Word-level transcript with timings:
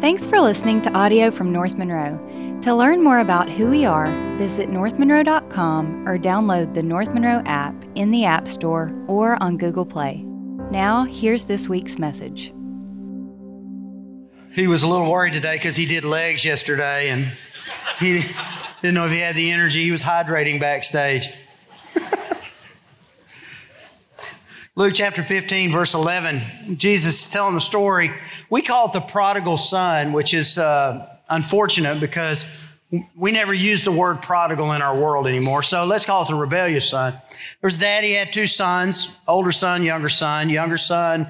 Thanks 0.00 0.24
for 0.26 0.40
listening 0.40 0.80
to 0.82 0.92
audio 0.94 1.30
from 1.30 1.52
North 1.52 1.76
Monroe. 1.76 2.18
To 2.62 2.74
learn 2.74 3.04
more 3.04 3.18
about 3.18 3.50
who 3.50 3.68
we 3.68 3.84
are, 3.84 4.06
visit 4.38 4.70
northmonroe.com 4.70 6.08
or 6.08 6.16
download 6.16 6.72
the 6.72 6.82
North 6.82 7.12
Monroe 7.12 7.42
app 7.44 7.74
in 7.96 8.10
the 8.10 8.24
App 8.24 8.48
Store 8.48 8.94
or 9.08 9.36
on 9.42 9.58
Google 9.58 9.84
Play. 9.84 10.24
Now, 10.70 11.04
here's 11.04 11.44
this 11.44 11.68
week's 11.68 11.98
message. 11.98 12.50
He 14.54 14.66
was 14.66 14.84
a 14.84 14.88
little 14.88 15.10
worried 15.10 15.34
today 15.34 15.56
because 15.56 15.76
he 15.76 15.84
did 15.84 16.06
legs 16.06 16.46
yesterday 16.46 17.10
and 17.10 17.32
he 17.98 18.22
didn't 18.80 18.94
know 18.94 19.04
if 19.04 19.12
he 19.12 19.20
had 19.20 19.36
the 19.36 19.50
energy. 19.50 19.84
He 19.84 19.92
was 19.92 20.02
hydrating 20.02 20.58
backstage. 20.58 21.28
Luke 24.76 24.94
chapter 24.94 25.24
15, 25.24 25.72
verse 25.72 25.94
11, 25.94 26.76
Jesus 26.78 27.24
is 27.24 27.30
telling 27.30 27.56
the 27.56 27.60
story. 27.60 28.12
We 28.50 28.62
call 28.62 28.86
it 28.86 28.92
the 28.92 29.00
prodigal 29.00 29.58
son, 29.58 30.12
which 30.12 30.32
is 30.32 30.58
uh, 30.58 31.18
unfortunate 31.28 31.98
because 31.98 32.56
we 33.16 33.32
never 33.32 33.52
use 33.52 33.82
the 33.82 33.90
word 33.90 34.22
prodigal 34.22 34.72
in 34.72 34.80
our 34.80 34.96
world 34.96 35.26
anymore. 35.26 35.64
So 35.64 35.84
let's 35.86 36.04
call 36.04 36.22
it 36.22 36.28
the 36.28 36.36
rebellious 36.36 36.88
son. 36.88 37.20
There's 37.60 37.76
dad, 37.76 38.04
he 38.04 38.12
had 38.12 38.32
two 38.32 38.46
sons, 38.46 39.10
older 39.26 39.50
son, 39.50 39.82
younger 39.82 40.08
son. 40.08 40.48
Younger 40.48 40.78
son, 40.78 41.26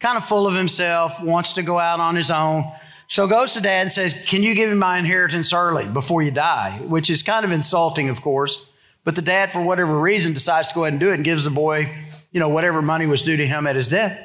kind 0.00 0.16
of 0.16 0.24
full 0.24 0.48
of 0.48 0.56
himself, 0.56 1.22
wants 1.22 1.52
to 1.52 1.62
go 1.62 1.78
out 1.78 2.00
on 2.00 2.16
his 2.16 2.32
own. 2.32 2.64
So 3.06 3.28
goes 3.28 3.52
to 3.52 3.60
dad 3.60 3.82
and 3.82 3.92
says, 3.92 4.24
Can 4.26 4.42
you 4.42 4.56
give 4.56 4.68
me 4.68 4.76
my 4.76 4.98
inheritance 4.98 5.52
early 5.52 5.86
before 5.86 6.22
you 6.22 6.32
die? 6.32 6.80
Which 6.82 7.08
is 7.08 7.22
kind 7.22 7.44
of 7.44 7.52
insulting, 7.52 8.08
of 8.08 8.20
course. 8.20 8.68
But 9.04 9.14
the 9.14 9.22
dad, 9.22 9.52
for 9.52 9.62
whatever 9.62 9.96
reason, 9.96 10.34
decides 10.34 10.68
to 10.68 10.74
go 10.74 10.84
ahead 10.84 10.94
and 10.94 11.00
do 11.00 11.12
it 11.12 11.14
and 11.14 11.24
gives 11.24 11.44
the 11.44 11.50
boy 11.50 11.88
you 12.32 12.40
know, 12.40 12.48
whatever 12.48 12.82
money 12.82 13.06
was 13.06 13.22
due 13.22 13.36
to 13.36 13.46
him 13.46 13.66
at 13.66 13.76
his 13.76 13.88
death. 13.88 14.18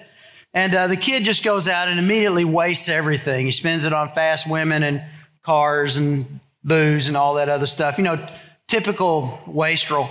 And 0.54 0.73
uh, 0.73 0.88
the 0.88 0.95
kid 0.98 1.23
just 1.23 1.44
goes 1.44 1.68
out 1.68 1.90
and 1.90 2.00
immediately 2.00 2.45
wastes 2.45 2.88
everything. 2.88 3.45
He 3.45 3.52
spends 3.52 3.84
it 3.84 3.94
on 3.94 4.09
fast 4.09 4.50
women 4.50 4.84
and 4.84 5.03
cars 5.44 5.98
and 5.98 6.39
booze 6.64 7.08
and 7.08 7.17
all 7.17 7.36
that 7.36 7.50
other 7.50 7.67
stuff. 7.67 7.98
You 7.98 8.06
know, 8.06 8.28
typical 8.67 9.39
wastrel. 9.48 10.09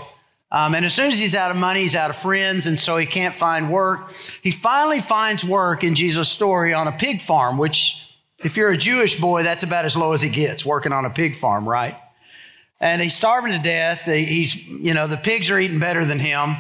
Um, 0.53 0.75
and 0.75 0.85
as 0.85 0.95
soon 0.95 1.11
as 1.11 1.19
he's 1.19 1.35
out 1.35 1.51
of 1.51 1.57
money, 1.57 1.81
he's 1.81 1.97
out 1.97 2.11
of 2.11 2.17
friends, 2.17 2.67
and 2.67 2.79
so 2.79 2.97
he 2.97 3.07
can't 3.07 3.35
find 3.35 3.73
work. 3.73 4.13
He 4.41 4.53
finally 4.53 5.01
finds 5.01 5.45
work 5.45 5.83
in 5.83 5.97
Jesus' 5.97 6.29
story 6.29 6.73
on 6.73 6.87
a 6.87 6.93
pig 6.93 7.21
farm, 7.21 7.59
which, 7.59 8.01
if 8.39 8.57
you're 8.57 8.71
a 8.71 8.77
Jewish 8.77 9.19
boy, 9.19 9.43
that's 9.43 9.65
about 9.65 9.85
as 9.85 9.97
low 9.97 10.13
as 10.13 10.23
he 10.23 10.31
gets, 10.31 10.65
working 10.65 10.93
on 10.93 11.07
a 11.07 11.11
pig 11.11 11.35
farm, 11.35 11.69
right? 11.69 11.97
And 12.79 13.03
he's 13.03 13.15
starving 13.15 13.51
to 13.51 13.59
death. 13.59 14.05
He's, 14.05 14.55
you 14.55 14.95
know, 14.95 15.09
the 15.09 15.17
pigs 15.17 15.51
are 15.51 15.59
eating 15.59 15.81
better 15.81 16.05
than 16.05 16.21
him. 16.21 16.57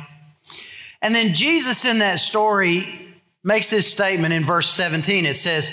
And 1.04 1.14
then 1.14 1.34
Jesus 1.34 1.84
in 1.84 2.00
that 2.00 2.18
story 2.18 2.88
makes 3.44 3.68
this 3.68 3.88
statement 3.88 4.34
in 4.34 4.42
verse 4.42 4.68
17. 4.70 5.26
It 5.26 5.36
says, 5.36 5.70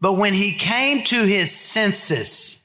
But 0.00 0.12
when 0.12 0.34
he 0.34 0.52
came 0.52 1.02
to 1.04 1.24
his 1.24 1.50
senses, 1.50 2.64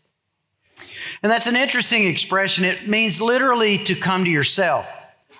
and 1.21 1.31
that's 1.31 1.47
an 1.47 1.55
interesting 1.55 2.05
expression. 2.05 2.65
It 2.65 2.87
means 2.87 3.21
literally 3.21 3.77
to 3.85 3.95
come 3.95 4.23
to 4.23 4.29
yourself. 4.29 4.87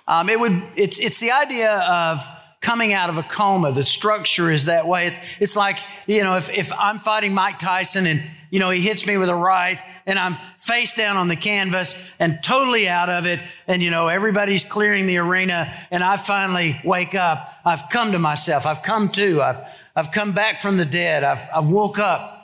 Um, 0.08 0.30
it 0.30 0.39
would, 0.39 0.61
it's, 0.75 0.99
it's 0.99 1.19
the 1.19 1.31
idea 1.31 1.77
of 1.77 2.25
coming 2.61 2.93
out 2.93 3.09
of 3.09 3.17
a 3.17 3.23
coma. 3.23 3.71
The 3.71 3.83
structure 3.83 4.52
is 4.52 4.66
that 4.66 4.88
way. 4.88 5.08
It's, 5.08 5.19
it's 5.39 5.55
like, 5.55 5.80
you 6.08 6.23
know, 6.23 6.36
if, 6.36 6.52
if 6.52 6.73
I'm 6.73 6.99
fighting 6.99 7.33
Mike 7.33 7.59
Tyson 7.59 8.08
and 8.08 8.23
you 8.50 8.59
know, 8.59 8.69
he 8.69 8.81
hits 8.81 9.05
me 9.05 9.17
with 9.17 9.30
a 9.30 9.36
right 9.36 9.80
and 10.05 10.17
I'm 10.17 10.38
face 10.58 10.94
down 10.94 11.17
on 11.17 11.28
the 11.28 11.36
canvas 11.36 11.95
and 12.19 12.39
totally 12.44 12.88
out 12.88 13.09
of 13.09 13.25
it. 13.25 13.39
And, 13.67 13.81
you 13.81 13.92
know, 13.92 14.08
everybody's 14.08 14.64
clearing 14.64 15.08
the 15.08 15.17
arena 15.17 15.73
and 15.92 16.03
I 16.03 16.17
finally 16.17 16.80
wake 16.83 17.16
up. 17.16 17.53
I've 17.64 17.89
come 17.92 18.14
to 18.14 18.20
myself. 18.20 18.66
I've 18.66 18.83
come 18.83 19.09
to. 19.09 19.42
I've, 19.42 19.61
I've 19.95 20.11
come 20.11 20.31
back 20.33 20.61
from 20.61 20.77
the 20.77 20.86
dead. 20.86 21.23
I've, 21.23 21.47
I've 21.53 21.67
woke 21.67 22.00
up. 22.00 22.36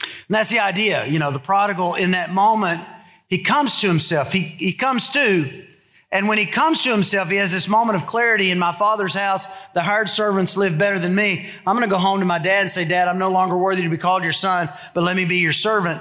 And 0.00 0.34
that's 0.34 0.50
the 0.50 0.60
idea. 0.60 1.06
You 1.06 1.18
know, 1.18 1.30
the 1.30 1.38
prodigal 1.38 1.94
in 1.94 2.10
that 2.12 2.30
moment, 2.30 2.80
he 3.28 3.42
comes 3.42 3.80
to 3.80 3.88
himself. 3.88 4.32
He, 4.32 4.40
he 4.40 4.72
comes 4.72 5.08
to 5.10 5.66
and 6.10 6.26
when 6.26 6.38
he 6.38 6.46
comes 6.46 6.82
to 6.84 6.90
himself, 6.90 7.28
he 7.28 7.36
has 7.36 7.52
this 7.52 7.68
moment 7.68 7.96
of 7.96 8.06
clarity. 8.06 8.50
In 8.50 8.58
my 8.58 8.72
father's 8.72 9.12
house, 9.12 9.46
the 9.74 9.82
hired 9.82 10.08
servants 10.08 10.56
live 10.56 10.78
better 10.78 10.98
than 10.98 11.14
me. 11.14 11.46
I'm 11.66 11.76
going 11.76 11.86
to 11.86 11.94
go 11.94 11.98
home 11.98 12.20
to 12.20 12.26
my 12.26 12.38
dad 12.38 12.62
and 12.62 12.70
say, 12.70 12.86
Dad, 12.86 13.08
I'm 13.08 13.18
no 13.18 13.30
longer 13.30 13.58
worthy 13.58 13.82
to 13.82 13.90
be 13.90 13.98
called 13.98 14.22
your 14.22 14.32
son, 14.32 14.70
but 14.94 15.02
let 15.02 15.16
me 15.16 15.26
be 15.26 15.38
your 15.38 15.52
servant. 15.52 16.00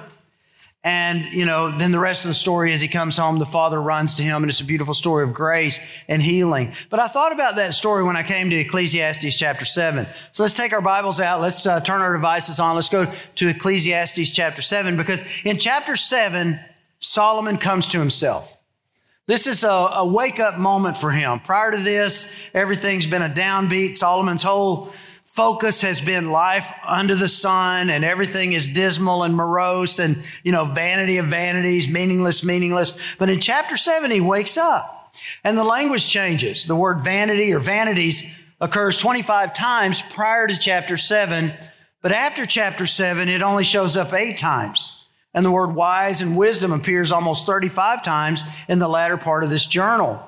And, 0.81 1.25
you 1.33 1.45
know, 1.45 1.77
then 1.77 1.91
the 1.91 1.99
rest 1.99 2.23
of 2.23 2.29
the 2.29 2.35
story 2.35 2.71
as 2.71 2.79
he 2.79 2.87
comes 2.87 3.17
home, 3.17 3.39
the 3.39 3.45
father 3.45 3.81
runs 3.81 4.15
to 4.15 4.23
him, 4.23 4.43
and 4.43 4.49
it's 4.49 4.61
a 4.61 4.65
beautiful 4.65 4.93
story 4.93 5.25
of 5.25 5.33
grace 5.33 5.81
and 6.07 6.21
healing. 6.21 6.71
But 6.89 7.01
I 7.01 7.07
thought 7.07 7.33
about 7.33 7.57
that 7.57 7.75
story 7.75 8.05
when 8.05 8.15
I 8.15 8.23
came 8.23 8.49
to 8.49 8.55
Ecclesiastes 8.55 9.37
chapter 9.37 9.65
7. 9.65 10.07
So 10.31 10.43
let's 10.43 10.53
take 10.53 10.71
our 10.71 10.79
Bibles 10.79 11.19
out. 11.19 11.41
Let's 11.41 11.65
uh, 11.67 11.81
turn 11.81 11.99
our 11.99 12.13
devices 12.13 12.61
on. 12.61 12.75
Let's 12.75 12.87
go 12.87 13.11
to 13.35 13.47
Ecclesiastes 13.49 14.31
chapter 14.31 14.61
7 14.61 14.95
because 14.95 15.21
in 15.43 15.57
chapter 15.57 15.97
7, 15.97 16.57
Solomon 16.99 17.57
comes 17.57 17.87
to 17.87 17.99
himself. 17.99 18.56
This 19.27 19.45
is 19.45 19.63
a, 19.63 19.69
a 19.69 20.07
wake 20.07 20.39
up 20.39 20.57
moment 20.57 20.95
for 20.95 21.11
him. 21.11 21.41
Prior 21.41 21.71
to 21.71 21.77
this, 21.77 22.33
everything's 22.53 23.07
been 23.07 23.21
a 23.21 23.29
downbeat. 23.29 23.95
Solomon's 23.95 24.41
whole 24.41 24.93
focus 25.25 25.81
has 25.81 25.99
been 25.99 26.31
life 26.31 26.71
under 26.85 27.13
the 27.13 27.27
sun 27.27 27.89
and 27.89 28.05
everything 28.05 28.53
is 28.53 28.67
dismal 28.67 29.23
and 29.23 29.35
morose 29.35 29.99
and, 29.99 30.23
you 30.43 30.53
know, 30.53 30.63
vanity 30.63 31.17
of 31.17 31.27
vanities, 31.27 31.89
meaningless, 31.89 32.41
meaningless. 32.41 32.93
But 33.19 33.29
in 33.29 33.41
chapter 33.41 33.75
seven, 33.75 34.11
he 34.11 34.21
wakes 34.21 34.55
up 34.55 35.13
and 35.43 35.57
the 35.57 35.63
language 35.63 36.07
changes. 36.07 36.65
The 36.65 36.75
word 36.75 37.03
vanity 37.03 37.51
or 37.51 37.59
vanities 37.59 38.25
occurs 38.61 38.97
25 38.97 39.53
times 39.53 40.01
prior 40.01 40.47
to 40.47 40.57
chapter 40.57 40.95
seven. 40.95 41.53
But 42.01 42.13
after 42.13 42.45
chapter 42.45 42.87
seven, 42.87 43.27
it 43.27 43.41
only 43.41 43.65
shows 43.65 43.97
up 43.97 44.13
eight 44.13 44.37
times. 44.37 44.96
And 45.37 45.45
the 45.45 45.51
word 45.51 45.75
wise 45.75 46.23
and 46.23 46.35
wisdom 46.35 46.71
appears 46.71 47.11
almost 47.11 47.45
35 47.45 48.03
times 48.03 48.41
in 48.67 48.79
the 48.79 48.87
latter 48.87 49.17
part 49.17 49.43
of 49.43 49.51
this 49.51 49.67
journal. 49.67 50.27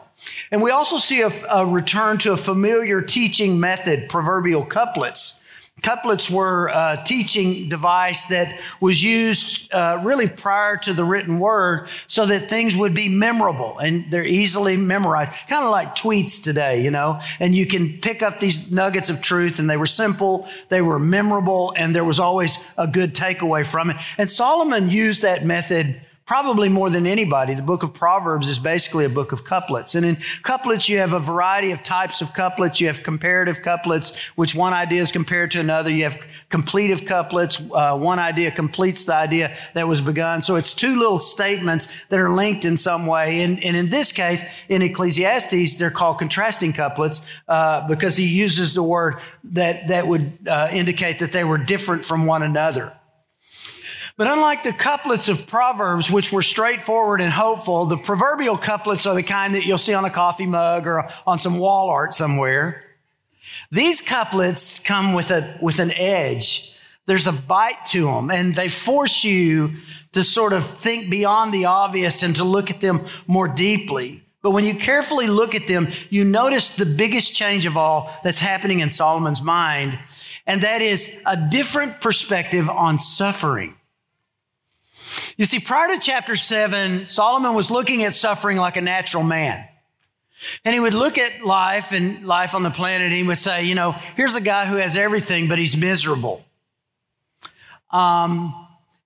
And 0.51 0.61
we 0.61 0.69
also 0.69 0.99
see 0.99 1.21
a, 1.21 1.31
a 1.49 1.65
return 1.65 2.19
to 2.19 2.33
a 2.33 2.37
familiar 2.37 3.01
teaching 3.01 3.59
method, 3.59 4.07
proverbial 4.07 4.63
couplets. 4.65 5.38
Couplets 5.81 6.29
were 6.29 6.67
a 6.67 7.01
teaching 7.05 7.69
device 7.69 8.25
that 8.25 8.59
was 8.79 9.03
used 9.03 9.71
uh, 9.73 10.01
really 10.03 10.27
prior 10.27 10.77
to 10.77 10.93
the 10.93 11.03
written 11.03 11.39
word 11.39 11.89
so 12.07 12.25
that 12.25 12.49
things 12.49 12.75
would 12.75 12.93
be 12.93 13.09
memorable 13.09 13.77
and 13.79 14.09
they're 14.11 14.25
easily 14.25 14.77
memorized. 14.77 15.31
Kind 15.47 15.63
of 15.63 15.71
like 15.71 15.95
tweets 15.95 16.41
today, 16.41 16.83
you 16.83 16.91
know, 16.91 17.19
and 17.39 17.55
you 17.55 17.65
can 17.65 17.99
pick 17.99 18.21
up 18.21 18.39
these 18.39 18.71
nuggets 18.71 19.09
of 19.09 19.21
truth 19.21 19.59
and 19.59 19.69
they 19.69 19.77
were 19.77 19.87
simple, 19.87 20.47
they 20.69 20.81
were 20.81 20.99
memorable, 20.99 21.73
and 21.75 21.95
there 21.95 22.05
was 22.05 22.19
always 22.19 22.57
a 22.77 22.87
good 22.87 23.13
takeaway 23.13 23.65
from 23.65 23.89
it. 23.89 23.97
And 24.17 24.29
Solomon 24.29 24.89
used 24.89 25.21
that 25.21 25.45
method 25.45 25.99
probably 26.29 26.69
more 26.69 26.91
than 26.91 27.07
anybody, 27.07 27.55
the 27.55 27.63
book 27.63 27.81
of 27.81 27.91
Proverbs 27.91 28.47
is 28.49 28.59
basically 28.59 29.03
a 29.03 29.09
book 29.09 29.31
of 29.31 29.43
couplets. 29.43 29.95
And 29.95 30.05
in 30.05 30.15
couplets, 30.43 30.87
you 30.87 30.99
have 30.99 31.13
a 31.13 31.19
variety 31.19 31.71
of 31.71 31.81
types 31.81 32.21
of 32.21 32.35
couplets. 32.35 32.79
You 32.79 32.85
have 32.85 33.01
comparative 33.01 33.63
couplets, 33.63 34.15
which 34.35 34.53
one 34.53 34.71
idea 34.71 35.01
is 35.01 35.11
compared 35.11 35.49
to 35.53 35.59
another. 35.59 35.89
You 35.89 36.03
have 36.03 36.21
completive 36.49 37.07
couplets. 37.07 37.59
Uh, 37.59 37.97
one 37.97 38.19
idea 38.19 38.51
completes 38.51 39.05
the 39.05 39.15
idea 39.15 39.57
that 39.73 39.87
was 39.87 40.01
begun. 40.01 40.43
So 40.43 40.55
it's 40.55 40.75
two 40.75 40.99
little 40.99 41.17
statements 41.17 41.87
that 42.09 42.19
are 42.19 42.29
linked 42.29 42.63
in 42.63 42.77
some 42.77 43.07
way. 43.07 43.41
And, 43.41 43.63
and 43.63 43.75
in 43.75 43.89
this 43.89 44.11
case, 44.11 44.43
in 44.69 44.83
Ecclesiastes, 44.83 45.77
they're 45.77 45.89
called 45.89 46.19
contrasting 46.19 46.73
couplets 46.73 47.25
uh, 47.47 47.87
because 47.87 48.15
he 48.17 48.27
uses 48.27 48.75
the 48.75 48.83
word 48.83 49.15
that, 49.45 49.87
that 49.87 50.05
would 50.05 50.37
uh, 50.47 50.67
indicate 50.71 51.17
that 51.19 51.31
they 51.31 51.43
were 51.43 51.57
different 51.57 52.05
from 52.05 52.27
one 52.27 52.43
another. 52.43 52.93
But 54.19 54.27
unlike 54.27 54.63
the 54.63 54.73
couplets 54.73 55.29
of 55.29 55.47
Proverbs, 55.47 56.11
which 56.11 56.33
were 56.33 56.41
straightforward 56.41 57.21
and 57.21 57.31
hopeful, 57.31 57.85
the 57.85 57.95
proverbial 57.95 58.57
couplets 58.57 59.05
are 59.05 59.15
the 59.15 59.23
kind 59.23 59.55
that 59.55 59.65
you'll 59.65 59.77
see 59.77 59.93
on 59.93 60.03
a 60.03 60.09
coffee 60.09 60.45
mug 60.45 60.87
or 60.87 61.07
on 61.25 61.39
some 61.39 61.57
wall 61.57 61.89
art 61.89 62.13
somewhere. 62.13 62.83
These 63.71 64.01
couplets 64.01 64.79
come 64.79 65.13
with 65.13 65.31
a, 65.31 65.57
with 65.61 65.79
an 65.79 65.93
edge. 65.93 66.77
There's 67.05 67.27
a 67.27 67.31
bite 67.31 67.85
to 67.91 68.07
them 68.07 68.29
and 68.29 68.53
they 68.53 68.67
force 68.67 69.23
you 69.23 69.75
to 70.11 70.25
sort 70.25 70.51
of 70.51 70.65
think 70.65 71.09
beyond 71.09 71.53
the 71.53 71.63
obvious 71.63 72.21
and 72.21 72.35
to 72.35 72.43
look 72.43 72.69
at 72.69 72.81
them 72.81 73.05
more 73.25 73.47
deeply. 73.47 74.21
But 74.41 74.51
when 74.51 74.65
you 74.65 74.75
carefully 74.75 75.27
look 75.27 75.55
at 75.55 75.67
them, 75.67 75.87
you 76.09 76.25
notice 76.25 76.71
the 76.71 76.85
biggest 76.85 77.33
change 77.33 77.65
of 77.65 77.77
all 77.77 78.13
that's 78.25 78.41
happening 78.41 78.81
in 78.81 78.91
Solomon's 78.91 79.41
mind. 79.41 79.97
And 80.45 80.59
that 80.59 80.81
is 80.81 81.21
a 81.25 81.37
different 81.49 82.01
perspective 82.01 82.69
on 82.69 82.99
suffering. 82.99 83.77
You 85.37 85.45
see, 85.45 85.59
prior 85.59 85.87
to 85.95 85.99
chapter 85.99 86.35
seven, 86.35 87.07
Solomon 87.07 87.53
was 87.53 87.71
looking 87.71 88.03
at 88.03 88.13
suffering 88.13 88.57
like 88.57 88.77
a 88.77 88.81
natural 88.81 89.23
man. 89.23 89.67
And 90.63 90.73
he 90.73 90.79
would 90.79 90.93
look 90.93 91.17
at 91.17 91.43
life 91.43 91.91
and 91.91 92.25
life 92.25 92.55
on 92.55 92.63
the 92.63 92.69
planet, 92.69 93.05
and 93.05 93.13
he 93.13 93.23
would 93.23 93.37
say, 93.37 93.65
you 93.65 93.75
know, 93.75 93.91
here's 94.15 94.35
a 94.35 94.41
guy 94.41 94.65
who 94.65 94.77
has 94.77 94.95
everything, 94.95 95.47
but 95.47 95.59
he's 95.59 95.75
miserable. 95.75 96.45
Um, 97.91 98.53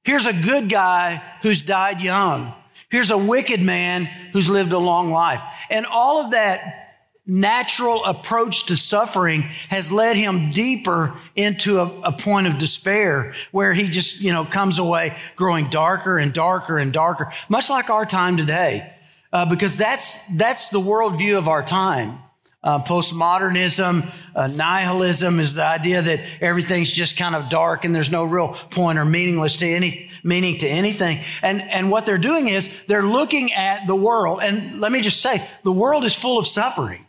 here's 0.04 0.26
a 0.26 0.34
good 0.34 0.70
guy 0.70 1.24
who's 1.42 1.62
died 1.62 2.02
young. 2.02 2.54
Here's 2.90 3.10
a 3.10 3.18
wicked 3.18 3.62
man 3.62 4.06
who's 4.34 4.50
lived 4.50 4.74
a 4.74 4.78
long 4.78 5.10
life. 5.10 5.42
And 5.72 5.86
all 5.86 6.26
of 6.26 6.32
that 6.32 6.83
natural 7.26 8.04
approach 8.04 8.66
to 8.66 8.76
suffering 8.76 9.44
has 9.70 9.92
led 9.92 10.18
him 10.18 10.52
deeper 10.52 11.14
into 11.36 11.80
a, 11.80 11.86
a, 12.02 12.12
point 12.12 12.48
of 12.48 12.58
despair 12.58 13.34
where 13.52 13.74
he 13.74 13.88
just, 13.88 14.20
you 14.20 14.32
know, 14.32 14.44
comes 14.44 14.78
away 14.78 15.16
growing 15.38 15.70
darker 15.70 16.18
and 16.18 16.34
darker 16.34 16.78
and 16.78 16.92
darker, 16.92 17.32
much 17.48 17.70
like 17.70 17.90
our 17.90 18.06
time 18.06 18.36
today, 18.36 18.94
uh, 19.32 19.46
because 19.46 19.78
that's, 19.78 20.26
that's 20.36 20.68
the 20.70 20.82
worldview 20.82 21.38
of 21.38 21.48
our 21.48 21.64
time. 21.64 22.20
Uh, 22.62 22.82
postmodernism, 22.82 24.10
uh, 24.36 24.48
nihilism 24.48 25.42
is 25.42 25.54
the 25.56 25.66
idea 25.66 26.02
that 26.02 26.22
everything's 26.40 26.90
just 26.90 27.18
kind 27.18 27.36
of 27.36 27.50
dark 27.50 27.84
and 27.84 27.94
there's 27.94 28.12
no 28.12 28.24
real 28.24 28.54
point 28.72 28.98
or 28.98 29.04
meaningless 29.04 29.58
to 29.58 29.68
any 29.68 30.10
meaning 30.24 30.58
to 30.58 30.66
anything. 30.66 31.20
And 31.42 31.62
and 31.62 31.92
what 31.92 32.06
they're 32.06 32.18
doing 32.18 32.48
is 32.48 32.70
they're 32.88 33.04
looking 33.04 33.52
at 33.52 33.86
the 33.86 33.98
world. 33.98 34.40
And 34.42 34.80
let 34.80 34.94
me 34.94 35.02
just 35.02 35.22
say, 35.22 35.46
the 35.64 35.74
world 35.74 36.06
is 36.06 36.16
full 36.16 36.40
of 36.40 36.48
suffering. 36.48 37.06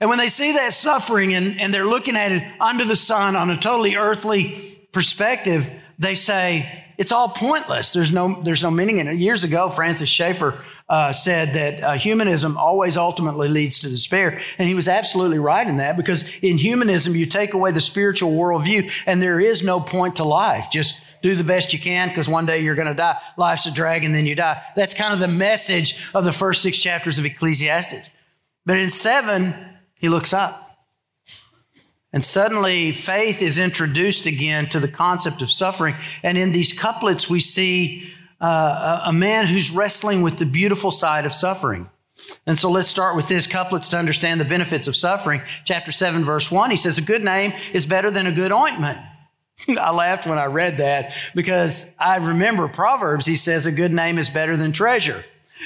And 0.00 0.08
when 0.08 0.18
they 0.18 0.28
see 0.28 0.52
that 0.52 0.72
suffering 0.72 1.34
and, 1.34 1.60
and 1.60 1.74
they're 1.74 1.86
looking 1.86 2.16
at 2.16 2.32
it 2.32 2.44
under 2.60 2.84
the 2.84 2.96
sun 2.96 3.36
on 3.36 3.50
a 3.50 3.56
totally 3.56 3.96
earthly 3.96 4.78
perspective, 4.92 5.68
they 5.98 6.14
say, 6.14 6.84
it's 6.98 7.12
all 7.12 7.28
pointless. 7.28 7.92
There's 7.92 8.12
no, 8.12 8.42
there's 8.42 8.62
no 8.62 8.70
meaning 8.70 8.98
in 8.98 9.06
it. 9.06 9.16
Years 9.16 9.44
ago, 9.44 9.70
Francis 9.70 10.08
Schaeffer 10.08 10.58
uh, 10.88 11.12
said 11.12 11.54
that 11.54 11.82
uh, 11.82 11.92
humanism 11.92 12.56
always 12.56 12.96
ultimately 12.96 13.48
leads 13.48 13.80
to 13.80 13.88
despair. 13.88 14.40
And 14.58 14.68
he 14.68 14.74
was 14.74 14.88
absolutely 14.88 15.38
right 15.38 15.66
in 15.66 15.76
that 15.76 15.96
because 15.96 16.38
in 16.38 16.58
humanism, 16.58 17.14
you 17.14 17.26
take 17.26 17.54
away 17.54 17.70
the 17.70 17.80
spiritual 17.80 18.32
worldview 18.32 18.92
and 19.06 19.22
there 19.22 19.38
is 19.38 19.62
no 19.62 19.78
point 19.78 20.16
to 20.16 20.24
life. 20.24 20.70
Just 20.72 21.02
do 21.22 21.36
the 21.36 21.44
best 21.44 21.72
you 21.72 21.78
can 21.78 22.08
because 22.08 22.28
one 22.28 22.46
day 22.46 22.60
you're 22.60 22.74
going 22.74 22.88
to 22.88 22.94
die. 22.94 23.20
Life's 23.36 23.66
a 23.66 23.72
drag 23.72 24.04
and 24.04 24.14
then 24.14 24.26
you 24.26 24.34
die. 24.34 24.62
That's 24.74 24.94
kind 24.94 25.12
of 25.12 25.20
the 25.20 25.28
message 25.28 26.04
of 26.14 26.24
the 26.24 26.32
first 26.32 26.62
six 26.62 26.78
chapters 26.78 27.18
of 27.18 27.24
Ecclesiastes. 27.24 28.10
But 28.66 28.78
in 28.78 28.90
seven, 28.90 29.54
he 30.00 30.08
looks 30.08 30.32
up. 30.32 30.64
And 32.12 32.24
suddenly, 32.24 32.92
faith 32.92 33.42
is 33.42 33.58
introduced 33.58 34.26
again 34.26 34.68
to 34.70 34.80
the 34.80 34.88
concept 34.88 35.42
of 35.42 35.50
suffering. 35.50 35.94
And 36.22 36.38
in 36.38 36.52
these 36.52 36.72
couplets, 36.72 37.28
we 37.28 37.40
see 37.40 38.10
uh, 38.40 39.02
a 39.04 39.12
man 39.12 39.46
who's 39.46 39.70
wrestling 39.70 40.22
with 40.22 40.38
the 40.38 40.46
beautiful 40.46 40.90
side 40.90 41.26
of 41.26 41.32
suffering. 41.32 41.90
And 42.46 42.58
so 42.58 42.70
let's 42.70 42.88
start 42.88 43.14
with 43.14 43.28
this 43.28 43.46
couplets 43.46 43.88
to 43.88 43.98
understand 43.98 44.40
the 44.40 44.44
benefits 44.44 44.88
of 44.88 44.96
suffering. 44.96 45.42
Chapter 45.64 45.92
7, 45.92 46.24
verse 46.24 46.50
1, 46.50 46.70
he 46.70 46.76
says, 46.76 46.98
A 46.98 47.02
good 47.02 47.24
name 47.24 47.52
is 47.72 47.86
better 47.86 48.10
than 48.10 48.26
a 48.26 48.32
good 48.32 48.52
ointment. 48.52 48.98
I 49.68 49.92
laughed 49.92 50.26
when 50.26 50.38
I 50.38 50.46
read 50.46 50.78
that 50.78 51.12
because 51.34 51.94
I 51.98 52.16
remember 52.16 52.68
Proverbs, 52.68 53.26
he 53.26 53.36
says, 53.36 53.66
A 53.66 53.72
good 53.72 53.92
name 53.92 54.18
is 54.18 54.30
better 54.30 54.56
than 54.56 54.72
treasure. 54.72 55.24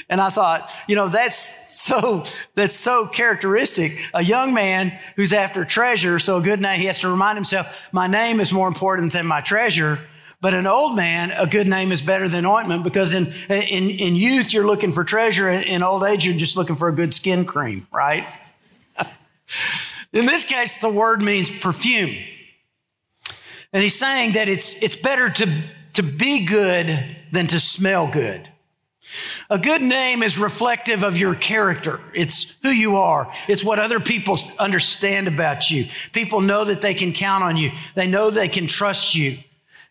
And 0.09 0.19
I 0.19 0.29
thought, 0.29 0.71
you 0.87 0.95
know, 0.95 1.07
that's 1.07 1.75
so, 1.75 2.23
that's 2.55 2.75
so 2.75 3.07
characteristic. 3.07 3.97
A 4.13 4.23
young 4.23 4.53
man 4.53 4.97
who's 5.15 5.33
after 5.33 5.65
treasure, 5.65 6.19
so 6.19 6.41
good 6.41 6.61
name, 6.61 6.79
he 6.79 6.85
has 6.85 6.99
to 6.99 7.09
remind 7.09 7.37
himself, 7.37 7.67
my 7.91 8.07
name 8.07 8.39
is 8.39 8.51
more 8.51 8.67
important 8.67 9.13
than 9.13 9.25
my 9.25 9.41
treasure. 9.41 9.99
But 10.41 10.53
an 10.53 10.67
old 10.67 10.95
man, 10.95 11.31
a 11.31 11.47
good 11.47 11.69
name 11.69 11.93
is 11.93 12.01
better 12.01 12.27
than 12.27 12.45
ointment 12.45 12.83
because 12.83 13.13
in, 13.13 13.27
in, 13.49 13.89
in 13.89 14.15
youth, 14.15 14.53
you're 14.53 14.67
looking 14.67 14.91
for 14.91 15.05
treasure. 15.05 15.49
In 15.49 15.83
old 15.83 16.03
age, 16.03 16.25
you're 16.25 16.35
just 16.35 16.57
looking 16.57 16.75
for 16.75 16.89
a 16.89 16.91
good 16.91 17.13
skin 17.13 17.45
cream, 17.45 17.87
right? 17.93 18.27
in 20.11 20.25
this 20.25 20.43
case, 20.43 20.79
the 20.79 20.89
word 20.89 21.21
means 21.21 21.49
perfume. 21.49 22.17
And 23.71 23.81
he's 23.81 23.97
saying 23.97 24.33
that 24.33 24.49
it's, 24.49 24.73
it's 24.83 24.97
better 24.97 25.29
to, 25.29 25.61
to 25.93 26.03
be 26.03 26.45
good 26.45 27.15
than 27.31 27.47
to 27.47 27.59
smell 27.59 28.07
good. 28.07 28.49
A 29.49 29.57
good 29.57 29.81
name 29.81 30.23
is 30.23 30.37
reflective 30.37 31.03
of 31.03 31.17
your 31.17 31.35
character. 31.35 31.99
It's 32.13 32.55
who 32.63 32.69
you 32.69 32.97
are. 32.97 33.31
It's 33.47 33.63
what 33.63 33.79
other 33.79 33.99
people 33.99 34.37
understand 34.59 35.27
about 35.27 35.69
you. 35.69 35.87
People 36.11 36.41
know 36.41 36.65
that 36.65 36.81
they 36.81 36.93
can 36.93 37.13
count 37.13 37.43
on 37.43 37.57
you. 37.57 37.71
They 37.93 38.07
know 38.07 38.29
they 38.29 38.47
can 38.47 38.67
trust 38.67 39.15
you. 39.15 39.39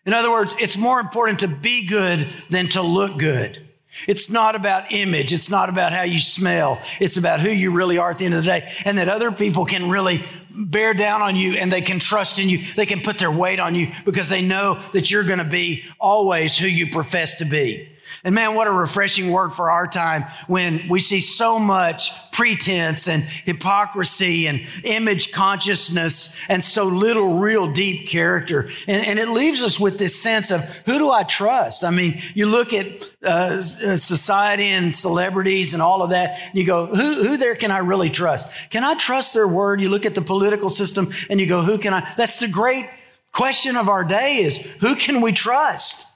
In 0.05 0.13
other 0.13 0.31
words, 0.31 0.53
it's 0.59 0.77
more 0.77 0.99
important 0.99 1.39
to 1.39 1.47
be 1.47 1.87
good 1.87 2.27
than 2.49 2.67
to 2.69 2.81
look 2.81 3.17
good. 3.17 3.59
It's 4.07 4.29
not 4.29 4.55
about 4.55 4.91
image. 4.91 5.31
It's 5.31 5.49
not 5.49 5.69
about 5.69 5.93
how 5.93 6.01
you 6.01 6.19
smell. 6.19 6.81
It's 6.99 7.17
about 7.17 7.39
who 7.39 7.49
you 7.49 7.71
really 7.71 7.99
are 7.99 8.09
at 8.09 8.17
the 8.17 8.25
end 8.25 8.33
of 8.33 8.43
the 8.43 8.47
day 8.47 8.71
and 8.85 8.97
that 8.97 9.07
other 9.07 9.31
people 9.31 9.65
can 9.65 9.89
really 9.89 10.23
bear 10.55 10.93
down 10.93 11.21
on 11.21 11.35
you 11.35 11.53
and 11.53 11.71
they 11.71 11.81
can 11.81 11.99
trust 11.99 12.39
in 12.39 12.49
you. 12.49 12.59
They 12.75 12.85
can 12.85 13.01
put 13.01 13.19
their 13.19 13.31
weight 13.31 13.59
on 13.59 13.75
you 13.75 13.91
because 14.05 14.29
they 14.29 14.41
know 14.41 14.79
that 14.93 15.11
you're 15.11 15.23
going 15.23 15.39
to 15.39 15.45
be 15.45 15.83
always 15.99 16.57
who 16.57 16.67
you 16.67 16.91
profess 16.91 17.35
to 17.35 17.45
be. 17.45 17.89
And 18.23 18.35
man, 18.35 18.55
what 18.55 18.67
a 18.67 18.71
refreshing 18.71 19.31
word 19.31 19.51
for 19.51 19.71
our 19.71 19.87
time 19.87 20.25
when 20.47 20.87
we 20.89 20.99
see 20.99 21.21
so 21.21 21.57
much 21.57 22.11
pretense 22.31 23.07
and 23.07 23.23
hypocrisy 23.23 24.47
and 24.47 24.61
image 24.83 25.31
consciousness 25.31 26.37
and 26.49 26.63
so 26.63 26.85
little 26.85 27.35
real 27.35 27.71
deep 27.71 28.09
character. 28.09 28.69
And, 28.87 29.05
and 29.07 29.19
it 29.19 29.29
leaves 29.29 29.61
us 29.61 29.79
with 29.79 29.99
this 29.99 30.21
sense 30.21 30.51
of 30.51 30.61
who 30.85 30.97
do 30.97 31.11
I 31.11 31.23
trust? 31.23 31.83
I 31.83 31.91
mean, 31.91 32.19
you 32.33 32.47
look 32.47 32.73
at 32.73 33.11
uh, 33.23 33.61
society 33.61 34.67
and 34.67 34.95
celebrities 34.95 35.73
and 35.73 35.81
all 35.81 36.01
of 36.01 36.09
that, 36.09 36.39
and 36.41 36.55
you 36.55 36.65
go, 36.65 36.87
who, 36.87 37.13
who 37.13 37.37
there 37.37 37.55
can 37.55 37.71
I 37.71 37.79
really 37.79 38.09
trust? 38.09 38.51
Can 38.69 38.83
I 38.83 38.95
trust 38.95 39.33
their 39.33 39.47
word? 39.47 39.79
You 39.79 39.89
look 39.89 40.05
at 40.05 40.15
the 40.15 40.21
political 40.21 40.42
system 40.69 41.11
and 41.29 41.39
you 41.39 41.47
go, 41.47 41.61
who 41.61 41.77
can 41.77 41.93
I? 41.93 42.13
That's 42.17 42.39
the 42.39 42.47
great 42.47 42.89
question 43.31 43.75
of 43.75 43.89
our 43.89 44.03
day 44.03 44.37
is 44.37 44.57
who 44.79 44.95
can 44.95 45.21
we 45.21 45.31
trust? 45.31 46.07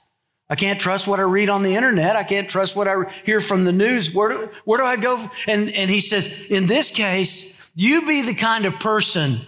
I 0.50 0.54
can't 0.54 0.80
trust 0.80 1.06
what 1.06 1.20
I 1.20 1.24
read 1.24 1.50
on 1.50 1.62
the 1.62 1.74
internet. 1.74 2.16
I 2.16 2.24
can't 2.24 2.48
trust 2.48 2.74
what 2.74 2.88
I 2.88 3.10
hear 3.24 3.40
from 3.40 3.64
the 3.64 3.72
news. 3.72 4.14
Where 4.14 4.30
do, 4.30 4.50
where 4.64 4.78
do 4.78 4.84
I 4.84 4.96
go? 4.96 5.22
And, 5.46 5.70
and 5.72 5.90
he 5.90 6.00
says, 6.00 6.34
in 6.48 6.66
this 6.66 6.90
case, 6.90 7.70
you 7.74 8.06
be 8.06 8.22
the 8.22 8.34
kind 8.34 8.64
of 8.64 8.78
person 8.80 9.40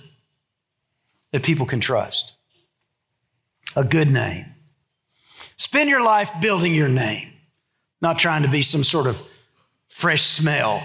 that 1.32 1.42
people 1.42 1.64
can 1.64 1.80
trust. 1.80 2.34
A 3.76 3.84
good 3.84 4.10
name. 4.10 4.46
Spend 5.56 5.88
your 5.88 6.04
life 6.04 6.32
building 6.40 6.74
your 6.74 6.88
name, 6.88 7.32
not 8.02 8.18
trying 8.18 8.42
to 8.42 8.48
be 8.48 8.62
some 8.62 8.84
sort 8.84 9.06
of 9.06 9.22
fresh 9.88 10.22
smell. 10.22 10.82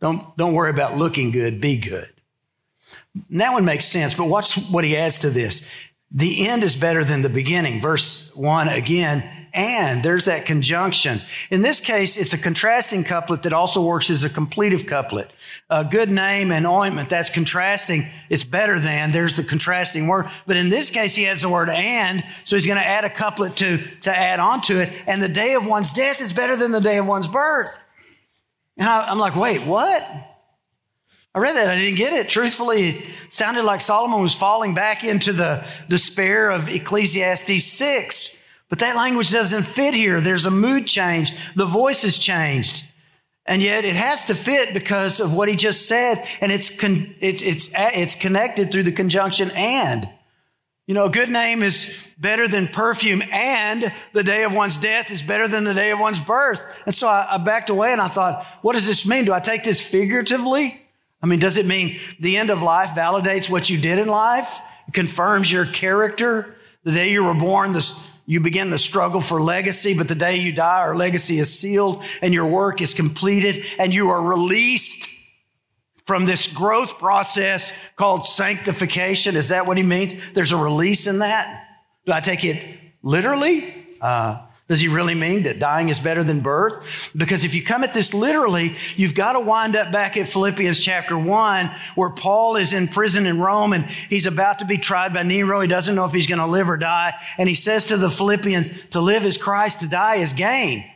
Don't, 0.00 0.36
don't 0.36 0.54
worry 0.54 0.70
about 0.70 0.96
looking 0.96 1.30
good, 1.30 1.60
be 1.60 1.76
good. 1.76 2.11
That 3.30 3.52
one 3.52 3.64
makes 3.64 3.86
sense, 3.86 4.14
but 4.14 4.26
watch 4.26 4.56
what 4.70 4.84
he 4.84 4.96
adds 4.96 5.18
to 5.20 5.30
this. 5.30 5.68
The 6.10 6.48
end 6.48 6.64
is 6.64 6.76
better 6.76 7.04
than 7.04 7.22
the 7.22 7.28
beginning. 7.28 7.80
Verse 7.80 8.34
one 8.34 8.68
again, 8.68 9.28
and 9.54 10.02
there's 10.02 10.26
that 10.26 10.46
conjunction. 10.46 11.20
In 11.50 11.62
this 11.62 11.80
case, 11.80 12.16
it's 12.16 12.32
a 12.32 12.38
contrasting 12.38 13.04
couplet 13.04 13.42
that 13.42 13.52
also 13.52 13.82
works 13.82 14.10
as 14.10 14.24
a 14.24 14.30
completive 14.30 14.86
couplet. 14.86 15.30
A 15.68 15.84
good 15.84 16.10
name 16.10 16.50
and 16.50 16.66
ointment, 16.66 17.10
that's 17.10 17.30
contrasting. 17.30 18.06
It's 18.28 18.44
better 18.44 18.78
than. 18.78 19.12
There's 19.12 19.36
the 19.36 19.44
contrasting 19.44 20.06
word. 20.06 20.26
But 20.46 20.56
in 20.56 20.70
this 20.70 20.90
case, 20.90 21.14
he 21.14 21.26
adds 21.26 21.42
the 21.42 21.48
word 21.48 21.70
and, 21.70 22.24
so 22.44 22.56
he's 22.56 22.66
going 22.66 22.78
to 22.78 22.86
add 22.86 23.04
a 23.04 23.10
couplet 23.10 23.56
to, 23.56 23.78
to 24.02 24.10
add 24.14 24.40
on 24.40 24.62
to 24.62 24.80
it. 24.80 24.90
And 25.06 25.22
the 25.22 25.28
day 25.28 25.54
of 25.54 25.66
one's 25.66 25.92
death 25.92 26.20
is 26.20 26.32
better 26.32 26.56
than 26.56 26.72
the 26.72 26.80
day 26.80 26.98
of 26.98 27.06
one's 27.06 27.28
birth. 27.28 27.78
And 28.78 28.88
I, 28.88 29.10
I'm 29.10 29.18
like, 29.18 29.36
wait, 29.36 29.66
what? 29.66 30.31
I 31.34 31.38
read 31.38 31.56
that. 31.56 31.68
I 31.68 31.76
didn't 31.76 31.96
get 31.96 32.12
it. 32.12 32.28
Truthfully, 32.28 32.88
it 32.88 33.32
sounded 33.32 33.64
like 33.64 33.80
Solomon 33.80 34.20
was 34.20 34.34
falling 34.34 34.74
back 34.74 35.02
into 35.02 35.32
the 35.32 35.66
despair 35.88 36.50
of 36.50 36.68
Ecclesiastes 36.68 37.64
6. 37.64 38.42
But 38.68 38.80
that 38.80 38.96
language 38.96 39.30
doesn't 39.30 39.64
fit 39.64 39.94
here. 39.94 40.20
There's 40.20 40.46
a 40.46 40.50
mood 40.50 40.86
change. 40.86 41.54
The 41.54 41.66
voice 41.66 42.02
has 42.02 42.18
changed. 42.18 42.86
And 43.46 43.62
yet 43.62 43.84
it 43.84 43.96
has 43.96 44.26
to 44.26 44.34
fit 44.34 44.72
because 44.74 45.20
of 45.20 45.34
what 45.34 45.48
he 45.48 45.56
just 45.56 45.88
said. 45.88 46.22
And 46.40 46.52
it's, 46.52 46.74
con- 46.78 47.14
it's, 47.20 47.42
it's, 47.42 47.70
it's 47.74 48.14
connected 48.14 48.70
through 48.70 48.84
the 48.84 48.92
conjunction 48.92 49.50
and. 49.54 50.08
You 50.86 50.94
know, 50.94 51.06
a 51.06 51.10
good 51.10 51.30
name 51.30 51.62
is 51.62 52.08
better 52.18 52.48
than 52.48 52.66
perfume, 52.66 53.22
and 53.30 53.84
the 54.12 54.24
day 54.24 54.42
of 54.42 54.52
one's 54.52 54.76
death 54.76 55.12
is 55.12 55.22
better 55.22 55.46
than 55.46 55.62
the 55.62 55.74
day 55.74 55.92
of 55.92 56.00
one's 56.00 56.18
birth. 56.18 56.60
And 56.86 56.94
so 56.94 57.06
I, 57.06 57.26
I 57.34 57.38
backed 57.38 57.70
away 57.70 57.92
and 57.92 58.00
I 58.00 58.08
thought, 58.08 58.44
what 58.62 58.72
does 58.74 58.86
this 58.86 59.06
mean? 59.06 59.24
Do 59.24 59.32
I 59.32 59.40
take 59.40 59.62
this 59.62 59.80
figuratively? 59.80 60.80
I 61.22 61.26
mean, 61.26 61.38
does 61.38 61.56
it 61.56 61.66
mean 61.66 61.98
the 62.18 62.36
end 62.36 62.50
of 62.50 62.62
life 62.62 62.90
validates 62.90 63.48
what 63.48 63.70
you 63.70 63.78
did 63.78 63.98
in 63.98 64.08
life? 64.08 64.58
It 64.88 64.94
confirms 64.94 65.50
your 65.50 65.66
character? 65.66 66.56
The 66.84 66.92
day 66.92 67.12
you 67.12 67.24
were 67.24 67.34
born, 67.34 67.72
this 67.72 68.04
you 68.26 68.40
begin 68.40 68.70
the 68.70 68.78
struggle 68.78 69.20
for 69.20 69.40
legacy, 69.40 69.94
but 69.94 70.08
the 70.08 70.14
day 70.14 70.36
you 70.36 70.52
die, 70.52 70.80
our 70.80 70.94
legacy 70.94 71.38
is 71.38 71.56
sealed 71.56 72.04
and 72.22 72.32
your 72.32 72.46
work 72.46 72.80
is 72.80 72.94
completed 72.94 73.64
and 73.78 73.92
you 73.92 74.10
are 74.10 74.22
released 74.22 75.08
from 76.06 76.24
this 76.24 76.46
growth 76.46 76.98
process 76.98 77.72
called 77.96 78.26
sanctification. 78.26 79.36
Is 79.36 79.48
that 79.48 79.66
what 79.66 79.76
he 79.76 79.82
means? 79.82 80.32
There's 80.32 80.52
a 80.52 80.56
release 80.56 81.06
in 81.06 81.18
that? 81.18 81.66
Do 82.06 82.12
I 82.12 82.20
take 82.20 82.44
it 82.44 82.62
literally? 83.02 83.74
Uh, 84.00 84.46
does 84.72 84.80
he 84.80 84.88
really 84.88 85.14
mean 85.14 85.42
that 85.42 85.58
dying 85.58 85.90
is 85.90 86.00
better 86.00 86.24
than 86.24 86.40
birth? 86.40 87.10
Because 87.14 87.44
if 87.44 87.54
you 87.54 87.62
come 87.62 87.84
at 87.84 87.92
this 87.92 88.14
literally, 88.14 88.74
you've 88.96 89.14
got 89.14 89.34
to 89.34 89.40
wind 89.40 89.76
up 89.76 89.92
back 89.92 90.16
at 90.16 90.26
Philippians 90.26 90.80
chapter 90.80 91.18
one, 91.18 91.70
where 91.94 92.08
Paul 92.08 92.56
is 92.56 92.72
in 92.72 92.88
prison 92.88 93.26
in 93.26 93.38
Rome 93.38 93.74
and 93.74 93.84
he's 93.84 94.24
about 94.24 94.60
to 94.60 94.64
be 94.64 94.78
tried 94.78 95.12
by 95.12 95.24
Nero. 95.24 95.60
He 95.60 95.68
doesn't 95.68 95.94
know 95.94 96.06
if 96.06 96.12
he's 96.14 96.26
going 96.26 96.38
to 96.38 96.46
live 96.46 96.70
or 96.70 96.78
die. 96.78 97.12
And 97.36 97.50
he 97.50 97.54
says 97.54 97.84
to 97.84 97.98
the 97.98 98.08
Philippians, 98.08 98.86
to 98.86 99.00
live 99.02 99.26
is 99.26 99.36
Christ, 99.36 99.80
to 99.80 99.90
die 99.90 100.16
is 100.16 100.32
gain. 100.32 100.86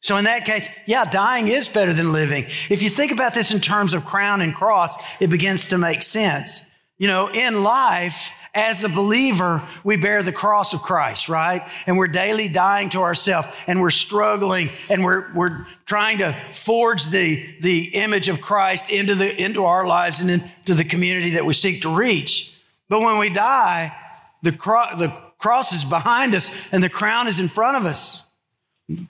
So 0.00 0.16
in 0.16 0.24
that 0.24 0.46
case, 0.46 0.70
yeah, 0.86 1.04
dying 1.04 1.48
is 1.48 1.68
better 1.68 1.92
than 1.92 2.14
living. 2.14 2.44
If 2.44 2.82
you 2.82 2.88
think 2.88 3.12
about 3.12 3.34
this 3.34 3.52
in 3.52 3.60
terms 3.60 3.92
of 3.92 4.06
crown 4.06 4.40
and 4.40 4.54
cross, 4.54 4.96
it 5.20 5.28
begins 5.28 5.66
to 5.66 5.76
make 5.76 6.02
sense. 6.02 6.64
You 6.96 7.08
know, 7.08 7.28
in 7.28 7.62
life, 7.62 8.30
as 8.56 8.82
a 8.82 8.88
believer, 8.88 9.62
we 9.84 9.96
bear 9.96 10.22
the 10.22 10.32
cross 10.32 10.72
of 10.72 10.80
Christ, 10.80 11.28
right? 11.28 11.62
And 11.86 11.98
we're 11.98 12.08
daily 12.08 12.48
dying 12.48 12.88
to 12.90 13.00
ourselves 13.00 13.46
and 13.66 13.82
we're 13.82 13.90
struggling 13.90 14.70
and 14.88 15.04
we're, 15.04 15.30
we're 15.34 15.66
trying 15.84 16.18
to 16.18 16.34
forge 16.52 17.04
the, 17.04 17.46
the 17.60 17.94
image 17.94 18.28
of 18.28 18.40
Christ 18.40 18.88
into 18.88 19.14
the, 19.14 19.40
into 19.40 19.64
our 19.64 19.86
lives 19.86 20.20
and 20.20 20.30
into 20.30 20.74
the 20.74 20.84
community 20.84 21.30
that 21.32 21.44
we 21.44 21.52
seek 21.52 21.82
to 21.82 21.94
reach. 21.94 22.56
But 22.88 23.00
when 23.00 23.18
we 23.18 23.28
die, 23.28 23.94
the, 24.42 24.52
cro- 24.52 24.96
the 24.96 25.14
cross 25.36 25.72
is 25.72 25.84
behind 25.84 26.34
us 26.34 26.50
and 26.72 26.82
the 26.82 26.88
crown 26.88 27.28
is 27.28 27.38
in 27.38 27.48
front 27.48 27.76
of 27.76 27.84
us. 27.84 28.26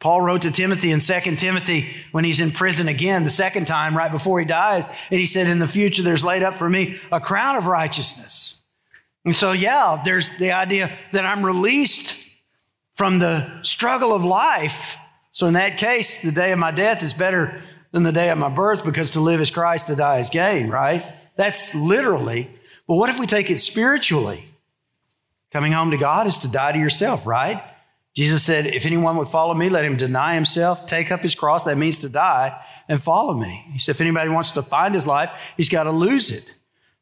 Paul 0.01 0.23
wrote 0.23 0.43
to 0.43 0.51
Timothy 0.51 0.91
in 0.91 1.01
2 1.01 1.37
Timothy 1.37 1.91
when 2.11 2.25
he's 2.25 2.41
in 2.41 2.51
prison 2.51 2.89
again, 2.89 3.25
the 3.25 3.31
second 3.31 3.67
time, 3.67 3.97
right 3.97 4.11
before 4.11 4.41
he 4.41 4.47
dies. 4.47 4.87
And 5.11 5.21
he 5.21 5.27
said, 5.27 5.47
In 5.47 5.59
the 5.59 5.69
future, 5.69 6.03
there's 6.03 6.25
laid 6.25 6.43
up 6.43 6.55
for 6.55 6.69
me 6.69 6.99
a 7.13 7.21
crown 7.21 7.57
of 7.57 7.67
righteousness. 7.67 8.63
And 9.27 9.35
so, 9.35 9.51
yeah, 9.51 10.01
there's 10.05 10.31
the 10.39 10.53
idea 10.53 10.97
that 11.11 11.27
I'm 11.27 11.45
released 11.45 12.27
from 12.95 13.19
the 13.19 13.61
struggle 13.63 14.15
of 14.15 14.25
life. 14.25 14.97
So, 15.33 15.49
in 15.49 15.55
that 15.55 15.79
case, 15.79 16.23
the 16.23 16.31
day 16.31 16.53
of 16.53 16.61
my 16.61 16.71
death 16.71 17.03
is 17.03 17.13
better 17.13 17.61
than 17.91 18.05
the 18.05 18.13
day 18.13 18.31
of 18.31 18.39
my 18.39 18.49
birth 18.49 18.85
because 18.85 19.11
to 19.11 19.21
live 19.21 19.41
is 19.41 19.51
Christ, 19.51 19.89
to 19.89 19.97
die 19.97 20.21
is 20.21 20.31
gain, 20.31 20.71
right? 20.71 21.05
That's 21.35 21.75
literally. 21.75 22.49
But 22.87 22.95
what 22.95 23.11
if 23.11 23.19
we 23.19 23.27
take 23.27 23.51
it 23.51 23.59
spiritually? 23.59 24.49
Coming 25.51 25.73
home 25.73 25.91
to 25.91 25.99
God 25.99 26.29
is 26.29 26.39
to 26.39 26.49
die 26.49 26.73
to 26.73 26.79
yourself, 26.79 27.27
right? 27.27 27.63
Jesus 28.15 28.45
said, 28.45 28.67
If 28.67 28.87
anyone 28.87 29.17
would 29.17 29.29
follow 29.29 29.55
me, 29.55 29.69
let 29.69 29.85
him 29.85 29.97
deny 29.97 30.35
himself, 30.35 30.87
take 30.87 31.11
up 31.11 31.21
his 31.21 31.35
cross. 31.35 31.65
That 31.65 31.79
means 31.79 31.99
to 31.99 32.09
die 32.09 32.65
and 32.89 33.03
follow 33.03 33.35
me. 33.35 33.67
He 33.73 33.81
said, 33.81 33.97
If 33.97 34.01
anybody 34.01 34.31
wants 34.31 34.53
to 34.53 34.63
find 34.63 34.95
his 34.95 35.07
life, 35.07 35.55
he's 35.57 35.69
got 35.69 35.85
to 35.85 35.91
lose 35.91 36.31
it. 36.31 36.55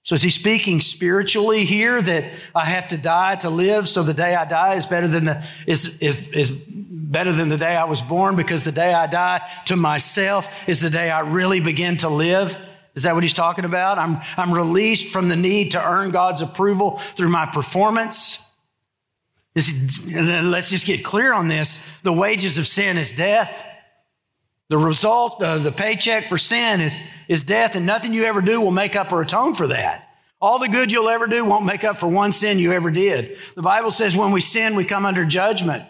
So 0.04 0.14
is 0.14 0.22
he 0.22 0.28
speaking 0.28 0.82
spiritually 0.82 1.64
here 1.64 2.00
that 2.00 2.24
I 2.54 2.66
have 2.66 2.88
to 2.88 2.98
die 2.98 3.36
to 3.36 3.48
live? 3.48 3.88
So 3.88 4.02
the 4.02 4.12
day 4.12 4.34
I 4.34 4.44
die 4.44 4.74
is 4.74 4.84
better 4.84 5.08
than 5.08 5.24
the, 5.24 5.42
is, 5.66 5.96
is, 5.98 6.28
is 6.28 6.50
better 6.50 7.32
than 7.32 7.48
the 7.48 7.56
day 7.56 7.74
I 7.74 7.84
was 7.84 8.02
born 8.02 8.36
because 8.36 8.64
the 8.64 8.72
day 8.72 8.92
I 8.92 9.06
die 9.06 9.40
to 9.64 9.76
myself 9.76 10.68
is 10.68 10.80
the 10.80 10.90
day 10.90 11.10
I 11.10 11.20
really 11.20 11.58
begin 11.58 11.96
to 11.98 12.10
live. 12.10 12.54
Is 12.94 13.04
that 13.04 13.14
what 13.14 13.22
he's 13.22 13.32
talking 13.32 13.64
about? 13.64 13.96
I'm, 13.96 14.20
I'm 14.36 14.52
released 14.52 15.10
from 15.10 15.30
the 15.30 15.36
need 15.36 15.72
to 15.72 15.82
earn 15.82 16.10
God's 16.10 16.42
approval 16.42 16.98
through 17.16 17.30
my 17.30 17.46
performance. 17.46 18.46
Let's 19.56 20.68
just 20.68 20.84
get 20.84 21.02
clear 21.02 21.32
on 21.32 21.48
this. 21.48 21.96
The 22.02 22.12
wages 22.12 22.58
of 22.58 22.66
sin 22.66 22.98
is 22.98 23.10
death. 23.10 23.64
The 24.68 24.78
result 24.78 25.42
of 25.42 25.62
the 25.62 25.72
paycheck 25.72 26.26
for 26.26 26.38
sin 26.38 26.80
is, 26.80 27.02
is 27.28 27.42
death, 27.42 27.76
and 27.76 27.84
nothing 27.84 28.14
you 28.14 28.24
ever 28.24 28.40
do 28.40 28.60
will 28.60 28.70
make 28.70 28.96
up 28.96 29.12
or 29.12 29.20
atone 29.20 29.54
for 29.54 29.66
that. 29.66 30.08
All 30.40 30.58
the 30.58 30.68
good 30.68 30.90
you'll 30.90 31.08
ever 31.08 31.26
do 31.26 31.44
won't 31.44 31.64
make 31.64 31.84
up 31.84 31.96
for 31.96 32.08
one 32.08 32.32
sin 32.32 32.58
you 32.58 32.72
ever 32.72 32.90
did. 32.90 33.36
The 33.54 33.62
Bible 33.62 33.90
says 33.90 34.16
when 34.16 34.30
we 34.30 34.40
sin, 34.40 34.74
we 34.74 34.84
come 34.84 35.06
under 35.06 35.24
judgment. 35.24 35.84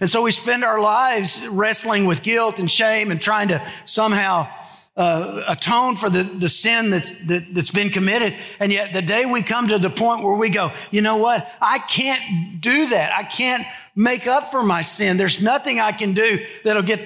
And 0.00 0.08
so 0.08 0.22
we 0.22 0.30
spend 0.30 0.64
our 0.64 0.80
lives 0.80 1.46
wrestling 1.48 2.04
with 2.04 2.22
guilt 2.22 2.58
and 2.58 2.70
shame 2.70 3.10
and 3.10 3.20
trying 3.20 3.48
to 3.48 3.66
somehow 3.84 4.48
uh, 4.96 5.42
atone 5.48 5.96
for 5.96 6.10
the, 6.10 6.22
the 6.22 6.48
sin 6.48 6.90
that's, 6.90 7.12
that, 7.26 7.54
that's 7.54 7.70
been 7.70 7.90
committed. 7.90 8.36
And 8.60 8.70
yet 8.70 8.92
the 8.92 9.02
day 9.02 9.24
we 9.24 9.42
come 9.42 9.68
to 9.68 9.78
the 9.78 9.90
point 9.90 10.22
where 10.22 10.36
we 10.36 10.50
go, 10.50 10.72
you 10.90 11.00
know 11.00 11.16
what? 11.16 11.50
I 11.60 11.78
can't 11.78 12.60
do 12.60 12.88
that. 12.88 13.12
I 13.16 13.22
can't 13.22 13.64
make 13.94 14.26
up 14.26 14.50
for 14.50 14.62
my 14.62 14.82
sin. 14.82 15.16
There's 15.16 15.42
nothing 15.42 15.80
I 15.80 15.92
can 15.92 16.14
do 16.14 16.44
that'll 16.64 16.82
get 16.82 17.00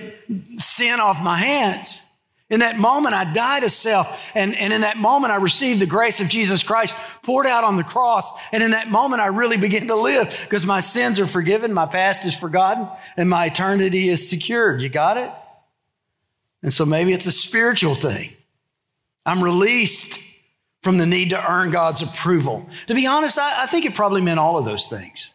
sin 0.58 1.00
off 1.00 1.22
my 1.22 1.36
hands. 1.36 2.02
In 2.48 2.60
that 2.60 2.78
moment, 2.78 3.14
I 3.14 3.24
die 3.32 3.60
to 3.60 3.70
self. 3.70 4.08
And, 4.34 4.56
and 4.56 4.72
in 4.72 4.82
that 4.82 4.96
moment, 4.96 5.32
I 5.32 5.36
receive 5.36 5.80
the 5.80 5.86
grace 5.86 6.20
of 6.20 6.28
Jesus 6.28 6.62
Christ 6.62 6.94
poured 7.22 7.46
out 7.46 7.64
on 7.64 7.76
the 7.76 7.82
cross. 7.82 8.30
And 8.52 8.62
in 8.62 8.70
that 8.70 8.88
moment, 8.88 9.20
I 9.20 9.26
really 9.26 9.56
begin 9.56 9.88
to 9.88 9.96
live 9.96 10.38
because 10.44 10.64
my 10.64 10.78
sins 10.78 11.18
are 11.18 11.26
forgiven, 11.26 11.72
my 11.72 11.86
past 11.86 12.24
is 12.24 12.36
forgotten, 12.36 12.88
and 13.16 13.28
my 13.28 13.46
eternity 13.46 14.08
is 14.08 14.28
secured. 14.30 14.80
You 14.80 14.88
got 14.88 15.16
it? 15.16 15.32
And 16.62 16.72
so 16.72 16.86
maybe 16.86 17.12
it's 17.12 17.26
a 17.26 17.32
spiritual 17.32 17.96
thing. 17.96 18.30
I'm 19.24 19.42
released 19.42 20.20
from 20.82 20.98
the 20.98 21.06
need 21.06 21.30
to 21.30 21.50
earn 21.50 21.72
God's 21.72 22.00
approval. 22.00 22.68
To 22.86 22.94
be 22.94 23.08
honest, 23.08 23.40
I, 23.40 23.64
I, 23.64 23.66
think 23.66 23.84
it 23.84 23.96
probably 23.96 24.20
meant 24.20 24.38
all 24.38 24.56
of 24.56 24.64
those 24.64 24.86
things. 24.86 25.34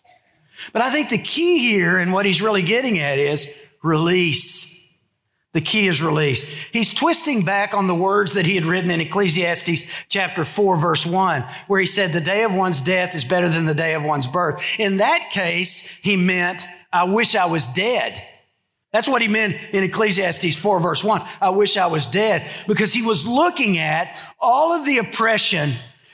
But 0.73 0.81
I 0.81 0.89
think 0.89 1.09
the 1.09 1.17
key 1.17 1.59
here 1.59 1.97
and 1.97 2.13
what 2.13 2.25
he's 2.25 2.41
really 2.41 2.61
getting 2.61 2.99
at 2.99 3.19
is 3.19 3.51
release. 3.83 4.71
The 5.53 5.61
key 5.61 5.87
is 5.87 6.01
release. 6.01 6.43
He's 6.71 6.93
twisting 6.93 7.43
back 7.43 7.73
on 7.73 7.87
the 7.87 7.95
words 7.95 8.33
that 8.33 8.45
he 8.45 8.55
had 8.55 8.65
written 8.65 8.89
in 8.89 9.01
Ecclesiastes 9.01 9.85
chapter 10.07 10.45
4, 10.45 10.77
verse 10.77 11.05
1, 11.05 11.43
where 11.67 11.79
he 11.79 11.85
said, 11.85 12.13
The 12.13 12.21
day 12.21 12.43
of 12.43 12.55
one's 12.55 12.79
death 12.79 13.15
is 13.15 13.25
better 13.25 13.49
than 13.49 13.65
the 13.65 13.73
day 13.73 13.93
of 13.93 14.03
one's 14.03 14.27
birth. 14.27 14.79
In 14.79 14.97
that 14.97 15.29
case, 15.31 15.85
he 16.01 16.15
meant, 16.15 16.65
I 16.93 17.03
wish 17.03 17.35
I 17.35 17.45
was 17.45 17.67
dead. 17.67 18.21
That's 18.91 19.09
what 19.09 19.21
he 19.21 19.27
meant 19.27 19.55
in 19.73 19.83
Ecclesiastes 19.83 20.55
4, 20.55 20.79
verse 20.79 21.03
1. 21.03 21.21
I 21.41 21.49
wish 21.49 21.75
I 21.75 21.87
was 21.87 22.05
dead 22.05 22.49
because 22.67 22.93
he 22.93 23.01
was 23.01 23.25
looking 23.25 23.77
at 23.77 24.17
all 24.39 24.73
of 24.73 24.85
the 24.85 24.99
oppression 24.99 25.73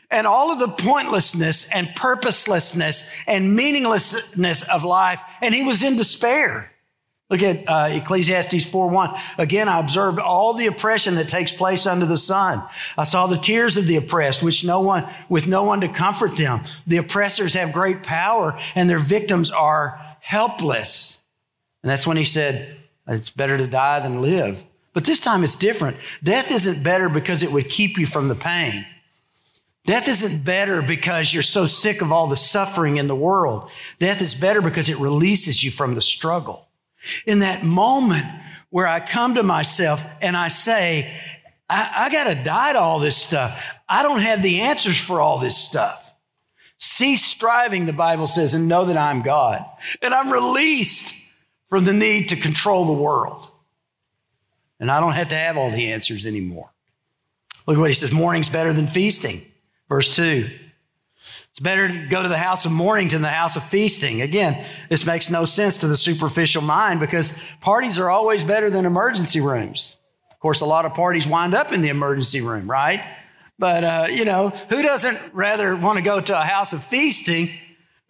and 0.10 0.26
all 0.26 0.52
of 0.52 0.60
the 0.60 0.68
pointlessness 0.68 1.70
and 1.72 1.94
purposelessness 1.96 3.14
and 3.28 3.56
meaninglessness 3.56 4.68
of 4.70 4.84
life, 4.84 5.22
and 5.42 5.54
he 5.54 5.64
was 5.64 5.84
in 5.84 5.96
despair. 5.96 6.72
Look 7.30 7.44
at 7.44 7.68
uh, 7.68 7.90
Ecclesiastes 7.92 8.66
4 8.66 8.90
1. 8.90 9.16
Again, 9.38 9.68
I 9.68 9.80
observed 9.80 10.18
all 10.18 10.54
the 10.54 10.68
oppression 10.68 11.16
that 11.16 11.28
takes 11.28 11.52
place 11.52 11.86
under 11.86 12.06
the 12.06 12.18
sun. 12.18 12.64
I 12.98 13.04
saw 13.04 13.28
the 13.28 13.38
tears 13.38 13.76
of 13.76 13.86
the 13.86 13.98
oppressed, 13.98 14.42
which 14.42 14.64
no 14.64 14.80
one, 14.80 15.06
with 15.28 15.46
no 15.46 15.64
one 15.64 15.82
to 15.82 15.90
comfort 15.90 16.38
them. 16.38 16.62
The 16.86 16.98
oppressors 16.98 17.54
have 17.54 17.74
great 17.74 18.02
power, 18.02 18.58
and 18.76 18.90
their 18.90 19.00
victims 19.00 19.52
are 19.52 20.00
helpless. 20.22 21.22
And 21.84 21.92
that's 21.92 22.08
when 22.08 22.18
he 22.18 22.24
said, 22.24 22.78
it's 23.08 23.30
better 23.30 23.58
to 23.58 23.68
die 23.68 24.00
than 24.00 24.22
live. 24.22 24.66
But 24.94 25.04
this 25.04 25.20
time 25.20 25.44
it's 25.44 25.56
different. 25.56 25.98
Death 26.24 26.50
isn't 26.50 26.82
better 26.82 27.10
because 27.10 27.44
it 27.44 27.52
would 27.52 27.70
keep 27.70 27.98
you 27.98 28.06
from 28.06 28.30
the 28.30 28.36
pain. 28.36 28.86
Death 29.88 30.10
isn't 30.10 30.44
better 30.44 30.82
because 30.82 31.34
you're 31.34 31.42
so 31.42 31.66
sick 31.66 32.02
of 32.02 32.12
all 32.12 32.28
the 32.28 32.36
suffering 32.36 32.98
in 32.98 33.08
the 33.08 33.16
world. 33.16 33.72
Death 34.00 34.22
is 34.22 34.36
better 34.36 34.62
because 34.62 34.90
it 34.90 35.00
releases 35.00 35.64
you 35.64 35.72
from 35.72 35.96
the 35.96 36.02
struggle. 36.02 36.68
In 37.26 37.40
that 37.40 37.64
moment 37.64 38.26
where 38.70 38.86
I 38.86 39.00
come 39.00 39.36
to 39.36 39.44
myself 39.44 40.04
and 40.22 40.36
I 40.36 40.50
say, 40.50 41.18
I, 41.70 41.92
I 41.96 42.10
got 42.12 42.28
to 42.28 42.44
die 42.44 42.74
to 42.74 42.80
all 42.82 43.00
this 43.00 43.16
stuff. 43.16 43.64
I 43.88 44.04
don't 44.04 44.20
have 44.20 44.44
the 44.44 44.60
answers 44.60 45.00
for 45.00 45.22
all 45.22 45.40
this 45.40 45.58
stuff. 45.58 46.14
Cease 46.78 47.24
striving, 47.24 47.86
the 47.86 47.94
Bible 47.94 48.28
says, 48.28 48.54
and 48.54 48.68
know 48.68 48.84
that 48.84 48.98
I'm 48.98 49.22
God. 49.22 49.66
And 50.02 50.14
I'm 50.14 50.34
released 50.34 51.16
from 51.70 51.86
the 51.86 51.94
need 51.94 52.28
to 52.30 52.36
control 52.36 52.86
the 52.86 52.92
world. 52.92 53.48
And 54.82 54.92
I 54.92 55.00
don't 55.00 55.14
have 55.14 55.30
to 55.30 55.36
have 55.36 55.56
all 55.56 55.72
the 55.72 55.94
answers 55.94 56.26
anymore. 56.26 56.74
Look 57.66 57.78
at 57.78 57.80
what 57.80 57.90
he 57.90 57.96
says 57.96 58.12
mourning's 58.12 58.50
better 58.50 58.74
than 58.74 58.88
feasting. 58.88 59.44
Verse 59.90 60.16
2. 60.16 60.50
It's 61.58 61.60
better 61.60 61.88
to 61.88 62.06
go 62.08 62.22
to 62.22 62.30
the 62.30 62.38
house 62.38 62.66
of 62.66 62.72
mourning 62.72 63.08
than 63.08 63.24
the 63.24 63.30
house 63.30 63.56
of 63.56 63.64
feasting. 63.64 64.22
Again, 64.22 64.64
this 64.90 65.08
makes 65.08 65.30
no 65.30 65.44
sense 65.44 65.78
to 65.78 65.88
the 65.88 65.98
superficial 65.98 66.62
mind 66.62 67.00
because 67.00 67.34
parties 67.62 67.98
are 67.98 68.12
always 68.12 68.44
better 68.44 68.70
than 68.70 68.86
emergency 68.86 69.42
rooms. 69.42 69.98
Of 70.32 70.40
course, 70.40 70.62
a 70.62 70.66
lot 70.66 70.86
of 70.86 70.94
parties 70.94 71.26
wind 71.26 71.56
up 71.56 71.72
in 71.72 71.82
the 71.82 71.90
emergency 71.90 72.42
room, 72.42 72.70
right? 72.70 73.04
But, 73.58 73.84
uh, 73.84 74.08
you 74.12 74.24
know, 74.24 74.50
who 74.70 74.84
doesn't 74.84 75.18
rather 75.34 75.76
want 75.76 75.98
to 75.98 76.04
go 76.04 76.22
to 76.22 76.40
a 76.40 76.44
house 76.44 76.74
of 76.74 76.84
feasting? 76.84 77.50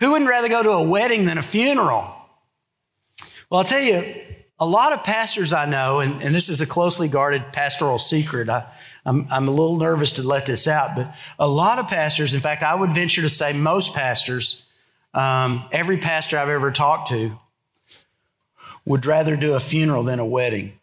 Who 0.02 0.12
wouldn't 0.12 0.30
rather 0.30 0.50
go 0.50 0.62
to 0.62 0.72
a 0.72 0.84
wedding 0.84 1.26
than 1.26 1.38
a 1.38 1.42
funeral? 1.42 2.14
Well, 3.50 3.60
I'll 3.60 3.64
tell 3.64 3.82
you, 3.82 4.14
a 4.60 4.66
lot 4.66 4.92
of 4.92 5.06
pastors 5.06 5.54
I 5.54 5.66
know, 5.66 6.00
and, 6.00 6.22
and 6.22 6.36
this 6.36 6.50
is 6.50 6.60
a 6.60 6.66
closely 6.66 7.08
guarded 7.08 7.54
pastoral 7.54 7.98
secret. 7.98 8.50
I, 8.50 8.66
I'm, 9.08 9.26
I'm 9.32 9.48
a 9.48 9.52
little 9.52 9.78
nervous 9.78 10.12
to 10.14 10.24
let 10.24 10.46
this 10.46 10.68
out, 10.68 10.96
but 10.98 11.16
a 11.40 11.48
lot 11.48 11.80
of 11.80 11.88
pastors, 11.88 12.34
in 12.34 12.42
fact, 12.42 12.62
I 12.62 12.76
would 12.76 12.92
venture 12.92 13.22
to 13.22 13.30
say 13.30 13.54
most 13.54 13.96
pastors, 13.96 14.64
um, 15.14 15.64
every 15.72 15.96
pastor 15.98 16.38
I've 16.38 16.50
ever 16.50 16.72
talked 16.72 17.08
to, 17.10 17.38
would 18.84 19.06
rather 19.06 19.38
do 19.38 19.54
a 19.54 19.62
funeral 19.62 20.04
than 20.04 20.20
a 20.20 20.26
wedding. 20.26 20.74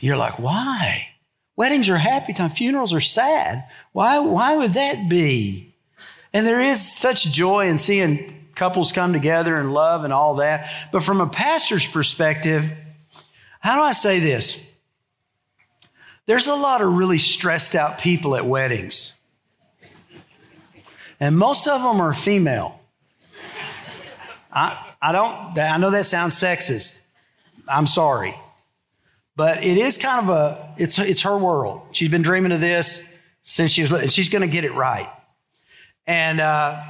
You're 0.00 0.16
like, 0.16 0.38
why? 0.38 1.08
Weddings 1.54 1.90
are 1.90 1.98
happy 1.98 2.32
time, 2.32 2.48
funerals 2.48 2.94
are 2.94 3.00
sad. 3.00 3.68
Why, 3.92 4.18
why 4.18 4.56
would 4.56 4.72
that 4.72 5.10
be? 5.10 5.74
And 6.32 6.46
there 6.46 6.62
is 6.62 6.96
such 6.96 7.30
joy 7.30 7.68
in 7.68 7.78
seeing 7.78 8.48
couples 8.54 8.90
come 8.90 9.12
together 9.12 9.54
and 9.54 9.74
love 9.74 10.04
and 10.04 10.14
all 10.14 10.36
that. 10.36 10.70
But 10.90 11.02
from 11.02 11.20
a 11.20 11.28
pastor's 11.28 11.86
perspective, 11.86 12.74
how 13.60 13.76
do 13.76 13.82
I 13.82 13.92
say 13.92 14.18
this? 14.18 14.64
There's 16.26 16.46
a 16.46 16.54
lot 16.54 16.80
of 16.80 16.92
really 16.94 17.18
stressed 17.18 17.74
out 17.74 17.98
people 17.98 18.36
at 18.36 18.46
weddings. 18.46 19.14
And 21.18 21.36
most 21.36 21.66
of 21.68 21.82
them 21.82 22.00
are 22.00 22.12
female. 22.12 22.80
I, 24.52 24.92
I 25.00 25.12
don't, 25.12 25.58
I 25.58 25.76
know 25.78 25.90
that 25.90 26.06
sounds 26.06 26.34
sexist. 26.34 27.02
I'm 27.68 27.86
sorry. 27.86 28.34
But 29.34 29.64
it 29.64 29.78
is 29.78 29.96
kind 29.96 30.28
of 30.28 30.30
a, 30.30 30.74
it's, 30.78 30.98
it's 30.98 31.22
her 31.22 31.36
world. 31.38 31.82
She's 31.92 32.10
been 32.10 32.22
dreaming 32.22 32.52
of 32.52 32.60
this 32.60 33.08
since 33.42 33.72
she 33.72 33.82
was, 33.82 33.90
and 33.92 34.12
she's 34.12 34.28
going 34.28 34.42
to 34.42 34.48
get 34.48 34.64
it 34.64 34.74
right. 34.74 35.08
And, 36.06 36.40
uh, 36.40 36.80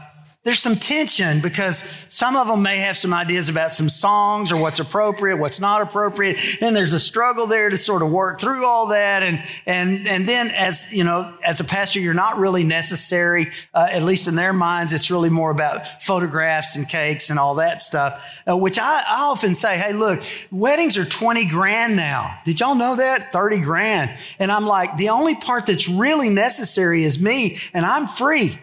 there's 0.45 0.59
some 0.59 0.75
tension 0.75 1.41
because 1.41 1.85
some 2.09 2.35
of 2.35 2.49
them 2.49 2.63
may 2.63 2.79
have 2.79 2.97
some 2.97 3.15
ideas 3.15 3.49
about 3.49 3.75
some 3.75 3.89
songs 3.89 4.51
or 4.51 4.61
what's 4.61 4.81
appropriate, 4.81 5.37
what's 5.37 5.61
not 5.61 5.83
appropriate. 5.83 6.61
And 6.61 6.75
there's 6.75 6.93
a 6.93 6.99
struggle 6.99 7.47
there 7.47 7.71
to 7.71 7.77
sort 7.79 8.03
of 8.03 8.11
work 8.11 8.41
through 8.41 8.67
all 8.67 8.89
that. 8.89 9.23
And, 9.23 9.45
and, 9.67 10.09
and 10.09 10.29
then 10.29 10.51
as, 10.51 10.93
you 10.93 11.05
know, 11.05 11.33
as 11.45 11.61
a 11.61 11.65
pastor, 11.65 12.01
you're 12.01 12.13
not 12.13 12.39
really 12.39 12.65
necessary, 12.65 13.53
uh, 13.73 13.87
at 13.93 14.03
least 14.03 14.27
in 14.27 14.35
their 14.35 14.53
minds. 14.53 14.93
It's 14.93 15.13
really 15.13 15.31
more 15.31 15.53
about 15.53 16.03
photographs 16.03 16.75
and 16.75 16.89
cakes 16.89 17.31
and 17.31 17.39
all 17.39 17.55
that 17.57 17.81
stuff, 17.81 18.43
uh, 18.51 18.57
which 18.57 18.81
I, 18.81 19.05
I 19.07 19.23
often 19.23 19.55
say, 19.55 19.79
Hey, 19.79 19.93
look, 19.93 20.25
weddings 20.51 20.97
are 20.97 21.05
20 21.05 21.45
grand 21.51 21.95
now. 21.95 22.37
Did 22.45 22.59
y'all 22.59 22.75
know 22.75 22.97
that? 22.97 23.33
30 23.33 23.61
grand. 23.61 24.19
And 24.41 24.51
I'm 24.51 24.67
like, 24.67 24.97
the 24.97 25.11
only 25.11 25.37
part 25.37 25.67
that's 25.67 25.89
really 25.89 26.31
necessary 26.31 27.05
is 27.05 27.23
me 27.23 27.59
and 27.73 27.87
I'm 27.87 28.09
free. 28.09 28.59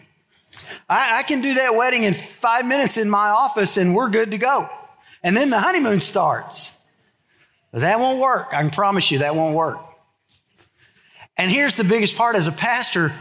I, 0.88 1.20
I 1.20 1.24
can 1.24 1.42
do 1.42 1.56
that 1.56 1.76
wedding 1.76 2.04
in 2.04 2.14
five 2.14 2.66
minutes 2.66 2.98
in 2.98 3.10
my 3.10 3.30
office 3.30 3.78
and 3.78 3.96
we're 3.96 4.10
good 4.10 4.32
to 4.32 4.38
go. 4.38 4.70
And 5.24 5.36
then 5.36 5.50
the 5.50 5.60
honeymoon 5.60 6.00
starts. 6.00 6.78
But 7.72 7.82
that 7.82 8.00
won't 8.00 8.20
work. 8.20 8.50
I 8.54 8.62
can 8.62 8.72
promise 8.72 9.12
you 9.12 9.20
that 9.20 9.36
won't 9.36 9.56
work. 9.56 9.80
And 11.38 11.52
here's 11.52 11.76
the 11.76 11.84
biggest 11.84 12.18
part 12.18 12.36
as 12.36 12.48
a 12.48 12.52
pastor 12.52 13.14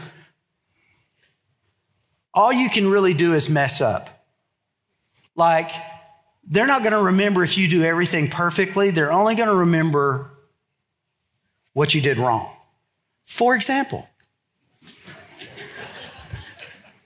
all 2.33 2.53
you 2.53 2.69
can 2.69 2.87
really 2.87 3.13
do 3.13 3.33
is 3.33 3.49
mess 3.49 3.81
up. 3.81 4.09
Like, 5.35 5.71
they're 6.43 6.67
not 6.67 6.83
going 6.83 6.93
to 6.93 7.03
remember 7.03 7.43
if 7.43 7.57
you 7.57 7.67
do 7.67 7.83
everything 7.83 8.27
perfectly, 8.27 8.91
they're 8.91 9.11
only 9.11 9.35
going 9.35 9.49
to 9.49 9.55
remember 9.55 10.31
what 11.73 11.93
you 11.93 12.01
did 12.01 12.17
wrong. 12.17 12.51
For 13.25 13.55
example, 13.55 14.08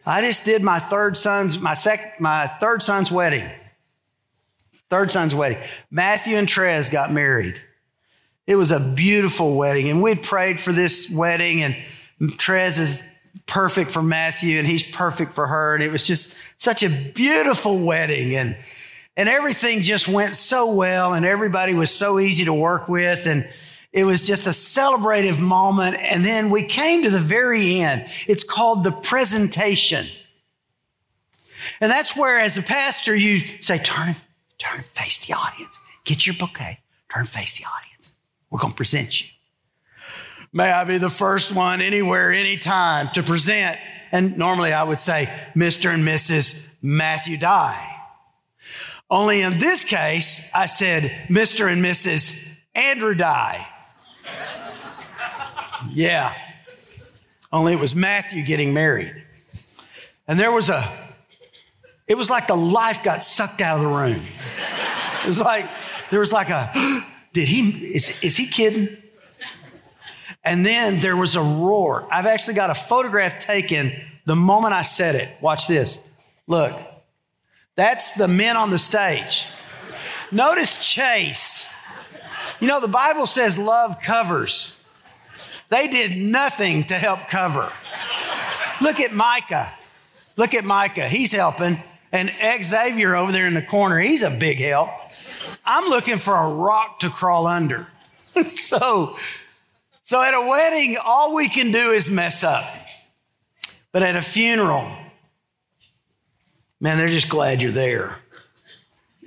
I 0.06 0.22
just 0.22 0.46
did 0.46 0.62
my 0.62 0.80
third 0.80 1.16
son's, 1.16 1.60
my 1.60 1.74
sec, 1.74 2.20
my 2.20 2.48
third 2.48 2.84
son's 2.84 3.12
wedding. 3.12 3.50
Third 4.90 5.12
son's 5.12 5.34
wedding. 5.34 5.60
Matthew 5.90 6.38
and 6.38 6.48
Trez 6.48 6.92
got 6.92 7.12
married. 7.12 7.60
It 8.46 8.56
was 8.56 8.72
a 8.72 8.80
beautiful 8.80 9.56
wedding, 9.56 9.90
and 9.90 10.02
we'd 10.02 10.22
prayed 10.22 10.60
for 10.60 10.74
this 10.74 11.10
wedding, 11.10 11.64
and 11.64 11.76
Trez 12.22 12.78
is 12.78 13.02
perfect 13.46 13.92
for 13.92 14.04
Matthew, 14.04 14.60
and 14.60 14.68
he's 14.68 14.84
perfect 14.84 15.32
for 15.32 15.48
her, 15.48 15.76
and 15.76 15.84
it 15.84 15.92
was 15.92 16.06
just 16.06 16.36
such 16.58 16.84
a 16.84 16.90
beautiful 16.90 17.86
wedding, 17.86 18.36
and 18.36 18.58
and 19.16 19.30
everything 19.30 19.82
just 19.82 20.08
went 20.08 20.36
so 20.36 20.74
well, 20.74 21.14
and 21.14 21.26
everybody 21.26 21.74
was 21.74 21.92
so 21.92 22.20
easy 22.20 22.46
to 22.46 22.54
work 22.54 22.90
with, 22.90 23.26
and 23.26 23.48
it 23.94 24.06
was 24.06 24.26
just 24.26 24.48
a 24.48 24.50
celebrative 24.50 25.40
moment. 25.40 25.96
And 26.00 26.26
then 26.26 26.50
we 26.50 26.64
came 26.64 27.04
to 27.04 27.12
the 27.12 27.20
very 27.20 27.80
end. 27.80 28.06
It's 28.28 28.44
called 28.44 28.84
the 28.84 28.92
presentation. 28.92 30.08
And 31.80 31.92
that's 31.92 32.18
where, 32.18 32.40
as 32.40 32.58
a 32.58 32.64
pastor, 32.64 33.16
you 33.16 33.40
say, 33.62 33.78
turn, 33.78 34.16
turn, 34.58 34.82
face 34.82 35.26
the 35.26 35.34
audience. 35.34 35.80
Get 36.06 36.26
your 36.26 36.36
bouquet. 36.36 36.80
Turn, 37.14 37.26
face 37.26 37.60
the 37.60 37.66
audience. 37.66 38.12
We're 38.50 38.60
going 38.60 38.74
to 38.74 38.78
present 38.78 39.22
you. 39.22 39.28
May 40.52 40.72
I 40.72 40.84
be 40.86 40.98
the 40.98 41.10
first 41.10 41.54
one 41.54 41.80
anywhere, 41.80 42.32
anytime 42.32 43.10
to 43.14 43.24
present. 43.24 43.80
And 44.12 44.38
normally 44.38 44.74
I 44.74 44.84
would 44.84 45.00
say, 45.00 45.30
Mr. 45.56 45.94
and 45.94 46.04
Mrs. 46.04 46.68
Matthew 46.82 47.38
Dye. 47.38 47.90
Only 49.10 49.42
in 49.42 49.60
this 49.60 49.84
case, 49.84 50.50
I 50.54 50.66
said, 50.66 51.12
Mr. 51.30 51.72
and 51.72 51.84
Mrs. 51.84 52.48
Andrew 52.76 53.14
Dye. 53.14 53.66
Yeah. 55.92 56.34
Only 57.52 57.74
it 57.74 57.80
was 57.80 57.96
Matthew 57.96 58.44
getting 58.44 58.74
married. 58.74 59.24
And 60.28 60.40
there 60.40 60.52
was 60.52 60.70
a, 60.70 60.92
it 62.08 62.16
was 62.16 62.30
like 62.30 62.48
the 62.48 62.56
life 62.56 63.04
got 63.04 63.24
sucked 63.24 63.62
out 63.62 63.78
of 63.78 63.84
the 63.84 63.90
room. 63.90 64.26
It 65.24 65.28
was 65.28 65.40
like, 65.40 65.70
there 66.10 66.20
was 66.20 66.32
like 66.32 66.50
a, 66.50 66.72
did 67.34 67.48
he, 67.48 67.70
is, 67.96 68.20
is 68.22 68.38
he 68.38 68.48
kidding? 68.48 68.98
And 70.44 70.66
then 70.66 71.00
there 71.00 71.16
was 71.16 71.36
a 71.36 71.42
roar. 71.42 72.08
I've 72.12 72.26
actually 72.26 72.56
got 72.56 72.70
a 72.70 72.76
photograph 72.76 73.40
taken 73.40 73.94
the 74.26 74.36
moment 74.36 74.74
I 74.74 74.84
said 74.84 75.16
it. 75.16 75.30
Watch 75.42 75.68
this. 75.68 76.00
Look, 76.48 76.80
that's 77.76 78.14
the 78.14 78.28
men 78.28 78.58
on 78.58 78.70
the 78.70 78.80
stage. 78.80 79.46
Notice 80.32 80.86
Chase. 80.86 81.73
You 82.64 82.70
know, 82.70 82.80
the 82.80 82.88
Bible 82.88 83.28
says 83.28 83.58
love 83.58 84.00
covers. 84.02 84.82
They 85.68 85.90
did 85.90 86.16
nothing 86.16 86.86
to 86.86 86.94
help 86.94 87.28
cover. 87.28 87.70
Look 88.80 89.02
at 89.02 89.12
Micah. 89.12 89.74
Look 90.38 90.54
at 90.54 90.64
Micah. 90.64 91.10
He's 91.10 91.34
helping. 91.34 91.78
And 92.14 92.32
Xavier 92.64 93.18
over 93.18 93.34
there 93.34 93.48
in 93.48 93.54
the 93.54 93.62
corner, 93.62 94.00
he's 94.00 94.24
a 94.24 94.30
big 94.30 94.62
help. 94.62 94.88
I'm 95.66 95.90
looking 95.90 96.16
for 96.16 96.34
a 96.38 96.54
rock 96.54 97.02
to 97.02 97.10
crawl 97.10 97.48
under. 97.48 97.86
so, 98.48 99.18
so 100.04 100.22
at 100.22 100.34
a 100.34 100.48
wedding, 100.50 100.96
all 101.04 101.36
we 101.36 101.50
can 101.50 101.74
do 101.74 101.92
is 101.92 102.10
mess 102.10 102.46
up. 102.46 102.64
But 103.92 104.04
at 104.04 104.16
a 104.16 104.22
funeral, 104.22 104.90
man, 106.80 106.98
they're 106.98 107.10
just 107.10 107.28
glad 107.28 107.62
you're 107.62 107.74
there. 107.74 108.20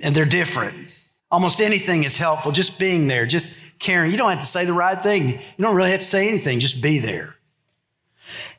And 0.01 0.15
they're 0.15 0.25
different. 0.25 0.87
Almost 1.29 1.61
anything 1.61 2.03
is 2.03 2.17
helpful, 2.17 2.51
just 2.51 2.79
being 2.79 3.07
there, 3.07 3.25
just 3.25 3.53
caring. 3.79 4.11
You 4.11 4.17
don't 4.17 4.29
have 4.29 4.39
to 4.39 4.45
say 4.45 4.65
the 4.65 4.73
right 4.73 5.01
thing. 5.01 5.31
You 5.31 5.39
don't 5.59 5.75
really 5.75 5.91
have 5.91 5.99
to 5.99 6.05
say 6.05 6.29
anything, 6.29 6.59
just 6.59 6.81
be 6.81 6.99
there. 6.99 7.35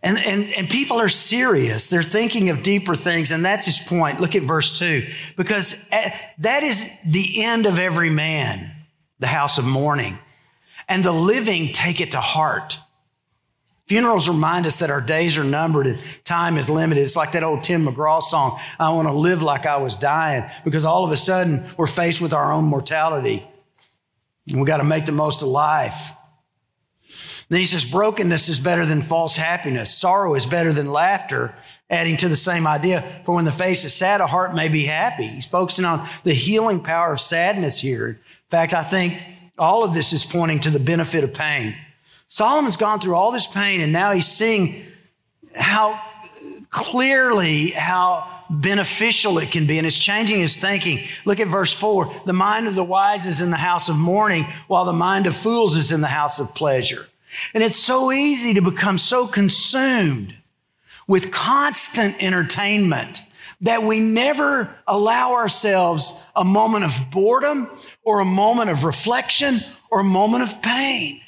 And, 0.03 0.19
and, 0.19 0.53
and 0.55 0.69
people 0.69 1.01
are 1.01 1.09
serious. 1.09 1.89
They're 1.89 2.03
thinking 2.03 2.51
of 2.51 2.63
deeper 2.63 2.95
things. 2.95 3.31
And 3.31 3.45
that's 3.45 3.67
his 3.67 3.79
point. 3.79 4.21
Look 4.21 4.35
at 4.35 4.43
verse 4.43 4.79
two, 4.79 5.09
because 5.37 5.83
eh, 5.91 6.17
that 6.39 6.63
is 6.63 6.91
the 7.05 7.45
end 7.45 7.67
of 7.67 7.79
every 7.79 8.11
man, 8.11 8.75
the 9.19 9.27
house 9.27 9.59
of 9.59 9.65
mourning. 9.65 10.19
And 10.89 11.05
the 11.05 11.13
living 11.13 11.73
take 11.73 12.01
it 12.01 12.13
to 12.13 12.21
heart. 12.21 12.79
Funerals 13.89 14.29
remind 14.29 14.67
us 14.67 14.77
that 14.77 14.91
our 14.91 15.01
days 15.01 15.39
are 15.39 15.45
numbered 15.45 15.87
and 15.87 15.99
time 16.25 16.59
is 16.59 16.69
limited. 16.69 17.01
It's 17.01 17.17
like 17.17 17.33
that 17.33 17.43
old 17.43 17.65
Tim 17.65 17.87
McGraw 17.87 18.23
song, 18.23 18.61
I 18.79 18.91
want 18.91 19.09
to 19.09 19.15
live 19.15 19.43
like 19.43 19.65
I 19.65 19.79
was 19.79 19.97
dying, 19.97 20.45
because 20.63 20.85
all 20.85 21.05
of 21.05 21.11
a 21.11 21.17
sudden 21.17 21.67
we're 21.79 21.87
faced 21.87 22.21
with 22.21 22.35
our 22.35 22.53
own 22.53 22.67
mortality. 22.67 23.47
And 24.51 24.61
we 24.61 24.67
got 24.67 24.77
to 24.77 24.85
make 24.85 25.07
the 25.07 25.13
most 25.13 25.41
of 25.41 25.49
life. 25.49 26.13
Then 27.49 27.61
he 27.61 27.67
says, 27.67 27.87
brokenness 27.87 28.51
is 28.51 28.61
better 28.61 28.85
than 28.85 29.01
false 29.01 29.37
happiness. 29.37 29.97
Sorrow 29.97 30.35
is 30.35 30.45
better 30.45 30.71
than 30.71 30.93
laughter, 30.93 31.55
adding 31.89 32.19
to 32.19 32.29
the 32.29 32.37
same 32.37 32.67
idea. 32.67 33.23
For 33.25 33.35
when 33.35 33.47
the 33.47 33.53
face 33.53 33.87
is 33.87 33.95
sad, 33.95 34.21
a 34.21 34.27
heart 34.27 34.55
may 34.55 34.69
be 34.69 34.85
happy. 34.85 35.27
He's 35.27 35.47
focusing 35.47 35.87
on 35.87 36.07
the 36.25 36.35
healing 36.35 36.81
power 36.81 37.15
of 37.15 37.21
sadness 37.21 37.81
here. 37.81 38.09
In 38.09 38.51
fact, 38.51 38.75
I 38.75 38.83
think 38.83 39.19
all 39.57 39.83
of 39.83 39.95
this 39.95 40.13
is 40.13 40.27
pointing 40.27 40.61
to 40.61 40.71
the 40.71 40.79
benefit 40.79 41.25
of 41.25 41.33
pain. 41.33 41.75
Solomon's 42.29 42.77
gone 42.77 43.01
through 43.01 43.15
all 43.15 43.33
this 43.33 43.47
pain 43.47 43.81
and 43.81 43.93
now 43.93 44.13
he's 44.13 44.27
seeing 44.27 44.83
how 45.57 46.01
clearly 46.71 47.69
how 47.71 48.45
beneficial 48.51 49.39
it 49.39 49.51
can 49.51 49.67
be 49.67 49.79
and 49.79 49.87
it's 49.87 49.99
changing 49.99 50.41
his 50.41 50.57
thinking. 50.57 51.07
Look 51.25 51.41
at 51.41 51.49
verse 51.49 51.73
four. 51.73 52.13
The 52.27 52.35
mind 52.35 52.67
of 52.67 52.75
the 52.75 52.85
wise 52.85 53.27
is 53.27 53.41
in 53.41 53.51
the 53.51 53.57
house 53.57 53.89
of 53.89 53.97
mourning 53.97 54.47
while 54.67 54.85
the 54.85 54.93
mind 54.93 55.27
of 55.27 55.35
fools 55.35 55.75
is 55.75 55.91
in 55.91 56.03
the 56.03 56.07
house 56.07 56.39
of 56.39 56.55
pleasure. 56.55 57.09
And 57.55 57.63
it's 57.63 57.77
so 57.77 58.13
easy 58.13 58.55
to 58.55 58.61
become 58.61 58.99
so 58.99 59.27
consumed 59.27 60.35
with 61.07 61.31
constant 61.31 62.23
entertainment 62.23 63.23
that 63.63 63.83
we 63.83 64.01
never 64.01 64.69
allow 64.87 65.33
ourselves 65.33 66.13
a 66.37 66.45
moment 66.45 66.85
of 66.85 67.11
boredom 67.11 67.71
or 68.03 68.21
a 68.21 68.25
moment 68.25 68.71
of 68.71 68.85
reflection 68.85 69.61
or 69.91 70.01
a 70.01 70.05
moment 70.05 70.45
of 70.45 70.63
pain. 70.63 71.21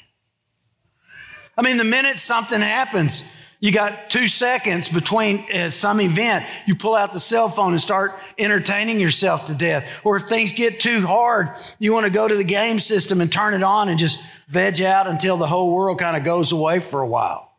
I 1.57 1.61
mean, 1.61 1.77
the 1.77 1.83
minute 1.83 2.19
something 2.19 2.61
happens, 2.61 3.23
you 3.61 3.71
got 3.71 4.09
two 4.09 4.27
seconds 4.27 4.89
between 4.89 5.45
uh, 5.53 5.69
some 5.69 6.01
event. 6.01 6.45
You 6.65 6.75
pull 6.75 6.95
out 6.95 7.13
the 7.13 7.19
cell 7.19 7.47
phone 7.47 7.73
and 7.73 7.81
start 7.81 8.17
entertaining 8.39 8.99
yourself 8.99 9.45
to 9.45 9.53
death. 9.53 9.87
Or 10.03 10.15
if 10.15 10.23
things 10.23 10.51
get 10.51 10.79
too 10.79 11.05
hard, 11.05 11.49
you 11.77 11.93
want 11.93 12.05
to 12.05 12.09
go 12.09 12.27
to 12.27 12.35
the 12.35 12.43
game 12.43 12.79
system 12.79 13.21
and 13.21 13.31
turn 13.31 13.53
it 13.53 13.61
on 13.61 13.87
and 13.87 13.99
just 13.99 14.19
veg 14.47 14.81
out 14.81 15.05
until 15.05 15.37
the 15.37 15.45
whole 15.45 15.75
world 15.75 15.99
kind 15.99 16.17
of 16.17 16.23
goes 16.23 16.51
away 16.51 16.79
for 16.79 17.01
a 17.01 17.07
while. 17.07 17.53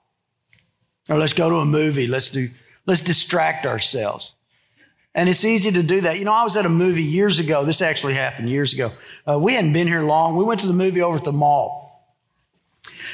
Or 1.08 1.18
let's 1.18 1.34
go 1.34 1.48
to 1.50 1.56
a 1.56 1.64
movie. 1.64 2.08
Let's 2.08 2.30
do, 2.30 2.50
let's 2.84 3.02
distract 3.02 3.64
ourselves. 3.64 4.34
And 5.14 5.28
it's 5.28 5.44
easy 5.44 5.70
to 5.70 5.82
do 5.82 6.00
that. 6.00 6.18
You 6.18 6.24
know, 6.24 6.32
I 6.32 6.42
was 6.42 6.56
at 6.56 6.66
a 6.66 6.70
movie 6.70 7.04
years 7.04 7.38
ago. 7.38 7.64
This 7.64 7.82
actually 7.82 8.14
happened 8.14 8.48
years 8.48 8.72
ago. 8.72 8.90
Uh, 9.28 9.38
we 9.38 9.54
hadn't 9.54 9.72
been 9.72 9.86
here 9.86 10.02
long. 10.02 10.36
We 10.36 10.44
went 10.44 10.60
to 10.62 10.66
the 10.66 10.72
movie 10.72 11.02
over 11.02 11.18
at 11.18 11.24
the 11.24 11.32
mall. 11.32 11.91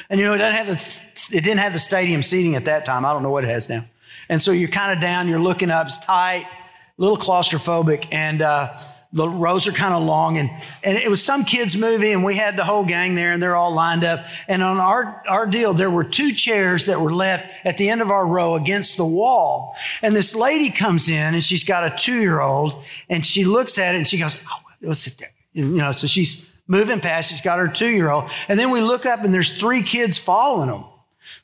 And 0.09 0.19
you 0.19 0.27
know, 0.27 0.33
it 0.33 0.39
doesn't 0.39 0.65
have 0.65 0.67
the, 0.67 1.37
it 1.37 1.43
didn't 1.43 1.59
have 1.59 1.73
the 1.73 1.79
stadium 1.79 2.23
seating 2.23 2.55
at 2.55 2.65
that 2.65 2.85
time. 2.85 3.05
I 3.05 3.13
don't 3.13 3.23
know 3.23 3.31
what 3.31 3.43
it 3.43 3.49
has 3.49 3.69
now. 3.69 3.85
And 4.29 4.41
so 4.41 4.51
you're 4.51 4.69
kind 4.69 4.93
of 4.93 5.01
down, 5.01 5.27
you're 5.27 5.39
looking 5.39 5.71
up, 5.71 5.87
it's 5.87 5.97
tight, 5.97 6.45
a 6.45 7.01
little 7.01 7.17
claustrophobic. 7.17 8.07
And 8.11 8.41
uh, 8.41 8.75
the 9.11 9.27
rows 9.27 9.67
are 9.67 9.71
kind 9.71 9.93
of 9.93 10.03
long 10.03 10.37
and, 10.37 10.49
and 10.83 10.95
it 10.97 11.09
was 11.09 11.23
some 11.23 11.43
kids 11.43 11.75
movie 11.75 12.11
and 12.11 12.23
we 12.23 12.35
had 12.35 12.55
the 12.55 12.63
whole 12.63 12.85
gang 12.85 13.15
there 13.15 13.33
and 13.33 13.41
they're 13.41 13.55
all 13.55 13.73
lined 13.73 14.03
up. 14.03 14.25
And 14.47 14.61
on 14.61 14.77
our, 14.77 15.23
our 15.27 15.47
deal, 15.47 15.73
there 15.73 15.89
were 15.89 16.03
two 16.03 16.31
chairs 16.31 16.85
that 16.85 17.01
were 17.01 17.11
left 17.11 17.65
at 17.65 17.77
the 17.77 17.89
end 17.89 18.01
of 18.01 18.11
our 18.11 18.25
row 18.25 18.53
against 18.53 18.97
the 18.97 19.05
wall. 19.05 19.75
And 20.03 20.15
this 20.15 20.35
lady 20.35 20.69
comes 20.69 21.09
in 21.09 21.33
and 21.33 21.43
she's 21.43 21.63
got 21.63 21.91
a 21.91 21.95
two 21.95 22.19
year 22.19 22.39
old 22.39 22.83
and 23.09 23.25
she 23.25 23.45
looks 23.45 23.79
at 23.79 23.95
it 23.95 23.97
and 23.97 24.07
she 24.07 24.19
goes, 24.19 24.37
Oh, 24.47 24.59
let's 24.81 24.99
sit 24.99 25.17
there. 25.17 25.31
You 25.53 25.65
know, 25.65 25.91
so 25.91 26.05
she's 26.05 26.45
moving 26.69 27.01
past. 27.01 27.31
She's 27.31 27.41
got 27.41 27.59
her 27.59 27.67
two 27.67 27.89
year 27.89 28.09
old. 28.09 28.29
And 28.47 28.57
then 28.57 28.69
we 28.69 28.79
look 28.79 29.05
up 29.05 29.25
and 29.25 29.33
there's 29.33 29.57
three 29.57 29.81
kids 29.81 30.17
following 30.17 30.69
them. 30.69 30.85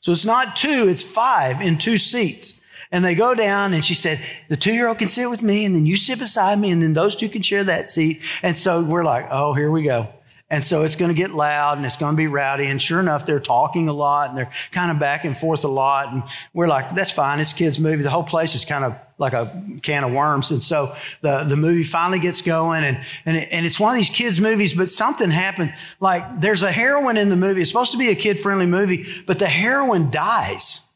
So 0.00 0.12
it's 0.12 0.24
not 0.24 0.56
two, 0.56 0.88
it's 0.88 1.02
five 1.02 1.60
in 1.60 1.76
two 1.76 1.98
seats. 1.98 2.60
And 2.92 3.04
they 3.04 3.14
go 3.14 3.34
down 3.34 3.74
and 3.74 3.84
she 3.84 3.94
said, 3.94 4.20
the 4.48 4.56
two 4.56 4.72
year 4.72 4.88
old 4.88 4.98
can 4.98 5.08
sit 5.08 5.28
with 5.28 5.42
me 5.42 5.64
and 5.64 5.74
then 5.74 5.84
you 5.84 5.96
sit 5.96 6.18
beside 6.20 6.58
me 6.58 6.70
and 6.70 6.82
then 6.82 6.94
those 6.94 7.16
two 7.16 7.28
can 7.28 7.42
share 7.42 7.64
that 7.64 7.90
seat. 7.90 8.22
And 8.42 8.56
so 8.56 8.82
we're 8.82 9.04
like, 9.04 9.26
oh, 9.30 9.52
here 9.52 9.70
we 9.70 9.82
go. 9.82 10.08
And 10.48 10.62
so 10.62 10.84
it's 10.84 10.94
going 10.94 11.08
to 11.08 11.16
get 11.16 11.32
loud 11.32 11.76
and 11.76 11.84
it's 11.84 11.96
going 11.96 12.12
to 12.12 12.16
be 12.16 12.28
rowdy. 12.28 12.66
And 12.66 12.80
sure 12.80 13.00
enough, 13.00 13.26
they're 13.26 13.40
talking 13.40 13.88
a 13.88 13.92
lot 13.92 14.28
and 14.28 14.38
they're 14.38 14.50
kind 14.70 14.92
of 14.92 15.00
back 15.00 15.24
and 15.24 15.36
forth 15.36 15.64
a 15.64 15.68
lot. 15.68 16.12
And 16.12 16.22
we're 16.54 16.68
like, 16.68 16.94
that's 16.94 17.10
fine. 17.10 17.40
It's 17.40 17.52
kids' 17.52 17.80
movie. 17.80 18.04
The 18.04 18.10
whole 18.10 18.22
place 18.22 18.54
is 18.54 18.64
kind 18.64 18.84
of 18.84 18.96
like 19.18 19.32
a 19.32 19.50
can 19.82 20.04
of 20.04 20.12
worms. 20.12 20.52
And 20.52 20.62
so 20.62 20.94
the, 21.20 21.42
the 21.42 21.56
movie 21.56 21.82
finally 21.82 22.20
gets 22.20 22.42
going 22.42 22.84
and, 22.84 22.98
and, 23.24 23.36
it, 23.36 23.48
and 23.50 23.66
it's 23.66 23.80
one 23.80 23.90
of 23.90 23.96
these 23.96 24.10
kids' 24.10 24.40
movies, 24.40 24.72
but 24.72 24.88
something 24.88 25.32
happens. 25.32 25.72
Like 25.98 26.40
there's 26.40 26.62
a 26.62 26.70
heroine 26.70 27.16
in 27.16 27.28
the 27.28 27.36
movie. 27.36 27.62
It's 27.62 27.70
supposed 27.70 27.92
to 27.92 27.98
be 27.98 28.10
a 28.10 28.14
kid 28.14 28.38
friendly 28.38 28.66
movie, 28.66 29.04
but 29.26 29.40
the 29.40 29.48
heroine 29.48 30.10
dies. 30.10 30.86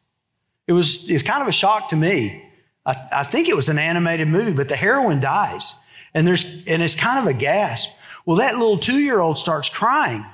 It 0.69 0.75
was, 0.75 1.11
it 1.11 1.15
was 1.15 1.25
kind 1.25 1.43
of 1.43 1.49
a 1.49 1.53
shock 1.53 1.89
to 1.89 1.97
me. 1.97 2.45
I, 2.87 3.09
I 3.13 3.25
think 3.25 3.49
it 3.49 3.57
was 3.57 3.69
an 3.69 3.79
animated 3.79 4.29
movie, 4.29 4.53
but 4.53 4.69
the 4.69 4.77
heroine 4.77 5.19
dies. 5.19 5.75
And 6.15 6.25
there's, 6.25 6.65
and 6.67 6.83
it's 6.83 6.95
kind 6.95 7.27
of 7.27 7.35
a 7.35 7.37
gasp. 7.37 7.91
Well, 8.26 8.37
that 8.37 8.54
little 8.54 8.78
two 8.78 9.00
year 9.00 9.20
old 9.20 9.38
starts 9.38 9.68
crying. 9.68 10.24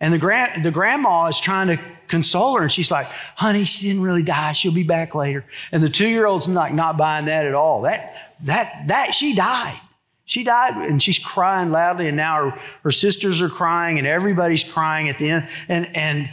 And 0.00 0.14
the, 0.14 0.18
grand, 0.18 0.64
the 0.64 0.70
grandma 0.70 1.26
is 1.26 1.38
trying 1.38 1.68
to 1.68 1.78
console 2.08 2.56
her. 2.56 2.62
And 2.62 2.72
she's 2.72 2.90
like, 2.90 3.06
honey, 3.36 3.64
she 3.64 3.88
didn't 3.88 4.02
really 4.02 4.22
die. 4.22 4.52
She'll 4.52 4.72
be 4.72 4.82
back 4.82 5.14
later. 5.14 5.44
And 5.72 5.82
the 5.82 5.90
two 5.90 6.08
year 6.08 6.26
old's 6.26 6.48
like 6.48 6.72
not 6.72 6.96
buying 6.96 7.26
that 7.26 7.46
at 7.46 7.54
all. 7.54 7.82
That, 7.82 8.34
that, 8.44 8.84
that, 8.88 9.14
she 9.14 9.34
died. 9.34 9.78
She 10.24 10.44
died 10.44 10.76
and 10.88 11.02
she's 11.02 11.18
crying 11.18 11.70
loudly. 11.70 12.08
And 12.08 12.16
now 12.16 12.50
her, 12.50 12.60
her 12.84 12.92
sisters 12.92 13.42
are 13.42 13.48
crying 13.48 13.98
and 13.98 14.06
everybody's 14.06 14.64
crying 14.64 15.08
at 15.08 15.18
the 15.18 15.28
end. 15.28 15.48
And, 15.68 15.94
and 15.94 16.30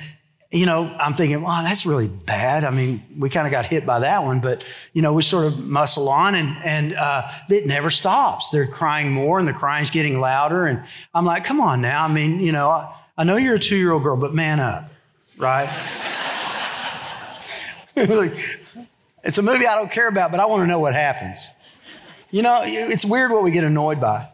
you 0.51 0.65
know, 0.65 0.95
I'm 0.99 1.13
thinking, 1.13 1.41
wow, 1.41 1.61
that's 1.61 1.85
really 1.85 2.07
bad. 2.07 2.63
I 2.63 2.69
mean, 2.69 3.03
we 3.17 3.29
kind 3.29 3.45
of 3.45 3.51
got 3.51 3.65
hit 3.65 3.85
by 3.85 3.99
that 3.99 4.23
one, 4.23 4.39
but 4.39 4.65
you 4.93 5.01
know, 5.01 5.13
we 5.13 5.21
sort 5.21 5.45
of 5.45 5.59
muscle 5.59 6.07
on, 6.07 6.35
and 6.35 6.55
and 6.63 6.95
uh, 6.95 7.29
it 7.49 7.65
never 7.65 7.89
stops. 7.89 8.49
They're 8.49 8.67
crying 8.67 9.11
more, 9.11 9.39
and 9.39 9.47
the 9.47 9.53
crying's 9.53 9.89
getting 9.89 10.19
louder, 10.21 10.65
and 10.65 10.83
I'm 11.13 11.25
like, 11.25 11.43
come 11.43 11.59
on 11.59 11.81
now. 11.81 12.05
I 12.05 12.07
mean, 12.07 12.39
you 12.39 12.53
know, 12.53 12.69
I, 12.69 12.95
I 13.17 13.23
know 13.25 13.35
you're 13.35 13.55
a 13.55 13.59
two 13.59 13.75
year 13.75 13.91
old 13.91 14.03
girl, 14.03 14.15
but 14.15 14.33
man 14.33 14.61
up, 14.61 14.89
right? 15.37 15.67
it's 17.97 19.37
a 19.37 19.41
movie 19.41 19.67
I 19.67 19.75
don't 19.75 19.91
care 19.91 20.07
about, 20.07 20.31
but 20.31 20.39
I 20.39 20.45
want 20.45 20.61
to 20.61 20.67
know 20.67 20.79
what 20.79 20.93
happens. 20.93 21.51
You 22.31 22.41
know, 22.41 22.61
it's 22.63 23.03
weird 23.03 23.31
what 23.31 23.43
we 23.43 23.51
get 23.51 23.63
annoyed 23.63 23.99
by. 23.99 24.29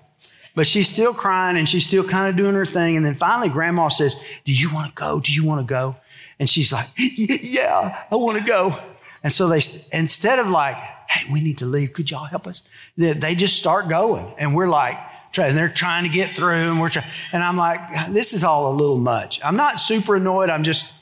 But 0.56 0.68
she's 0.68 0.88
still 0.88 1.14
crying 1.14 1.58
and 1.58 1.68
she's 1.68 1.88
still 1.88 2.04
kind 2.04 2.30
of 2.30 2.36
doing 2.36 2.54
her 2.54 2.66
thing. 2.66 2.96
And 2.96 3.04
then 3.06 3.16
finally, 3.16 3.50
grandma 3.50 3.88
says, 3.88 4.16
Do 4.46 4.54
you 4.54 4.72
want 4.72 4.90
to 4.90 4.94
go? 4.94 5.20
Do 5.20 5.34
you 5.34 5.44
want 5.44 5.62
to 5.62 5.72
go? 5.72 5.96
And 6.40 6.50
she's 6.50 6.74
like, 6.74 6.88
Yeah, 6.98 8.06
I 8.12 8.16
want 8.16 8.38
to 8.38 8.44
go. 8.44 8.78
And 9.24 9.32
so 9.32 9.48
they, 9.48 9.62
instead 9.92 10.40
of 10.40 10.50
like, 10.50 10.78
Hey, 11.08 11.32
we 11.32 11.42
need 11.42 11.60
to 11.60 11.66
leave. 11.66 11.94
Could 11.94 12.10
y'all 12.10 12.26
help 12.26 12.48
us? 12.48 12.64
They 12.98 13.36
just 13.36 13.58
start 13.58 13.88
going. 13.88 14.34
And 14.38 14.56
we're 14.56 14.68
like, 14.68 14.98
and 15.38 15.58
they're 15.58 15.70
trying 15.70 16.04
to 16.04 16.10
get 16.10 16.36
through 16.36 16.70
and 16.70 16.80
we're 16.80 16.90
trying. 16.90 17.08
And 17.32 17.44
I'm 17.44 17.58
like, 17.58 17.80
this 18.12 18.34
is 18.34 18.44
all 18.44 18.72
a 18.72 18.76
little 18.76 18.98
much. 18.98 19.44
I'm 19.44 19.56
not 19.56 19.80
super 19.80 20.16
annoyed. 20.16 20.50
I'm 20.50 20.64
just 20.64 20.94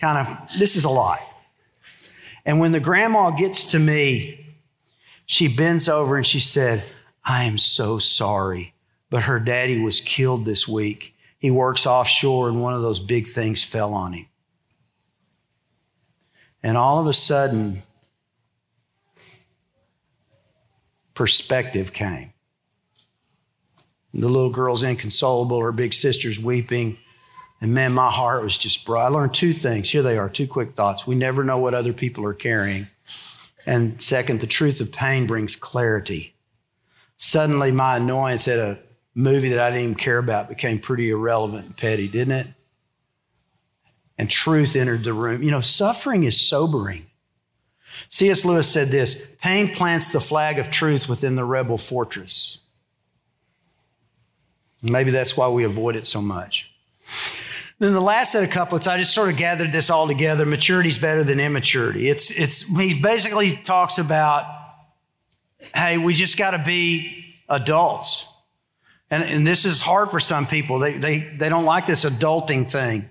kind 0.00 0.26
of, 0.26 0.58
this 0.58 0.76
is 0.76 0.84
a 0.84 0.90
lot. 0.90 1.20
And 2.44 2.60
when 2.60 2.72
the 2.72 2.80
grandma 2.80 3.30
gets 3.30 3.66
to 3.72 3.78
me, 3.78 4.46
she 5.26 5.48
bends 5.48 5.88
over 5.88 6.16
and 6.16 6.26
she 6.26 6.40
said, 6.40 6.82
I 7.26 7.44
am 7.44 7.58
so 7.58 7.98
sorry, 7.98 8.74
but 9.10 9.24
her 9.24 9.38
daddy 9.38 9.78
was 9.82 10.00
killed 10.00 10.46
this 10.46 10.66
week. 10.66 11.14
He 11.38 11.50
works 11.50 11.86
offshore 11.86 12.48
and 12.48 12.62
one 12.62 12.72
of 12.74 12.82
those 12.82 13.00
big 13.00 13.26
things 13.26 13.62
fell 13.62 13.92
on 13.92 14.14
him. 14.14 14.26
And 16.62 16.76
all 16.76 16.98
of 16.98 17.06
a 17.06 17.12
sudden, 17.12 17.82
perspective 21.14 21.92
came. 21.92 22.32
The 24.14 24.28
little 24.28 24.50
girl's 24.50 24.82
inconsolable, 24.82 25.60
her 25.60 25.72
big 25.72 25.94
sister's 25.94 26.40
weeping. 26.40 26.98
And 27.60 27.74
man, 27.74 27.92
my 27.92 28.10
heart 28.10 28.42
was 28.42 28.56
just 28.56 28.84
broke. 28.84 29.04
I 29.04 29.08
learned 29.08 29.34
two 29.34 29.52
things. 29.52 29.90
Here 29.90 30.02
they 30.02 30.16
are, 30.16 30.28
two 30.28 30.46
quick 30.46 30.74
thoughts. 30.74 31.06
We 31.06 31.14
never 31.14 31.44
know 31.44 31.58
what 31.58 31.74
other 31.74 31.92
people 31.92 32.24
are 32.24 32.34
carrying. 32.34 32.88
And 33.66 34.00
second, 34.00 34.40
the 34.40 34.46
truth 34.46 34.80
of 34.80 34.92
pain 34.92 35.26
brings 35.26 35.56
clarity. 35.56 36.34
Suddenly, 37.16 37.72
my 37.72 37.96
annoyance 37.96 38.48
at 38.48 38.58
a 38.58 38.78
movie 39.14 39.50
that 39.50 39.58
I 39.58 39.70
didn't 39.70 39.82
even 39.82 39.94
care 39.96 40.18
about 40.18 40.48
became 40.48 40.78
pretty 40.78 41.10
irrelevant 41.10 41.66
and 41.66 41.76
petty, 41.76 42.08
didn't 42.08 42.34
it? 42.34 42.46
And 44.18 44.28
truth 44.28 44.74
entered 44.76 45.04
the 45.04 45.12
room. 45.12 45.42
You 45.42 45.50
know, 45.50 45.60
suffering 45.60 46.24
is 46.24 46.40
sobering. 46.40 47.06
C.S. 48.10 48.44
Lewis 48.44 48.70
said 48.70 48.88
this 48.88 49.22
pain 49.40 49.72
plants 49.72 50.10
the 50.10 50.20
flag 50.20 50.58
of 50.58 50.70
truth 50.70 51.08
within 51.08 51.36
the 51.36 51.44
rebel 51.44 51.78
fortress. 51.78 52.60
Maybe 54.82 55.10
that's 55.10 55.36
why 55.36 55.48
we 55.48 55.64
avoid 55.64 55.96
it 55.96 56.06
so 56.06 56.22
much. 56.22 56.70
Then 57.80 57.92
the 57.92 58.00
last 58.00 58.32
set 58.32 58.42
of 58.42 58.50
couplets, 58.50 58.88
I 58.88 58.98
just 58.98 59.14
sort 59.14 59.30
of 59.30 59.36
gathered 59.36 59.70
this 59.70 59.88
all 59.88 60.06
together. 60.08 60.44
Maturity 60.44 60.88
is 60.88 60.98
better 60.98 61.22
than 61.22 61.38
immaturity. 61.38 62.08
It's, 62.08 62.30
it's, 62.30 62.62
he 62.76 63.00
basically 63.00 63.56
talks 63.56 63.98
about, 63.98 64.46
hey, 65.74 65.96
we 65.96 66.12
just 66.14 66.36
got 66.36 66.52
to 66.52 66.58
be 66.58 67.24
adults. 67.48 68.26
And, 69.10 69.22
and 69.22 69.46
this 69.46 69.64
is 69.64 69.80
hard 69.80 70.10
for 70.10 70.18
some 70.18 70.46
people. 70.46 70.80
They, 70.80 70.98
they, 70.98 71.18
they 71.18 71.48
don't 71.48 71.64
like 71.64 71.86
this 71.86 72.04
adulting 72.04 72.68
thing. 72.68 73.08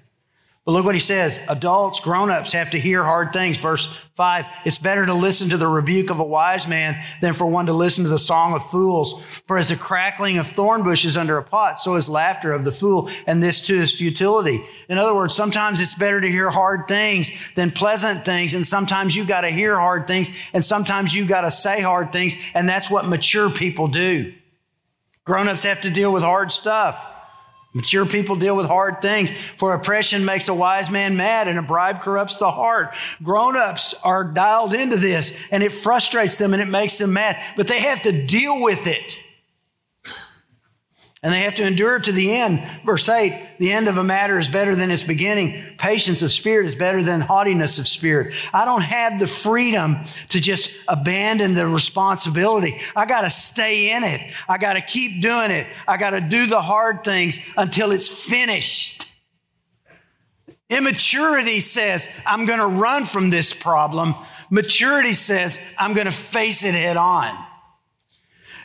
But 0.67 0.73
look 0.73 0.83
what 0.83 0.95
he 0.95 0.99
says. 0.99 1.39
Adults, 1.47 2.01
grown-ups 2.01 2.51
have 2.51 2.71
to 2.71 2.79
hear 2.79 3.01
hard 3.01 3.31
things. 3.31 3.57
Verse 3.57 3.87
five, 4.15 4.45
it's 4.65 4.77
better 4.77 5.05
to 5.05 5.13
listen 5.13 5.47
to 5.51 5.55
the 5.55 5.65
rebuke 5.65 6.09
of 6.09 6.19
a 6.19 6.25
wise 6.25 6.67
man 6.67 7.01
than 7.21 7.31
for 7.31 7.47
one 7.47 7.67
to 7.67 7.71
listen 7.71 8.03
to 8.03 8.09
the 8.09 8.19
song 8.19 8.53
of 8.53 8.69
fools. 8.69 9.23
For 9.47 9.57
as 9.57 9.69
the 9.69 9.77
crackling 9.77 10.39
of 10.39 10.45
thorn 10.45 10.83
bushes 10.83 11.15
under 11.15 11.37
a 11.37 11.43
pot, 11.43 11.79
so 11.79 11.95
is 11.95 12.09
laughter 12.09 12.51
of 12.51 12.65
the 12.65 12.73
fool. 12.73 13.09
And 13.25 13.41
this 13.41 13.61
too 13.61 13.75
is 13.75 13.97
futility. 13.97 14.61
In 14.89 14.97
other 14.97 15.15
words, 15.15 15.33
sometimes 15.33 15.79
it's 15.79 15.95
better 15.95 16.19
to 16.19 16.29
hear 16.29 16.49
hard 16.49 16.89
things 16.89 17.53
than 17.53 17.71
pleasant 17.71 18.25
things. 18.25 18.53
And 18.53 18.67
sometimes 18.67 19.15
you 19.15 19.23
got 19.23 19.41
to 19.41 19.49
hear 19.49 19.77
hard 19.77 20.05
things. 20.05 20.29
And 20.51 20.65
sometimes 20.65 21.15
you 21.15 21.25
got 21.25 21.41
to 21.43 21.51
say 21.51 21.79
hard 21.79 22.11
things. 22.11 22.35
And 22.53 22.67
that's 22.67 22.91
what 22.91 23.07
mature 23.07 23.49
people 23.49 23.87
do. 23.87 24.33
Grown-ups 25.23 25.63
have 25.63 25.79
to 25.83 25.89
deal 25.89 26.11
with 26.11 26.23
hard 26.23 26.51
stuff. 26.51 27.13
Mature 27.77 28.07
people 28.07 28.35
deal 28.35 28.55
with 28.55 28.65
hard 28.65 29.03
things. 29.03 29.29
For 29.31 29.75
oppression 29.75 30.25
makes 30.25 30.47
a 30.47 30.53
wise 30.53 30.89
man 30.89 31.15
mad 31.15 31.47
and 31.47 31.59
a 31.59 31.61
bribe 31.61 32.01
corrupts 32.01 32.37
the 32.37 32.49
heart. 32.49 32.95
Grown-ups 33.21 33.93
are 34.03 34.23
dialed 34.23 34.73
into 34.73 34.97
this 34.97 35.47
and 35.51 35.61
it 35.61 35.71
frustrates 35.71 36.39
them 36.39 36.53
and 36.53 36.61
it 36.61 36.67
makes 36.67 36.97
them 36.97 37.13
mad, 37.13 37.39
but 37.55 37.67
they 37.67 37.79
have 37.81 38.01
to 38.01 38.11
deal 38.11 38.59
with 38.59 38.87
it. 38.87 39.21
And 41.23 41.33
they 41.33 41.41
have 41.41 41.55
to 41.55 41.65
endure 41.65 41.97
to 41.97 42.11
the 42.11 42.31
end. 42.35 42.61
Verse 42.85 43.09
8 43.09 43.57
the 43.57 43.71
end 43.71 43.87
of 43.87 43.97
a 43.97 44.03
matter 44.03 44.37
is 44.37 44.47
better 44.47 44.75
than 44.75 44.91
its 44.91 45.01
beginning. 45.01 45.61
Patience 45.77 46.21
of 46.21 46.31
spirit 46.31 46.67
is 46.67 46.75
better 46.75 47.01
than 47.01 47.21
haughtiness 47.21 47.79
of 47.79 47.87
spirit. 47.87 48.35
I 48.53 48.65
don't 48.65 48.83
have 48.83 49.19
the 49.19 49.27
freedom 49.27 49.97
to 50.29 50.39
just 50.39 50.71
abandon 50.87 51.55
the 51.55 51.67
responsibility. 51.67 52.79
I 52.95 53.07
got 53.07 53.21
to 53.21 53.31
stay 53.31 53.95
in 53.95 54.03
it. 54.03 54.21
I 54.47 54.59
got 54.59 54.73
to 54.73 54.81
keep 54.81 55.23
doing 55.23 55.49
it. 55.49 55.65
I 55.87 55.97
got 55.97 56.11
to 56.11 56.21
do 56.21 56.45
the 56.45 56.61
hard 56.61 57.03
things 57.03 57.39
until 57.57 57.91
it's 57.91 58.09
finished. 58.09 59.11
Immaturity 60.69 61.61
says, 61.61 62.09
I'm 62.25 62.45
going 62.45 62.59
to 62.59 62.67
run 62.67 63.05
from 63.05 63.29
this 63.29 63.53
problem. 63.53 64.13
Maturity 64.49 65.13
says, 65.13 65.59
I'm 65.77 65.93
going 65.93 66.05
to 66.05 66.11
face 66.11 66.63
it 66.63 66.75
head 66.75 66.97
on. 66.97 67.46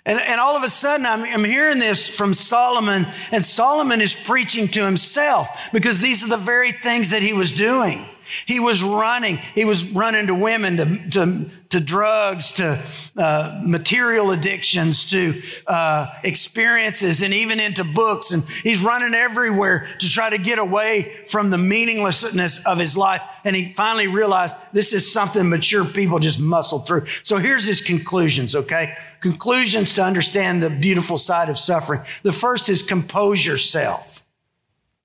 And, 0.04 0.20
and 0.20 0.40
all 0.40 0.56
of 0.56 0.64
a 0.64 0.68
sudden, 0.68 1.06
I'm, 1.06 1.22
I'm 1.22 1.44
hearing 1.44 1.78
this 1.78 2.08
from 2.10 2.34
Solomon, 2.34 3.06
and 3.30 3.44
Solomon 3.44 4.00
is 4.00 4.14
preaching 4.14 4.66
to 4.68 4.84
himself 4.84 5.48
because 5.72 6.00
these 6.00 6.24
are 6.24 6.28
the 6.28 6.36
very 6.36 6.72
things 6.72 7.10
that 7.10 7.22
he 7.22 7.32
was 7.32 7.52
doing. 7.52 8.04
He 8.46 8.60
was 8.60 8.82
running. 8.82 9.36
He 9.36 9.64
was 9.64 9.84
running 9.90 10.26
to 10.26 10.34
women, 10.34 10.76
to, 10.76 11.10
to, 11.10 11.50
to 11.70 11.80
drugs, 11.80 12.52
to 12.54 12.82
uh, 13.16 13.62
material 13.64 14.30
addictions, 14.30 15.04
to 15.06 15.42
uh, 15.66 16.08
experiences, 16.24 17.22
and 17.22 17.32
even 17.34 17.60
into 17.60 17.84
books. 17.84 18.32
And 18.32 18.44
he's 18.44 18.82
running 18.82 19.14
everywhere 19.14 19.88
to 19.98 20.08
try 20.08 20.30
to 20.30 20.38
get 20.38 20.58
away 20.58 21.24
from 21.26 21.50
the 21.50 21.58
meaninglessness 21.58 22.64
of 22.66 22.78
his 22.78 22.96
life. 22.96 23.22
And 23.44 23.56
he 23.56 23.72
finally 23.72 24.08
realized 24.08 24.56
this 24.72 24.92
is 24.92 25.12
something 25.12 25.48
mature 25.48 25.84
people 25.84 26.18
just 26.18 26.40
muscle 26.40 26.80
through. 26.80 27.06
So 27.22 27.38
here's 27.38 27.64
his 27.64 27.80
conclusions, 27.80 28.54
okay? 28.54 28.96
Conclusions 29.20 29.94
to 29.94 30.02
understand 30.02 30.62
the 30.62 30.70
beautiful 30.70 31.18
side 31.18 31.48
of 31.48 31.58
suffering. 31.58 32.02
The 32.22 32.32
first 32.32 32.68
is 32.68 32.82
compose 32.82 33.44
yourself. 33.44 34.21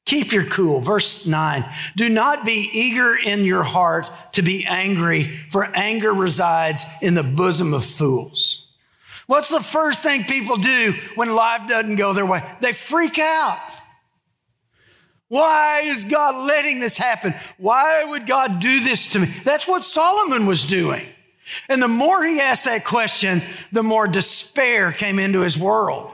Keep 0.08 0.32
your 0.32 0.46
cool. 0.46 0.80
Verse 0.80 1.26
9. 1.26 1.65
Do 1.98 2.08
not 2.08 2.46
be 2.46 2.70
eager 2.72 3.15
in 3.15 3.43
your 3.43 3.63
heart 3.63 4.06
to 4.34 4.41
be 4.41 4.65
angry, 4.65 5.24
for 5.50 5.65
anger 5.76 6.13
resides 6.13 6.86
in 7.02 7.13
the 7.13 7.24
bosom 7.24 7.74
of 7.74 7.84
fools. 7.84 8.70
What's 9.28 9.50
the 9.50 9.60
first 9.60 10.00
thing 10.02 10.24
people 10.24 10.56
do 10.56 10.93
when 11.15 11.36
life 11.36 11.67
doesn't 11.67 11.98
go 11.98 12.13
their 12.13 12.26
way? 12.26 12.41
They 12.62 12.72
freak 12.72 13.20
out. 13.20 13.60
Why 15.28 15.82
is 15.84 16.06
God 16.06 16.48
letting 16.48 16.80
this 16.80 16.98
happen? 16.98 17.36
Why 17.58 18.06
would 18.06 18.26
God 18.26 18.62
do 18.62 18.80
this 18.80 19.08
to 19.08 19.20
me? 19.20 19.26
That's 19.43 19.67
what 19.67 19.84
Solomon 19.84 20.46
was 20.46 20.63
doing. 20.63 21.06
And 21.67 21.84
the 21.84 21.89
more 21.89 22.24
he 22.24 22.39
asked 22.39 22.63
that 22.63 22.86
question, 22.86 23.41
the 23.74 23.84
more 23.84 24.08
despair 24.08 24.93
came 24.93 25.20
into 25.20 25.41
his 25.41 25.58
world 25.58 26.13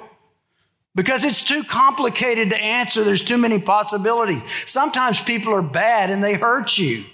because 0.96 1.24
it's 1.24 1.44
too 1.44 1.64
complicated 1.64 2.50
to 2.52 2.58
answer. 2.58 3.04
There's 3.04 3.24
too 3.24 3.38
many 3.38 3.60
possibilities. 3.60 4.42
Sometimes 4.70 5.22
people 5.22 5.54
are 5.54 5.62
bad 5.62 6.10
and 6.10 6.24
they 6.24 6.36
hurt 6.36 6.78
you. 6.78 7.06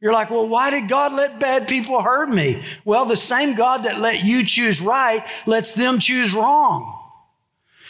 You're 0.00 0.12
like, 0.12 0.30
well, 0.30 0.48
why 0.48 0.70
did 0.70 0.88
God 0.88 1.12
let 1.12 1.38
bad 1.38 1.68
people 1.68 2.00
hurt 2.00 2.30
me? 2.30 2.62
Well, 2.84 3.04
the 3.04 3.16
same 3.16 3.54
God 3.54 3.84
that 3.84 4.00
let 4.00 4.24
you 4.24 4.44
choose 4.44 4.80
right 4.80 5.20
lets 5.46 5.74
them 5.74 5.98
choose 5.98 6.32
wrong. 6.32 6.96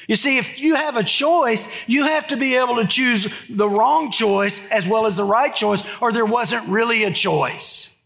You 0.09 0.17
see, 0.17 0.39
if 0.39 0.59
you 0.59 0.75
have 0.75 0.97
a 0.97 1.05
choice, 1.05 1.69
you 1.87 2.05
have 2.05 2.27
to 2.29 2.37
be 2.37 2.57
able 2.57 2.77
to 2.77 2.87
choose 2.87 3.47
the 3.49 3.69
wrong 3.69 4.11
choice 4.11 4.69
as 4.71 4.89
well 4.89 5.07
as 5.07 5.17
the 5.17 5.25
right 5.25 5.55
choice, 5.55 5.85
or 6.01 6.11
there 6.11 6.27
wasn't 6.27 6.69
really 6.69 7.05
a 7.05 7.13
choice. 7.13 7.97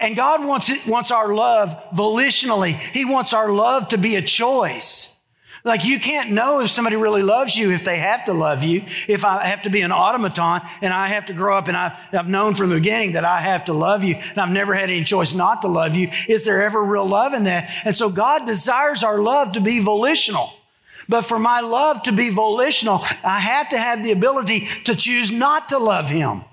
And 0.00 0.16
God 0.16 0.42
wants, 0.46 0.70
it, 0.70 0.86
wants 0.86 1.10
our 1.10 1.34
love 1.34 1.76
volitionally. 1.92 2.72
He 2.72 3.04
wants 3.04 3.34
our 3.34 3.50
love 3.50 3.88
to 3.88 3.98
be 3.98 4.16
a 4.16 4.22
choice. 4.22 5.13
Like 5.64 5.86
you 5.86 5.98
can't 5.98 6.30
know 6.30 6.60
if 6.60 6.68
somebody 6.68 6.96
really 6.96 7.22
loves 7.22 7.56
you 7.56 7.70
if 7.70 7.84
they 7.84 7.96
have 7.96 8.26
to 8.26 8.34
love 8.34 8.62
you. 8.62 8.82
If 9.08 9.24
I 9.24 9.46
have 9.46 9.62
to 9.62 9.70
be 9.70 9.80
an 9.80 9.92
automaton 9.92 10.60
and 10.82 10.92
I 10.92 11.08
have 11.08 11.26
to 11.26 11.32
grow 11.32 11.56
up 11.56 11.68
and 11.68 11.76
I've, 11.76 11.92
I've 12.12 12.28
known 12.28 12.54
from 12.54 12.68
the 12.68 12.74
beginning 12.74 13.12
that 13.12 13.24
I 13.24 13.40
have 13.40 13.64
to 13.64 13.72
love 13.72 14.04
you 14.04 14.16
and 14.16 14.38
I've 14.38 14.50
never 14.50 14.74
had 14.74 14.90
any 14.90 15.04
choice 15.04 15.32
not 15.32 15.62
to 15.62 15.68
love 15.68 15.94
you. 15.94 16.10
Is 16.28 16.44
there 16.44 16.62
ever 16.62 16.84
real 16.84 17.06
love 17.06 17.32
in 17.32 17.44
that? 17.44 17.70
And 17.86 17.96
so 17.96 18.10
God 18.10 18.44
desires 18.44 19.02
our 19.02 19.18
love 19.18 19.52
to 19.52 19.60
be 19.60 19.80
volitional. 19.80 20.52
But 21.08 21.22
for 21.22 21.38
my 21.38 21.60
love 21.60 22.02
to 22.04 22.12
be 22.12 22.28
volitional, 22.28 23.02
I 23.22 23.40
have 23.40 23.70
to 23.70 23.78
have 23.78 24.02
the 24.02 24.12
ability 24.12 24.68
to 24.84 24.94
choose 24.94 25.32
not 25.32 25.70
to 25.70 25.78
love 25.78 26.10
him. 26.10 26.44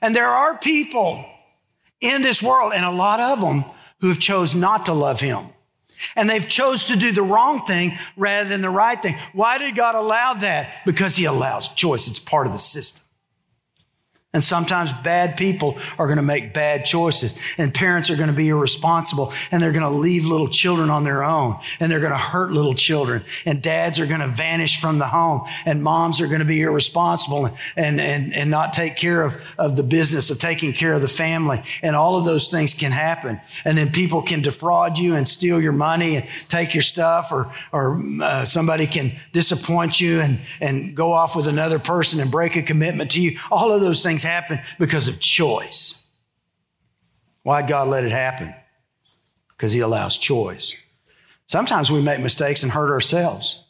And 0.00 0.14
there 0.14 0.26
are 0.26 0.58
people 0.58 1.24
in 2.00 2.22
this 2.22 2.42
world, 2.42 2.72
and 2.74 2.84
a 2.84 2.90
lot 2.90 3.20
of 3.20 3.40
them, 3.40 3.64
who 4.00 4.08
have 4.08 4.18
chose 4.18 4.54
not 4.54 4.86
to 4.86 4.92
love 4.92 5.20
him. 5.20 5.46
And 6.16 6.28
they've 6.28 6.48
chose 6.48 6.84
to 6.84 6.96
do 6.96 7.12
the 7.12 7.22
wrong 7.22 7.64
thing 7.66 7.98
rather 8.16 8.48
than 8.48 8.62
the 8.62 8.70
right 8.70 9.00
thing. 9.00 9.16
Why 9.32 9.58
did 9.58 9.76
God 9.76 9.94
allow 9.94 10.34
that? 10.34 10.84
Because 10.84 11.16
he 11.16 11.24
allows 11.24 11.68
choice. 11.68 12.08
It's 12.08 12.18
part 12.18 12.46
of 12.46 12.52
the 12.52 12.58
system. 12.58 13.03
And 14.34 14.42
sometimes 14.42 14.92
bad 14.92 15.36
people 15.36 15.78
are 15.96 16.06
going 16.06 16.18
to 16.18 16.22
make 16.22 16.52
bad 16.52 16.84
choices 16.84 17.36
and 17.56 17.72
parents 17.72 18.10
are 18.10 18.16
going 18.16 18.28
to 18.28 18.34
be 18.34 18.48
irresponsible 18.48 19.32
and 19.52 19.62
they're 19.62 19.72
going 19.72 19.84
to 19.84 19.88
leave 19.88 20.26
little 20.26 20.48
children 20.48 20.90
on 20.90 21.04
their 21.04 21.22
own 21.22 21.56
and 21.78 21.90
they're 21.90 22.00
going 22.00 22.10
to 22.10 22.18
hurt 22.18 22.50
little 22.50 22.74
children 22.74 23.24
and 23.46 23.62
dads 23.62 24.00
are 24.00 24.06
going 24.06 24.20
to 24.20 24.26
vanish 24.26 24.80
from 24.80 24.98
the 24.98 25.06
home 25.06 25.46
and 25.64 25.84
moms 25.84 26.20
are 26.20 26.26
going 26.26 26.40
to 26.40 26.44
be 26.44 26.60
irresponsible 26.62 27.46
and, 27.76 28.00
and, 28.00 28.34
and 28.34 28.50
not 28.50 28.72
take 28.72 28.96
care 28.96 29.22
of, 29.22 29.40
of 29.56 29.76
the 29.76 29.84
business 29.84 30.30
of 30.30 30.40
taking 30.40 30.72
care 30.72 30.94
of 30.94 31.00
the 31.00 31.08
family. 31.08 31.62
And 31.80 31.94
all 31.94 32.18
of 32.18 32.24
those 32.24 32.50
things 32.50 32.74
can 32.74 32.90
happen. 32.90 33.40
And 33.64 33.78
then 33.78 33.92
people 33.92 34.20
can 34.22 34.42
defraud 34.42 34.98
you 34.98 35.14
and 35.14 35.28
steal 35.28 35.62
your 35.62 35.72
money 35.72 36.16
and 36.16 36.26
take 36.48 36.74
your 36.74 36.82
stuff 36.82 37.30
or, 37.30 37.52
or 37.70 38.02
uh, 38.20 38.44
somebody 38.46 38.88
can 38.88 39.12
disappoint 39.32 40.00
you 40.00 40.18
and, 40.20 40.40
and 40.60 40.96
go 40.96 41.12
off 41.12 41.36
with 41.36 41.46
another 41.46 41.78
person 41.78 42.18
and 42.18 42.32
break 42.32 42.56
a 42.56 42.62
commitment 42.62 43.12
to 43.12 43.22
you. 43.22 43.38
All 43.52 43.70
of 43.70 43.80
those 43.80 44.02
things 44.02 44.23
happen 44.24 44.60
because 44.78 45.08
of 45.08 45.20
choice. 45.20 46.06
Why'd 47.42 47.68
God 47.68 47.88
let 47.88 48.04
it 48.04 48.10
happen? 48.10 48.54
Because 49.50 49.72
He 49.72 49.80
allows 49.80 50.18
choice. 50.18 50.76
Sometimes 51.46 51.90
we 51.90 52.00
make 52.00 52.20
mistakes 52.20 52.62
and 52.62 52.72
hurt 52.72 52.90
ourselves. 52.90 53.64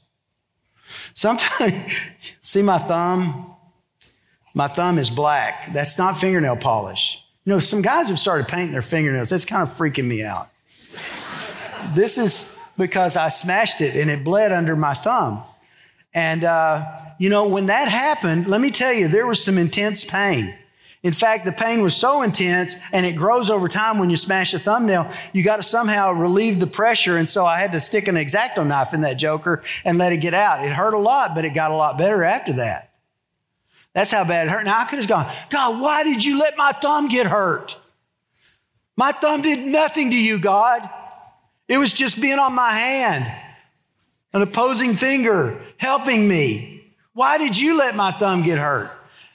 Sometimes, 1.12 2.00
see 2.40 2.62
my 2.62 2.78
thumb? 2.78 3.54
My 4.54 4.68
thumb 4.68 4.98
is 4.98 5.10
black. 5.10 5.72
That's 5.72 5.98
not 5.98 6.16
fingernail 6.16 6.56
polish. 6.56 7.20
You 7.44 7.52
know, 7.52 7.58
some 7.58 7.82
guys 7.82 8.08
have 8.08 8.18
started 8.18 8.48
painting 8.48 8.72
their 8.72 8.82
fingernails. 8.82 9.30
That's 9.30 9.44
kind 9.44 9.62
of 9.62 9.76
freaking 9.76 10.06
me 10.06 10.22
out. 10.22 10.48
this 11.94 12.16
is 12.16 12.56
because 12.78 13.16
I 13.16 13.28
smashed 13.28 13.80
it 13.80 13.96
and 13.96 14.10
it 14.10 14.24
bled 14.24 14.52
under 14.52 14.76
my 14.76 14.94
thumb. 14.94 15.42
And, 16.14 16.44
uh, 16.44 16.96
you 17.18 17.28
know, 17.28 17.48
when 17.48 17.66
that 17.66 17.88
happened, 17.88 18.46
let 18.46 18.60
me 18.60 18.70
tell 18.70 18.92
you, 18.92 19.08
there 19.08 19.26
was 19.26 19.42
some 19.42 19.58
intense 19.58 20.04
pain. 20.04 20.54
In 21.02 21.12
fact, 21.12 21.44
the 21.44 21.52
pain 21.52 21.82
was 21.82 21.94
so 21.94 22.22
intense 22.22 22.76
and 22.90 23.04
it 23.04 23.12
grows 23.12 23.50
over 23.50 23.68
time 23.68 23.98
when 23.98 24.08
you 24.08 24.16
smash 24.16 24.54
a 24.54 24.58
thumbnail, 24.58 25.10
you 25.34 25.42
got 25.42 25.56
to 25.56 25.62
somehow 25.62 26.12
relieve 26.12 26.60
the 26.60 26.66
pressure. 26.66 27.18
And 27.18 27.28
so 27.28 27.44
I 27.44 27.60
had 27.60 27.72
to 27.72 27.80
stick 27.80 28.08
an 28.08 28.14
exacto 28.14 28.66
knife 28.66 28.94
in 28.94 29.02
that 29.02 29.18
joker 29.18 29.62
and 29.84 29.98
let 29.98 30.12
it 30.12 30.18
get 30.18 30.32
out. 30.32 30.64
It 30.64 30.72
hurt 30.72 30.94
a 30.94 30.98
lot, 30.98 31.34
but 31.34 31.44
it 31.44 31.50
got 31.50 31.70
a 31.70 31.74
lot 31.74 31.98
better 31.98 32.24
after 32.24 32.54
that. 32.54 32.92
That's 33.92 34.10
how 34.10 34.24
bad 34.24 34.46
it 34.46 34.50
hurt. 34.50 34.64
Now 34.64 34.80
I 34.80 34.84
could 34.84 34.98
have 34.98 35.08
gone, 35.08 35.30
God, 35.50 35.80
why 35.80 36.04
did 36.04 36.24
you 36.24 36.38
let 36.38 36.56
my 36.56 36.72
thumb 36.72 37.08
get 37.08 37.26
hurt? 37.26 37.76
My 38.96 39.12
thumb 39.12 39.42
did 39.42 39.58
nothing 39.58 40.10
to 40.10 40.16
you, 40.16 40.38
God. 40.38 40.88
It 41.68 41.76
was 41.76 41.92
just 41.92 42.20
being 42.20 42.38
on 42.38 42.54
my 42.54 42.72
hand 42.72 43.30
an 44.34 44.42
opposing 44.42 44.94
finger 44.94 45.58
helping 45.78 46.28
me. 46.28 46.84
Why 47.14 47.38
did 47.38 47.56
you 47.56 47.78
let 47.78 47.94
my 47.94 48.10
thumb 48.10 48.42
get 48.42 48.58
hurt? 48.58 48.90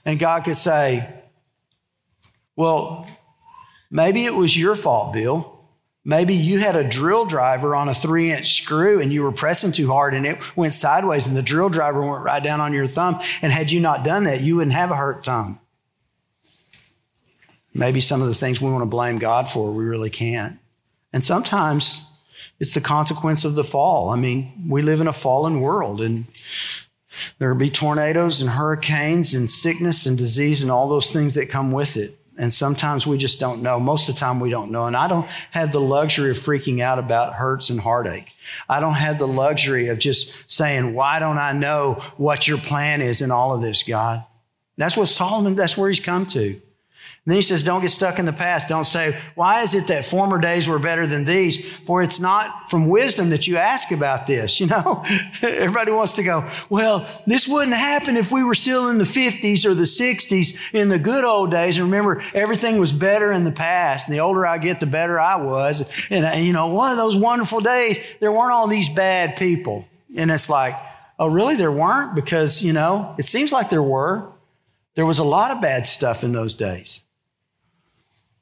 And 0.06 0.20
God 0.20 0.44
could 0.44 0.58
say, 0.58 1.08
Well, 2.56 3.08
maybe 3.90 4.26
it 4.26 4.34
was 4.36 4.56
your 4.56 4.76
fault, 4.76 5.14
Bill. 5.14 5.56
Maybe 6.06 6.34
you 6.34 6.60
had 6.60 6.76
a 6.76 6.88
drill 6.88 7.26
driver 7.26 7.76
on 7.76 7.88
a 7.88 7.94
three 7.94 8.32
inch 8.32 8.62
screw 8.62 9.02
and 9.02 9.12
you 9.12 9.24
were 9.24 9.32
pressing 9.32 9.72
too 9.72 9.88
hard 9.88 10.14
and 10.14 10.26
it 10.26 10.58
went 10.58 10.74
sideways 10.74 11.28
and 11.28 11.36
the 11.36 11.42
drill 11.42 11.70
driver 11.70 12.02
went 12.02 12.24
right 12.24 12.44
down 12.44 12.60
on 12.60 12.74
your 12.74 12.88
thumb. 12.88 13.20
And 13.42 13.52
had 13.52 13.72
you 13.72 13.80
not 13.80 14.04
done 14.04 14.24
that, 14.26 14.42
you 14.42 14.56
wouldn't 14.56 14.74
have 14.74 14.92
a 14.92 14.96
hurt 14.96 15.26
thumb. 15.26 15.60
Maybe 17.74 18.02
some 18.02 18.22
of 18.22 18.28
the 18.28 18.34
things 18.34 18.60
we 18.60 18.72
want 18.72 18.82
to 18.82 18.90
blame 18.90 19.20
God 19.20 19.48
for, 19.48 19.72
we 19.72 19.86
really 19.86 20.10
can't. 20.10 20.58
And 21.14 21.24
sometimes 21.24 22.09
it's 22.60 22.74
the 22.74 22.82
consequence 22.82 23.46
of 23.46 23.56
the 23.56 23.64
fall. 23.64 24.10
I 24.10 24.16
mean, 24.16 24.68
we 24.68 24.82
live 24.82 25.02
in 25.02 25.08
a 25.08 25.14
fallen 25.14 25.62
world 25.62 26.02
and 26.02 26.26
there 27.38 27.52
will 27.52 27.60
be 27.60 27.70
tornadoes 27.70 28.42
and 28.42 28.52
hurricanes 28.52 29.34
and 29.34 29.50
sickness 29.50 30.06
and 30.06 30.18
disease 30.18 30.62
and 30.62 30.72
all 30.72 30.90
those 30.90 31.12
things 31.12 31.34
that 31.36 31.50
come 31.50 31.72
with 31.72 31.98
it. 31.98 32.20
And 32.38 32.54
sometimes 32.54 33.06
we 33.06 33.18
just 33.18 33.40
don't 33.40 33.62
know. 33.62 33.82
Most 33.82 34.08
of 34.08 34.16
the 34.16 34.20
time 34.20 34.40
we 34.40 34.50
don't 34.50 34.72
know. 34.72 34.86
And 34.86 34.96
I 34.96 35.10
don't 35.10 35.28
have 35.52 35.74
the 35.74 35.82
luxury 35.82 36.32
of 36.32 36.38
freaking 36.38 36.80
out 36.80 36.98
about 36.98 37.34
hurts 37.34 37.70
and 37.70 37.82
heartache. 37.82 38.32
I 38.70 38.80
don't 38.80 38.94
have 38.94 39.20
the 39.20 39.28
luxury 39.28 39.88
of 39.88 40.00
just 40.00 40.50
saying, 40.50 40.94
why 40.94 41.20
don't 41.20 41.38
I 41.38 41.52
know 41.52 41.96
what 42.16 42.48
your 42.48 42.58
plan 42.58 43.02
is 43.02 43.22
in 43.22 43.30
all 43.30 43.54
of 43.54 43.62
this, 43.62 43.84
God? 43.84 44.24
That's 44.78 44.96
what 44.96 45.08
Solomon, 45.08 45.56
that's 45.56 45.78
where 45.78 45.90
he's 45.90 46.00
come 46.00 46.26
to. 46.28 46.62
And 47.30 47.34
then 47.34 47.38
he 47.38 47.44
says, 47.44 47.62
don't 47.62 47.82
get 47.82 47.92
stuck 47.92 48.18
in 48.18 48.26
the 48.26 48.34
past. 48.34 48.70
Don't 48.70 48.86
say, 48.86 49.16
why 49.36 49.62
is 49.62 49.76
it 49.76 49.86
that 49.90 50.04
former 50.04 50.40
days 50.40 50.68
were 50.68 50.80
better 50.80 51.06
than 51.06 51.26
these? 51.26 51.64
For 51.82 52.02
it's 52.02 52.20
not 52.20 52.72
from 52.72 52.88
wisdom 52.88 53.30
that 53.30 53.46
you 53.46 53.58
ask 53.58 53.92
about 53.92 54.26
this. 54.26 54.60
You 54.60 54.66
know, 54.66 55.04
everybody 55.44 55.92
wants 55.92 56.16
to 56.16 56.24
go, 56.24 56.50
well, 56.72 57.08
this 57.28 57.48
wouldn't 57.48 57.78
happen 57.78 58.18
if 58.18 58.32
we 58.32 58.44
were 58.44 58.56
still 58.56 58.90
in 58.90 58.98
the 58.98 59.04
50s 59.04 59.64
or 59.64 59.76
the 59.76 59.84
60s 59.84 60.58
in 60.74 60.90
the 60.90 60.98
good 60.98 61.24
old 61.24 61.52
days. 61.52 61.78
And 61.78 61.86
remember, 61.86 62.24
everything 62.34 62.80
was 62.80 62.92
better 62.92 63.32
in 63.32 63.44
the 63.44 63.52
past. 63.52 64.08
And 64.08 64.16
the 64.16 64.22
older 64.22 64.48
I 64.48 64.58
get, 64.58 64.80
the 64.80 64.88
better 64.88 65.20
I 65.20 65.36
was. 65.36 66.08
And, 66.10 66.26
uh, 66.26 66.32
you 66.32 66.52
know, 66.52 66.66
one 66.68 66.90
of 66.92 66.98
those 66.98 67.16
wonderful 67.16 67.60
days, 67.60 68.00
there 68.20 68.32
weren't 68.32 68.54
all 68.54 68.68
these 68.68 68.90
bad 68.90 69.38
people. 69.38 69.88
And 70.18 70.32
it's 70.32 70.50
like, 70.50 70.74
oh, 71.20 71.28
really? 71.28 71.56
There 71.56 71.72
weren't? 71.72 72.16
Because, 72.16 72.64
you 72.64 72.74
know, 72.74 73.14
it 73.20 73.26
seems 73.26 73.52
like 73.52 73.70
there 73.70 73.84
were. 73.84 74.32
There 74.96 75.06
was 75.06 75.20
a 75.20 75.24
lot 75.24 75.52
of 75.52 75.62
bad 75.62 75.86
stuff 75.86 76.24
in 76.24 76.32
those 76.32 76.56
days. 76.56 77.04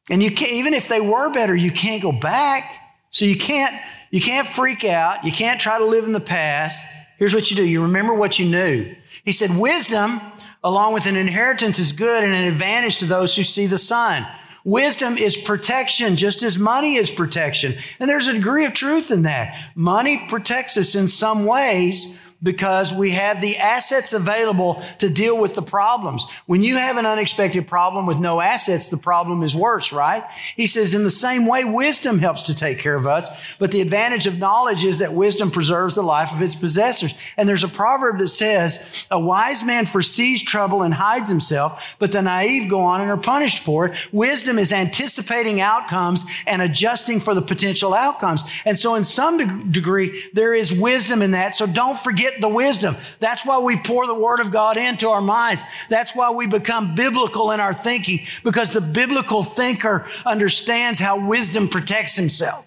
And 0.10 0.24
you 0.24 0.32
can't, 0.32 0.52
even 0.54 0.74
if 0.74 0.88
they 0.88 1.02
were 1.02 1.32
better, 1.32 1.56
you 1.56 1.72
can't 1.72 2.02
go 2.02 2.12
back. 2.12 2.72
So 3.10 3.26
you 3.26 3.38
can't, 3.38 3.74
you 4.12 4.22
can't 4.22 4.48
freak 4.48 4.86
out. 4.86 5.26
You 5.26 5.32
can't 5.32 5.60
try 5.60 5.78
to 5.78 5.86
live 5.86 6.06
in 6.06 6.14
the 6.14 6.20
past. 6.20 6.86
Here's 7.18 7.34
what 7.34 7.50
you 7.50 7.58
do. 7.58 7.66
You 7.66 7.82
remember 7.82 8.14
what 8.14 8.40
you 8.40 8.48
knew. 8.48 8.96
He 9.26 9.32
said, 9.32 9.58
wisdom 9.58 10.22
along 10.64 10.94
with 10.94 11.06
an 11.06 11.16
inheritance 11.16 11.80
is 11.80 11.92
good 11.92 12.24
and 12.24 12.34
an 12.34 12.46
advantage 12.46 13.00
to 13.00 13.06
those 13.06 13.36
who 13.36 13.44
see 13.44 13.66
the 13.66 13.78
sun. 13.78 14.26
Wisdom 14.64 15.18
is 15.18 15.38
protection 15.38 16.18
just 16.18 16.44
as 16.44 16.60
money 16.60 16.96
is 16.96 17.10
protection. 17.10 17.76
And 18.00 18.10
there's 18.10 18.28
a 18.28 18.34
degree 18.34 18.66
of 18.66 18.74
truth 18.74 19.12
in 19.12 19.22
that. 19.22 19.58
Money 19.76 20.26
protects 20.28 20.76
us 20.76 20.94
in 20.94 21.08
some 21.08 21.46
ways, 21.46 22.20
because 22.42 22.94
we 22.94 23.12
have 23.12 23.42
the 23.42 23.58
assets 23.58 24.14
available 24.14 24.82
to 25.00 25.10
deal 25.10 25.40
with 25.40 25.56
the 25.56 25.62
problems. 25.62 26.26
When 26.46 26.62
you 26.62 26.76
have 26.76 26.98
an 26.98 27.06
unexpected 27.06 27.68
problem 27.68 28.06
with 28.06 28.20
no 28.20 28.40
assets, 28.42 28.90
the 28.90 28.98
problem 28.98 29.42
is 29.44 29.56
worse, 29.56 29.92
right? 29.92 30.24
He 30.56 30.68
says, 30.68 30.94
in 30.94 31.04
the 31.04 31.12
same 31.12 31.48
way, 31.48 31.64
wisdom 31.64 32.20
helps 32.20 32.44
to 32.44 32.56
take 32.56 32.80
care 32.80 32.96
of 32.96 33.08
us, 33.08 33.56
but 33.58 33.72
the 33.72 33.82
advantage 33.82 34.28
of 34.28 34.38
knowledge 34.38 34.86
is 34.86 35.00
that 35.00 35.14
wisdom 35.14 35.50
preserves 35.50 35.96
the 35.96 36.04
life 36.04 36.32
of 36.34 36.42
its 36.42 36.56
possessors. 36.56 37.14
And 37.38 37.50
there's 37.50 37.64
a 37.64 37.68
proverb 37.68 38.20
that 38.20 38.30
says, 38.30 39.08
a 39.10 39.20
wise 39.20 39.64
man 39.64 39.86
foresees 39.86 40.44
trouble 40.44 40.84
and 40.84 40.94
hides 40.94 41.30
himself, 41.30 41.84
but 41.98 42.12
the 42.12 42.22
naive 42.22 42.70
go 42.70 42.82
on 42.82 43.02
and 43.02 43.10
are 43.10 43.18
punished 43.18 43.64
for 43.64 43.88
it. 43.88 44.14
Wisdom 44.14 44.60
is 44.60 44.72
anticipating 44.72 45.60
outcomes 45.60 46.24
and 46.46 46.62
adjusting 46.62 47.20
for 47.20 47.34
the 47.34 47.42
potential 47.42 47.94
outcomes. 47.94 48.44
And 48.66 48.78
so 48.78 48.96
in 48.96 49.04
some 49.04 49.38
de- 49.38 49.72
degree, 49.72 50.22
there 50.34 50.54
is 50.54 50.72
wisdom 50.72 51.22
in 51.22 51.32
that. 51.32 51.56
So 51.56 51.66
don't 51.66 51.98
forget 51.98 52.27
get 52.30 52.42
the 52.42 52.50
wisdom. 52.50 52.96
That's 53.20 53.46
why 53.46 53.60
we 53.60 53.78
pour 53.78 54.06
the 54.06 54.16
Word 54.16 54.40
of 54.40 54.52
God 54.52 54.78
into 54.78 55.10
our 55.10 55.22
minds. 55.22 55.64
That's 55.90 56.16
why 56.16 56.32
we 56.32 56.48
become 56.48 56.96
biblical 56.96 57.52
in 57.52 57.60
our 57.60 57.74
thinking, 57.74 58.22
because 58.44 58.72
the 58.72 58.82
biblical 58.82 59.44
thinker 59.44 60.08
understands 60.26 61.00
how 61.00 61.28
wisdom 61.28 61.68
protects 61.68 62.16
himself. 62.16 62.66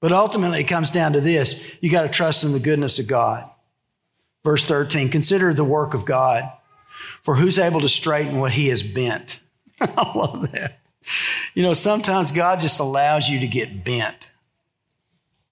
But 0.00 0.12
ultimately, 0.12 0.60
it 0.60 0.68
comes 0.68 0.90
down 0.90 1.12
to 1.14 1.20
this 1.20 1.76
you 1.80 1.90
got 1.90 2.02
to 2.02 2.08
trust 2.08 2.44
in 2.44 2.52
the 2.52 2.60
goodness 2.60 2.98
of 2.98 3.06
God. 3.06 3.48
Verse 4.44 4.64
13 4.64 5.08
consider 5.10 5.52
the 5.52 5.64
work 5.64 5.94
of 5.94 6.04
God, 6.04 6.50
for 7.22 7.36
who's 7.36 7.58
able 7.58 7.80
to 7.80 7.88
straighten 7.88 8.38
what 8.38 8.52
he 8.52 8.68
has 8.68 8.82
bent? 8.82 9.40
I 9.80 10.12
love 10.16 10.52
that. 10.52 10.80
You 11.54 11.62
know, 11.62 11.74
sometimes 11.74 12.32
God 12.32 12.60
just 12.60 12.80
allows 12.80 13.28
you 13.28 13.40
to 13.40 13.46
get 13.46 13.84
bent. 13.84 14.30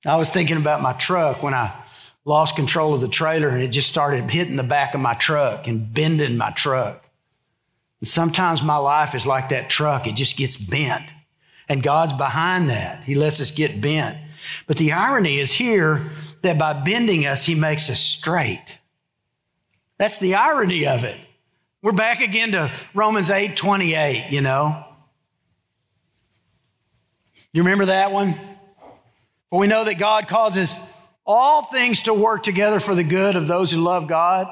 I 0.06 0.16
was 0.16 0.28
thinking 0.28 0.56
about 0.56 0.82
my 0.82 0.92
truck 0.92 1.42
when 1.42 1.54
I 1.54 1.83
lost 2.24 2.56
control 2.56 2.94
of 2.94 3.00
the 3.00 3.08
trailer 3.08 3.48
and 3.48 3.62
it 3.62 3.68
just 3.68 3.88
started 3.88 4.30
hitting 4.30 4.56
the 4.56 4.62
back 4.62 4.94
of 4.94 5.00
my 5.00 5.14
truck 5.14 5.68
and 5.68 5.92
bending 5.92 6.36
my 6.36 6.50
truck. 6.50 7.04
And 8.00 8.08
sometimes 8.08 8.62
my 8.62 8.76
life 8.76 9.14
is 9.14 9.26
like 9.26 9.50
that 9.50 9.70
truck, 9.70 10.06
it 10.06 10.14
just 10.14 10.36
gets 10.36 10.56
bent. 10.56 11.10
And 11.68 11.82
God's 11.82 12.12
behind 12.12 12.68
that. 12.68 13.04
He 13.04 13.14
lets 13.14 13.40
us 13.40 13.50
get 13.50 13.80
bent. 13.80 14.18
But 14.66 14.76
the 14.76 14.92
irony 14.92 15.38
is 15.38 15.52
here 15.52 16.10
that 16.42 16.58
by 16.58 16.74
bending 16.74 17.26
us, 17.26 17.46
He 17.46 17.54
makes 17.54 17.88
us 17.88 18.00
straight. 18.00 18.78
That's 19.96 20.18
the 20.18 20.34
irony 20.34 20.86
of 20.86 21.04
it. 21.04 21.18
We're 21.82 21.92
back 21.92 22.20
again 22.20 22.52
to 22.52 22.70
Romans 22.92 23.30
8 23.30 23.56
28, 23.56 24.26
you 24.30 24.40
know. 24.40 24.84
You 27.52 27.62
remember 27.62 27.86
that 27.86 28.10
one? 28.10 28.34
For 29.48 29.60
we 29.60 29.66
know 29.66 29.84
that 29.84 29.98
God 29.98 30.28
causes 30.28 30.78
all 31.26 31.62
things 31.62 32.02
to 32.02 32.14
work 32.14 32.42
together 32.42 32.80
for 32.80 32.94
the 32.94 33.04
good 33.04 33.34
of 33.34 33.46
those 33.46 33.70
who 33.70 33.80
love 33.80 34.06
God, 34.06 34.46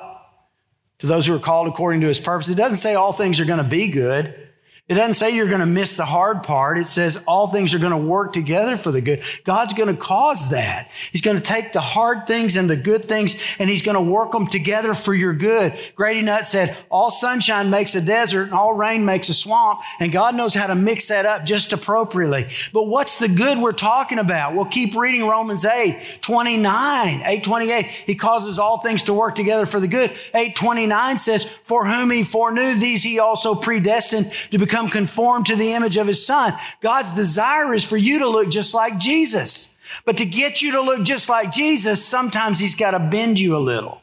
to 0.98 1.06
those 1.06 1.26
who 1.26 1.34
are 1.34 1.40
called 1.40 1.68
according 1.68 2.00
to 2.00 2.06
his 2.06 2.20
purpose. 2.20 2.48
It 2.48 2.54
doesn't 2.56 2.78
say 2.78 2.94
all 2.94 3.12
things 3.12 3.40
are 3.40 3.44
going 3.44 3.62
to 3.62 3.68
be 3.68 3.88
good. 3.88 4.50
It 4.92 4.96
doesn't 4.96 5.14
say 5.14 5.34
you're 5.34 5.48
going 5.48 5.60
to 5.60 5.66
miss 5.66 5.94
the 5.94 6.04
hard 6.04 6.42
part. 6.42 6.76
It 6.76 6.86
says 6.86 7.18
all 7.26 7.48
things 7.48 7.72
are 7.72 7.78
going 7.78 7.92
to 7.92 7.96
work 7.96 8.34
together 8.34 8.76
for 8.76 8.92
the 8.92 9.00
good. 9.00 9.22
God's 9.42 9.72
going 9.72 9.88
to 9.88 9.98
cause 9.98 10.50
that. 10.50 10.90
He's 11.10 11.22
going 11.22 11.38
to 11.38 11.42
take 11.42 11.72
the 11.72 11.80
hard 11.80 12.26
things 12.26 12.56
and 12.56 12.68
the 12.68 12.76
good 12.76 13.06
things 13.06 13.34
and 13.58 13.70
he's 13.70 13.80
going 13.80 13.94
to 13.94 14.02
work 14.02 14.32
them 14.32 14.46
together 14.46 14.92
for 14.92 15.14
your 15.14 15.32
good. 15.32 15.72
Grady 15.94 16.20
Nutt 16.20 16.44
said, 16.44 16.76
all 16.90 17.10
sunshine 17.10 17.70
makes 17.70 17.94
a 17.94 18.02
desert 18.02 18.42
and 18.42 18.52
all 18.52 18.74
rain 18.74 19.06
makes 19.06 19.30
a 19.30 19.34
swamp. 19.34 19.80
And 19.98 20.12
God 20.12 20.34
knows 20.34 20.52
how 20.52 20.66
to 20.66 20.74
mix 20.74 21.08
that 21.08 21.24
up 21.24 21.46
just 21.46 21.72
appropriately. 21.72 22.48
But 22.74 22.86
what's 22.86 23.18
the 23.18 23.28
good 23.28 23.60
we're 23.60 23.72
talking 23.72 24.18
about? 24.18 24.54
Well, 24.54 24.66
keep 24.66 24.94
reading 24.94 25.26
Romans 25.26 25.64
8, 25.64 26.18
29, 26.20 27.22
8, 27.24 27.42
28. 27.42 27.86
He 27.86 28.14
causes 28.14 28.58
all 28.58 28.82
things 28.82 29.04
to 29.04 29.14
work 29.14 29.36
together 29.36 29.64
for 29.64 29.80
the 29.80 29.88
good. 29.88 30.12
8, 30.34 30.54
29 30.54 31.16
says, 31.16 31.48
for 31.62 31.86
whom 31.86 32.10
he 32.10 32.24
foreknew, 32.24 32.74
these 32.74 33.02
he 33.02 33.20
also 33.20 33.54
predestined 33.54 34.30
to 34.50 34.58
become 34.58 34.81
become 34.82 34.90
conformed 34.90 35.46
to 35.46 35.56
the 35.56 35.72
image 35.72 35.96
of 35.96 36.06
his 36.06 36.24
son. 36.24 36.56
God's 36.80 37.12
desire 37.12 37.74
is 37.74 37.84
for 37.84 37.96
you 37.96 38.20
to 38.20 38.28
look 38.28 38.50
just 38.50 38.74
like 38.74 38.98
Jesus. 38.98 39.74
But 40.04 40.16
to 40.18 40.24
get 40.24 40.62
you 40.62 40.72
to 40.72 40.80
look 40.80 41.04
just 41.04 41.28
like 41.28 41.52
Jesus, 41.52 42.04
sometimes 42.04 42.58
he's 42.58 42.74
got 42.74 42.92
to 42.92 42.98
bend 42.98 43.38
you 43.38 43.56
a 43.56 43.58
little. 43.58 44.00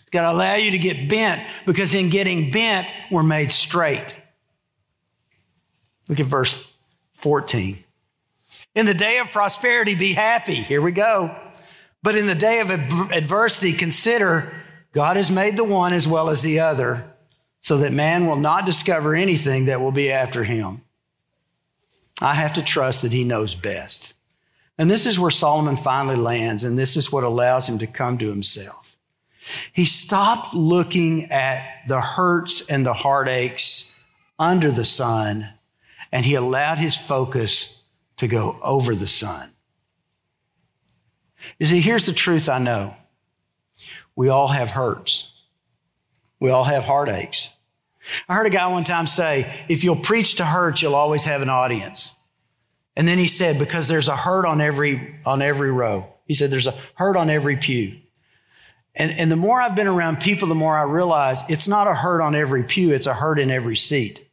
He's 0.00 0.10
got 0.10 0.30
to 0.30 0.36
allow 0.36 0.54
you 0.54 0.70
to 0.70 0.78
get 0.78 1.08
bent 1.08 1.42
because 1.66 1.94
in 1.94 2.10
getting 2.10 2.50
bent, 2.50 2.86
we're 3.10 3.22
made 3.22 3.52
straight. 3.52 4.14
Look 6.08 6.20
at 6.20 6.26
verse 6.26 6.68
14. 7.14 7.82
In 8.74 8.86
the 8.86 8.94
day 8.94 9.18
of 9.18 9.30
prosperity, 9.30 9.94
be 9.94 10.12
happy. 10.12 10.54
Here 10.54 10.80
we 10.80 10.92
go. 10.92 11.36
But 12.02 12.16
in 12.16 12.26
the 12.26 12.34
day 12.34 12.60
of 12.60 12.70
adversity, 12.70 13.72
consider 13.72 14.52
God 14.92 15.16
has 15.16 15.30
made 15.30 15.56
the 15.56 15.64
one 15.64 15.92
as 15.92 16.08
well 16.08 16.30
as 16.30 16.42
the 16.42 16.60
other 16.60 17.11
so 17.62 17.78
that 17.78 17.92
man 17.92 18.26
will 18.26 18.36
not 18.36 18.66
discover 18.66 19.14
anything 19.14 19.64
that 19.64 19.80
will 19.80 19.92
be 19.92 20.12
after 20.12 20.44
him. 20.44 20.82
I 22.20 22.34
have 22.34 22.52
to 22.54 22.62
trust 22.62 23.02
that 23.02 23.12
he 23.12 23.24
knows 23.24 23.54
best. 23.54 24.14
And 24.76 24.90
this 24.90 25.06
is 25.06 25.18
where 25.18 25.30
Solomon 25.30 25.76
finally 25.76 26.16
lands, 26.16 26.64
and 26.64 26.78
this 26.78 26.96
is 26.96 27.12
what 27.12 27.24
allows 27.24 27.68
him 27.68 27.78
to 27.78 27.86
come 27.86 28.18
to 28.18 28.28
himself. 28.28 28.96
He 29.72 29.84
stopped 29.84 30.54
looking 30.54 31.30
at 31.30 31.82
the 31.86 32.00
hurts 32.00 32.68
and 32.68 32.84
the 32.84 32.92
heartaches 32.92 33.94
under 34.38 34.70
the 34.72 34.84
sun, 34.84 35.48
and 36.10 36.26
he 36.26 36.34
allowed 36.34 36.78
his 36.78 36.96
focus 36.96 37.82
to 38.16 38.26
go 38.26 38.58
over 38.62 38.94
the 38.94 39.08
sun. 39.08 39.50
You 41.58 41.66
see, 41.66 41.80
here's 41.80 42.06
the 42.06 42.12
truth 42.12 42.48
I 42.48 42.58
know 42.58 42.96
we 44.16 44.28
all 44.28 44.48
have 44.48 44.72
hurts. 44.72 45.32
We 46.42 46.50
all 46.50 46.64
have 46.64 46.82
heartaches. 46.82 47.50
I 48.28 48.34
heard 48.34 48.46
a 48.46 48.50
guy 48.50 48.66
one 48.66 48.82
time 48.82 49.06
say, 49.06 49.64
if 49.68 49.84
you'll 49.84 49.94
preach 49.94 50.34
to 50.38 50.44
hurt, 50.44 50.82
you'll 50.82 50.96
always 50.96 51.22
have 51.22 51.40
an 51.40 51.48
audience. 51.48 52.16
And 52.96 53.06
then 53.06 53.16
he 53.16 53.28
said, 53.28 53.60
because 53.60 53.86
there's 53.86 54.08
a 54.08 54.16
hurt 54.16 54.44
on 54.44 54.60
every, 54.60 55.20
on 55.24 55.40
every 55.40 55.70
row. 55.70 56.12
He 56.26 56.34
said, 56.34 56.50
there's 56.50 56.66
a 56.66 56.74
hurt 56.96 57.16
on 57.16 57.30
every 57.30 57.54
pew. 57.54 57.96
And, 58.96 59.12
and 59.12 59.30
the 59.30 59.36
more 59.36 59.60
I've 59.60 59.76
been 59.76 59.86
around 59.86 60.20
people, 60.20 60.48
the 60.48 60.56
more 60.56 60.76
I 60.76 60.82
realize 60.82 61.44
it's 61.48 61.68
not 61.68 61.86
a 61.86 61.94
hurt 61.94 62.20
on 62.20 62.34
every 62.34 62.64
pew, 62.64 62.90
it's 62.90 63.06
a 63.06 63.14
hurt 63.14 63.38
in 63.38 63.48
every 63.48 63.76
seat. 63.76 64.28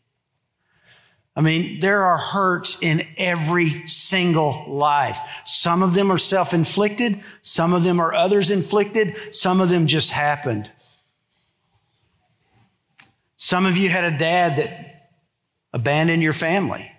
I 1.36 1.42
mean, 1.42 1.80
there 1.80 2.04
are 2.06 2.18
hurts 2.18 2.80
in 2.82 3.06
every 3.18 3.88
single 3.88 4.66
life. 4.68 5.20
Some 5.46 5.84
of 5.84 5.94
them 5.94 6.12
are 6.12 6.18
self 6.18 6.56
inflicted, 6.56 7.22
some 7.44 7.72
of 7.72 7.84
them 7.84 8.00
are 8.00 8.16
others 8.16 8.50
inflicted, 8.50 9.16
some 9.36 9.62
of 9.62 9.70
them 9.70 9.86
just 9.86 10.10
happened. 10.10 10.72
Some 13.42 13.66
of 13.66 13.78
you 13.78 13.90
had 13.90 14.04
a 14.04 14.18
dad 14.18 14.58
that 14.58 15.12
abandoned 15.72 16.22
your 16.22 16.34
family. 16.34 16.92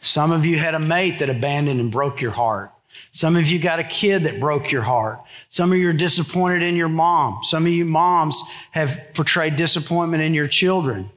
Some 0.00 0.32
of 0.32 0.46
you 0.46 0.58
had 0.58 0.74
a 0.74 0.78
mate 0.78 1.18
that 1.18 1.28
abandoned 1.28 1.80
and 1.80 1.92
broke 1.92 2.22
your 2.22 2.30
heart. 2.30 2.72
Some 3.12 3.36
of 3.36 3.46
you 3.50 3.58
got 3.58 3.78
a 3.78 3.84
kid 3.84 4.22
that 4.22 4.40
broke 4.40 4.72
your 4.72 4.80
heart. 4.80 5.20
Some 5.50 5.70
of 5.70 5.76
you 5.76 5.90
are 5.90 5.92
disappointed 5.92 6.62
in 6.62 6.76
your 6.76 6.88
mom. 6.88 7.40
Some 7.44 7.66
of 7.66 7.72
you 7.72 7.84
moms 7.84 8.40
have 8.70 9.02
portrayed 9.12 9.56
disappointment 9.56 10.22
in 10.22 10.32
your 10.32 10.48
children. 10.48 11.10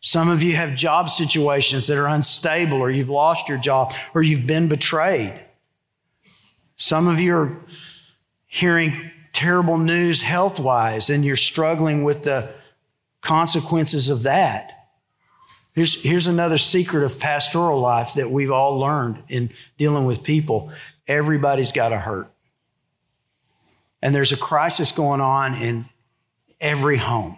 Some 0.00 0.28
of 0.28 0.40
you 0.40 0.54
have 0.54 0.76
job 0.76 1.10
situations 1.10 1.88
that 1.88 1.98
are 1.98 2.06
unstable, 2.06 2.78
or 2.78 2.92
you've 2.92 3.08
lost 3.08 3.48
your 3.48 3.58
job, 3.58 3.92
or 4.14 4.22
you've 4.22 4.46
been 4.46 4.68
betrayed. 4.68 5.34
Some 6.76 7.08
of 7.08 7.18
you 7.18 7.34
are 7.34 7.56
hearing 8.46 9.10
terrible 9.32 9.78
news 9.78 10.22
health 10.22 10.60
wise, 10.60 11.10
and 11.10 11.24
you're 11.24 11.34
struggling 11.34 12.04
with 12.04 12.22
the 12.22 12.54
consequences 13.26 14.08
of 14.08 14.22
that. 14.22 14.88
Here's, 15.72 16.00
here's 16.00 16.28
another 16.28 16.58
secret 16.58 17.04
of 17.04 17.18
pastoral 17.18 17.80
life 17.80 18.14
that 18.14 18.30
we've 18.30 18.52
all 18.52 18.78
learned 18.78 19.22
in 19.28 19.50
dealing 19.76 20.06
with 20.06 20.22
people. 20.22 20.70
Everybody's 21.08 21.72
got 21.72 21.92
a 21.92 21.98
hurt. 21.98 22.30
And 24.00 24.14
there's 24.14 24.30
a 24.30 24.36
crisis 24.36 24.92
going 24.92 25.20
on 25.20 25.54
in 25.54 25.86
every 26.60 26.96
home. 26.98 27.36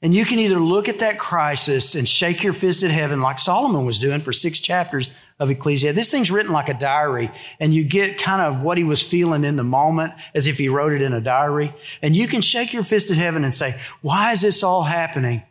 And 0.00 0.14
you 0.14 0.24
can 0.24 0.38
either 0.38 0.58
look 0.58 0.88
at 0.88 1.00
that 1.00 1.18
crisis 1.18 1.94
and 1.94 2.08
shake 2.08 2.42
your 2.42 2.54
fist 2.54 2.82
at 2.82 2.90
heaven 2.90 3.20
like 3.20 3.38
Solomon 3.38 3.84
was 3.84 3.98
doing 3.98 4.22
for 4.22 4.32
six 4.32 4.58
chapters 4.58 5.10
of 5.38 5.50
Ecclesiastes. 5.50 5.96
This 5.96 6.10
thing's 6.10 6.30
written 6.30 6.52
like 6.52 6.68
a 6.68 6.74
diary, 6.74 7.30
and 7.60 7.74
you 7.74 7.84
get 7.84 8.18
kind 8.18 8.40
of 8.40 8.62
what 8.62 8.78
he 8.78 8.84
was 8.84 9.02
feeling 9.02 9.44
in 9.44 9.56
the 9.56 9.64
moment 9.64 10.14
as 10.34 10.46
if 10.46 10.58
he 10.58 10.68
wrote 10.68 10.92
it 10.92 11.02
in 11.02 11.12
a 11.12 11.20
diary. 11.20 11.74
And 12.00 12.16
you 12.16 12.26
can 12.26 12.40
shake 12.40 12.72
your 12.72 12.82
fist 12.82 13.10
at 13.10 13.18
heaven 13.18 13.44
and 13.44 13.54
say, 13.54 13.78
Why 14.00 14.32
is 14.32 14.40
this 14.40 14.62
all 14.62 14.84
happening? 14.84 15.42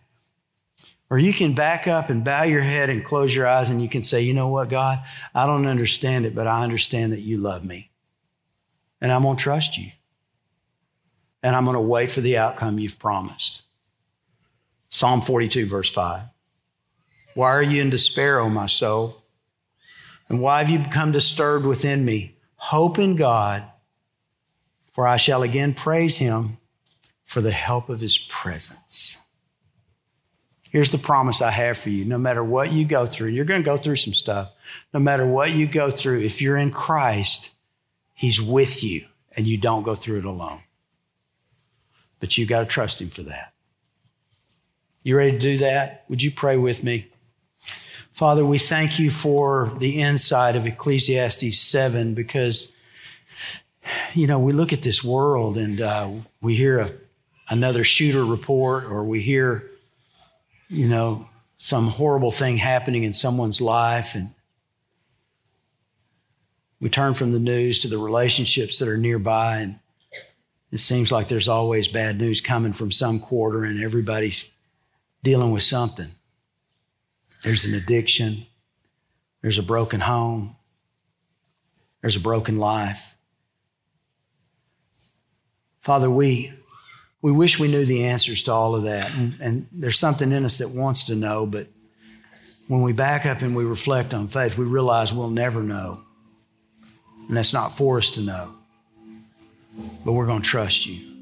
Or 1.10 1.20
you 1.20 1.34
can 1.34 1.54
back 1.54 1.88
up 1.88 2.10
and 2.10 2.24
bow 2.24 2.44
your 2.44 2.64
head 2.64 2.90
and 2.90 3.06
close 3.06 3.36
your 3.36 3.46
eyes 3.48 3.70
and 3.70 3.80
you 3.80 3.88
can 3.88 4.02
say, 4.02 4.22
You 4.22 4.34
know 4.34 4.48
what, 4.48 4.70
God? 4.70 5.04
I 5.36 5.46
don't 5.46 5.68
understand 5.68 6.26
it, 6.26 6.34
but 6.34 6.48
I 6.48 6.64
understand 6.64 7.14
that 7.14 7.22
you 7.22 7.38
love 7.38 7.64
me. 7.64 7.92
And 9.00 9.12
I'm 9.12 9.22
going 9.22 9.38
to 9.38 9.44
trust 9.44 9.78
you. 9.78 9.92
and 11.44 11.56
I'm 11.56 11.66
going 11.66 11.76
to 11.76 11.82
wait 11.82 12.10
for 12.10 12.22
the 12.22 12.38
outcome 12.40 12.80
you've 12.80 12.98
promised. 12.98 13.62
Psalm 14.90 15.22
42, 15.22 15.68
verse 15.68 15.92
5. 15.92 16.24
Why 17.36 17.50
are 17.50 17.62
you 17.62 17.84
in 17.84 17.92
despair, 17.92 18.40
O 18.40 18.50
my 18.50 18.66
soul? 18.66 19.25
And 20.30 20.42
why 20.42 20.60
have 20.60 20.70
you 20.70 20.80
become 20.80 21.12
disturbed 21.12 21.66
within 21.66 22.04
me? 22.04 22.38
Hope 22.56 22.98
in 22.98 23.16
God, 23.16 23.64
for 24.92 25.08
I 25.08 25.18
shall 25.18 25.44
again 25.44 25.74
praise 25.74 26.18
him 26.18 26.58
for 27.24 27.42
the 27.42 27.52
help 27.52 27.90
of 27.90 28.00
his 28.00 28.18
presence. 28.18 29.22
Here's 30.70 30.90
the 30.90 30.98
promise 30.98 31.42
I 31.42 31.52
have 31.52 31.78
for 31.78 31.90
you. 31.90 32.04
No 32.06 32.18
matter 32.18 32.44
what 32.44 32.74
you 32.74 32.86
go 32.86 33.06
through, 33.06 33.30
you're 33.30 33.46
going 33.46 33.62
to 33.62 33.66
go 33.66 33.78
through 33.78 33.96
some 33.96 34.14
stuff. 34.14 34.52
No 34.94 35.00
matter 35.00 35.26
what 35.26 35.52
you 35.52 35.68
go 35.68 35.90
through, 35.90 36.22
if 36.22 36.42
you're 36.42 36.58
in 36.58 36.72
Christ, 36.72 37.52
he's 38.14 38.42
with 38.42 38.84
you 38.84 39.06
and 39.38 39.48
you 39.48 39.58
don't 39.58 39.84
go 39.84 39.96
through 39.96 40.20
it 40.20 40.26
alone. 40.26 40.62
But 42.20 42.38
you 42.38 42.46
got 42.46 42.60
to 42.62 42.66
trust 42.66 43.00
him 43.00 43.10
for 43.10 43.24
that. 43.24 43.54
You 45.04 45.16
ready 45.16 45.34
to 45.34 45.40
do 45.40 45.58
that? 45.60 46.04
Would 46.10 46.24
you 46.24 46.32
pray 46.32 46.58
with 46.58 46.84
me? 46.84 47.08
Father, 48.16 48.46
we 48.46 48.58
thank 48.58 48.98
you 48.98 49.10
for 49.10 49.74
the 49.78 50.02
insight 50.02 50.56
of 50.56 50.66
Ecclesiastes 50.66 51.60
7 51.60 52.14
because, 52.14 52.72
you 54.14 54.26
know, 54.26 54.40
we 54.40 54.54
look 54.54 54.72
at 54.72 54.84
this 54.84 55.04
world 55.04 55.58
and 55.58 55.82
uh, 55.82 56.10
we 56.42 56.56
hear 56.56 56.80
a, 56.80 56.92
another 57.50 57.84
shooter 57.84 58.24
report 58.24 58.86
or 58.86 59.04
we 59.04 59.20
hear, 59.20 59.70
you 60.70 60.88
know, 60.88 61.28
some 61.58 61.90
horrible 61.90 62.32
thing 62.32 62.56
happening 62.56 63.04
in 63.04 63.12
someone's 63.12 63.60
life 63.60 64.16
and 64.16 64.30
we 66.80 66.88
turn 66.88 67.16
from 67.16 67.34
the 67.34 67.40
news 67.40 67.80
to 67.80 67.90
the 67.90 67.98
relationships 67.98 68.80
that 68.80 68.88
are 68.88 68.98
nearby 68.98 69.58
and 69.58 69.80
it 70.72 70.80
seems 70.80 71.12
like 71.12 71.28
there's 71.28 71.50
always 71.50 71.90
bad 71.90 72.16
news 72.16 72.40
coming 72.40 72.72
from 72.72 72.94
some 72.94 73.20
quarter 73.20 73.66
and 73.66 73.84
everybody's 73.84 74.50
dealing 75.22 75.52
with 75.52 75.64
something. 75.64 76.15
There's 77.46 77.66
an 77.66 77.76
addiction. 77.76 78.48
There's 79.44 79.60
a 79.60 79.64
broken 79.64 80.00
home. 80.00 80.56
There's 82.02 82.16
a 82.16 82.20
broken 82.20 82.58
life. 82.58 83.18
Father, 85.80 86.10
we, 86.10 86.52
we 87.22 87.32
wish 87.32 87.60
we 87.60 87.68
knew 87.68 87.86
the 87.86 88.06
answers 88.06 88.42
to 88.44 88.52
all 88.52 88.74
of 88.74 88.84
that. 88.84 89.14
And, 89.14 89.38
and 89.40 89.68
there's 89.72 90.00
something 90.00 90.32
in 90.32 90.44
us 90.44 90.58
that 90.58 90.72
wants 90.72 91.04
to 91.04 91.16
know, 91.16 91.46
but 91.46 91.68
when 92.68 92.82
we 92.82 92.94
back 92.94 93.28
up 93.28 93.44
and 93.44 93.56
we 93.56 93.64
reflect 93.64 94.16
on 94.16 94.28
faith, 94.28 94.58
we 94.58 94.66
realize 94.66 95.14
we'll 95.14 95.30
never 95.30 95.62
know. 95.62 96.02
And 97.28 97.38
that's 97.38 97.54
not 97.54 97.78
for 97.78 98.00
us 98.00 98.10
to 98.12 98.22
know. 98.22 98.56
But 100.04 100.14
we're 100.14 100.26
going 100.26 100.42
to 100.42 100.50
trust 100.50 100.88
you. 100.88 101.15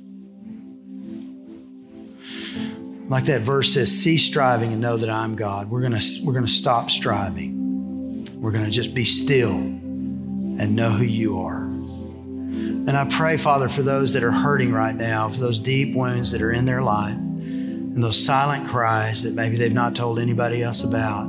Like 3.07 3.25
that 3.25 3.41
verse 3.41 3.73
says, 3.73 3.91
cease 3.91 4.25
striving 4.25 4.71
and 4.71 4.81
know 4.81 4.97
that 4.97 5.09
I'm 5.09 5.35
God. 5.35 5.69
We're 5.69 5.81
going 5.81 5.99
to, 5.99 6.21
we're 6.23 6.33
going 6.33 6.45
to 6.45 6.51
stop 6.51 6.89
striving. 6.89 8.25
We're 8.41 8.51
going 8.51 8.65
to 8.65 8.71
just 8.71 8.93
be 8.93 9.05
still 9.05 9.51
and 9.51 10.75
know 10.75 10.89
who 10.89 11.03
you 11.03 11.41
are. 11.41 11.63
And 11.63 12.91
I 12.91 13.05
pray, 13.05 13.37
Father, 13.37 13.69
for 13.69 13.81
those 13.81 14.13
that 14.13 14.23
are 14.23 14.31
hurting 14.31 14.73
right 14.73 14.95
now, 14.95 15.29
for 15.29 15.39
those 15.39 15.59
deep 15.59 15.95
wounds 15.95 16.31
that 16.31 16.41
are 16.41 16.51
in 16.51 16.65
their 16.65 16.81
life, 16.81 17.15
and 17.15 18.03
those 18.03 18.23
silent 18.23 18.67
cries 18.67 19.23
that 19.23 19.33
maybe 19.33 19.55
they've 19.55 19.71
not 19.71 19.95
told 19.95 20.19
anybody 20.19 20.63
else 20.63 20.83
about, 20.83 21.27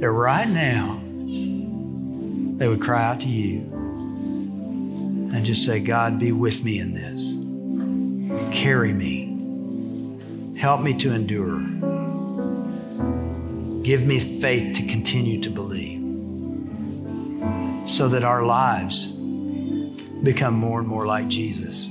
that 0.00 0.10
right 0.10 0.48
now 0.48 1.00
they 2.56 2.68
would 2.68 2.80
cry 2.80 3.04
out 3.04 3.20
to 3.20 3.26
you 3.26 3.60
and 5.34 5.44
just 5.44 5.66
say, 5.66 5.80
God, 5.80 6.18
be 6.20 6.32
with 6.32 6.62
me 6.64 6.78
in 6.78 6.94
this. 6.94 7.36
Carry 8.56 8.92
me. 8.92 9.23
Help 10.56 10.80
me 10.82 10.94
to 10.98 11.12
endure. 11.12 11.60
Give 13.82 14.06
me 14.06 14.18
faith 14.18 14.76
to 14.76 14.86
continue 14.86 15.40
to 15.42 15.50
believe 15.50 16.00
so 17.88 18.08
that 18.08 18.24
our 18.24 18.44
lives 18.44 19.12
become 20.22 20.54
more 20.54 20.80
and 20.80 20.88
more 20.88 21.06
like 21.06 21.28
Jesus. 21.28 21.86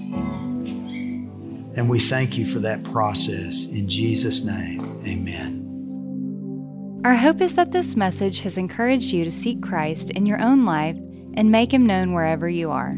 And 1.76 1.90
we 1.90 2.00
thank 2.00 2.38
you 2.38 2.46
for 2.46 2.60
that 2.60 2.84
process. 2.84 3.66
In 3.68 3.88
Jesus' 3.88 4.44
name, 4.44 4.82
amen. 5.06 7.02
Our 7.06 7.16
hope 7.16 7.42
is 7.42 7.56
that 7.56 7.72
this 7.72 7.96
message 7.96 8.40
has 8.42 8.58
encouraged 8.58 9.12
you 9.12 9.26
to 9.26 9.32
seek 9.32 9.62
Christ 9.62 10.10
in 10.12 10.26
your 10.26 10.40
own 10.40 10.66
life 10.66 10.98
and 11.36 11.52
make 11.52 11.74
him 11.74 11.86
known 11.86 12.14
wherever 12.14 12.48
you 12.48 12.72
are. 12.72 12.98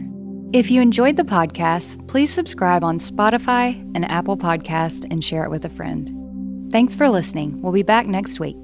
If 0.53 0.71
you 0.71 0.81
enjoyed 0.81 1.17
the 1.17 1.23
podcast, 1.23 2.07
please 2.07 2.31
subscribe 2.31 2.83
on 2.83 2.99
Spotify 2.99 3.79
and 3.95 4.09
Apple 4.09 4.37
Podcast 4.37 5.05
and 5.11 5.23
share 5.23 5.43
it 5.43 5.49
with 5.49 5.65
a 5.65 5.69
friend. 5.69 6.71
Thanks 6.71 6.95
for 6.95 7.09
listening. 7.09 7.61
We'll 7.61 7.73
be 7.73 7.83
back 7.83 8.07
next 8.07 8.39
week. 8.39 8.55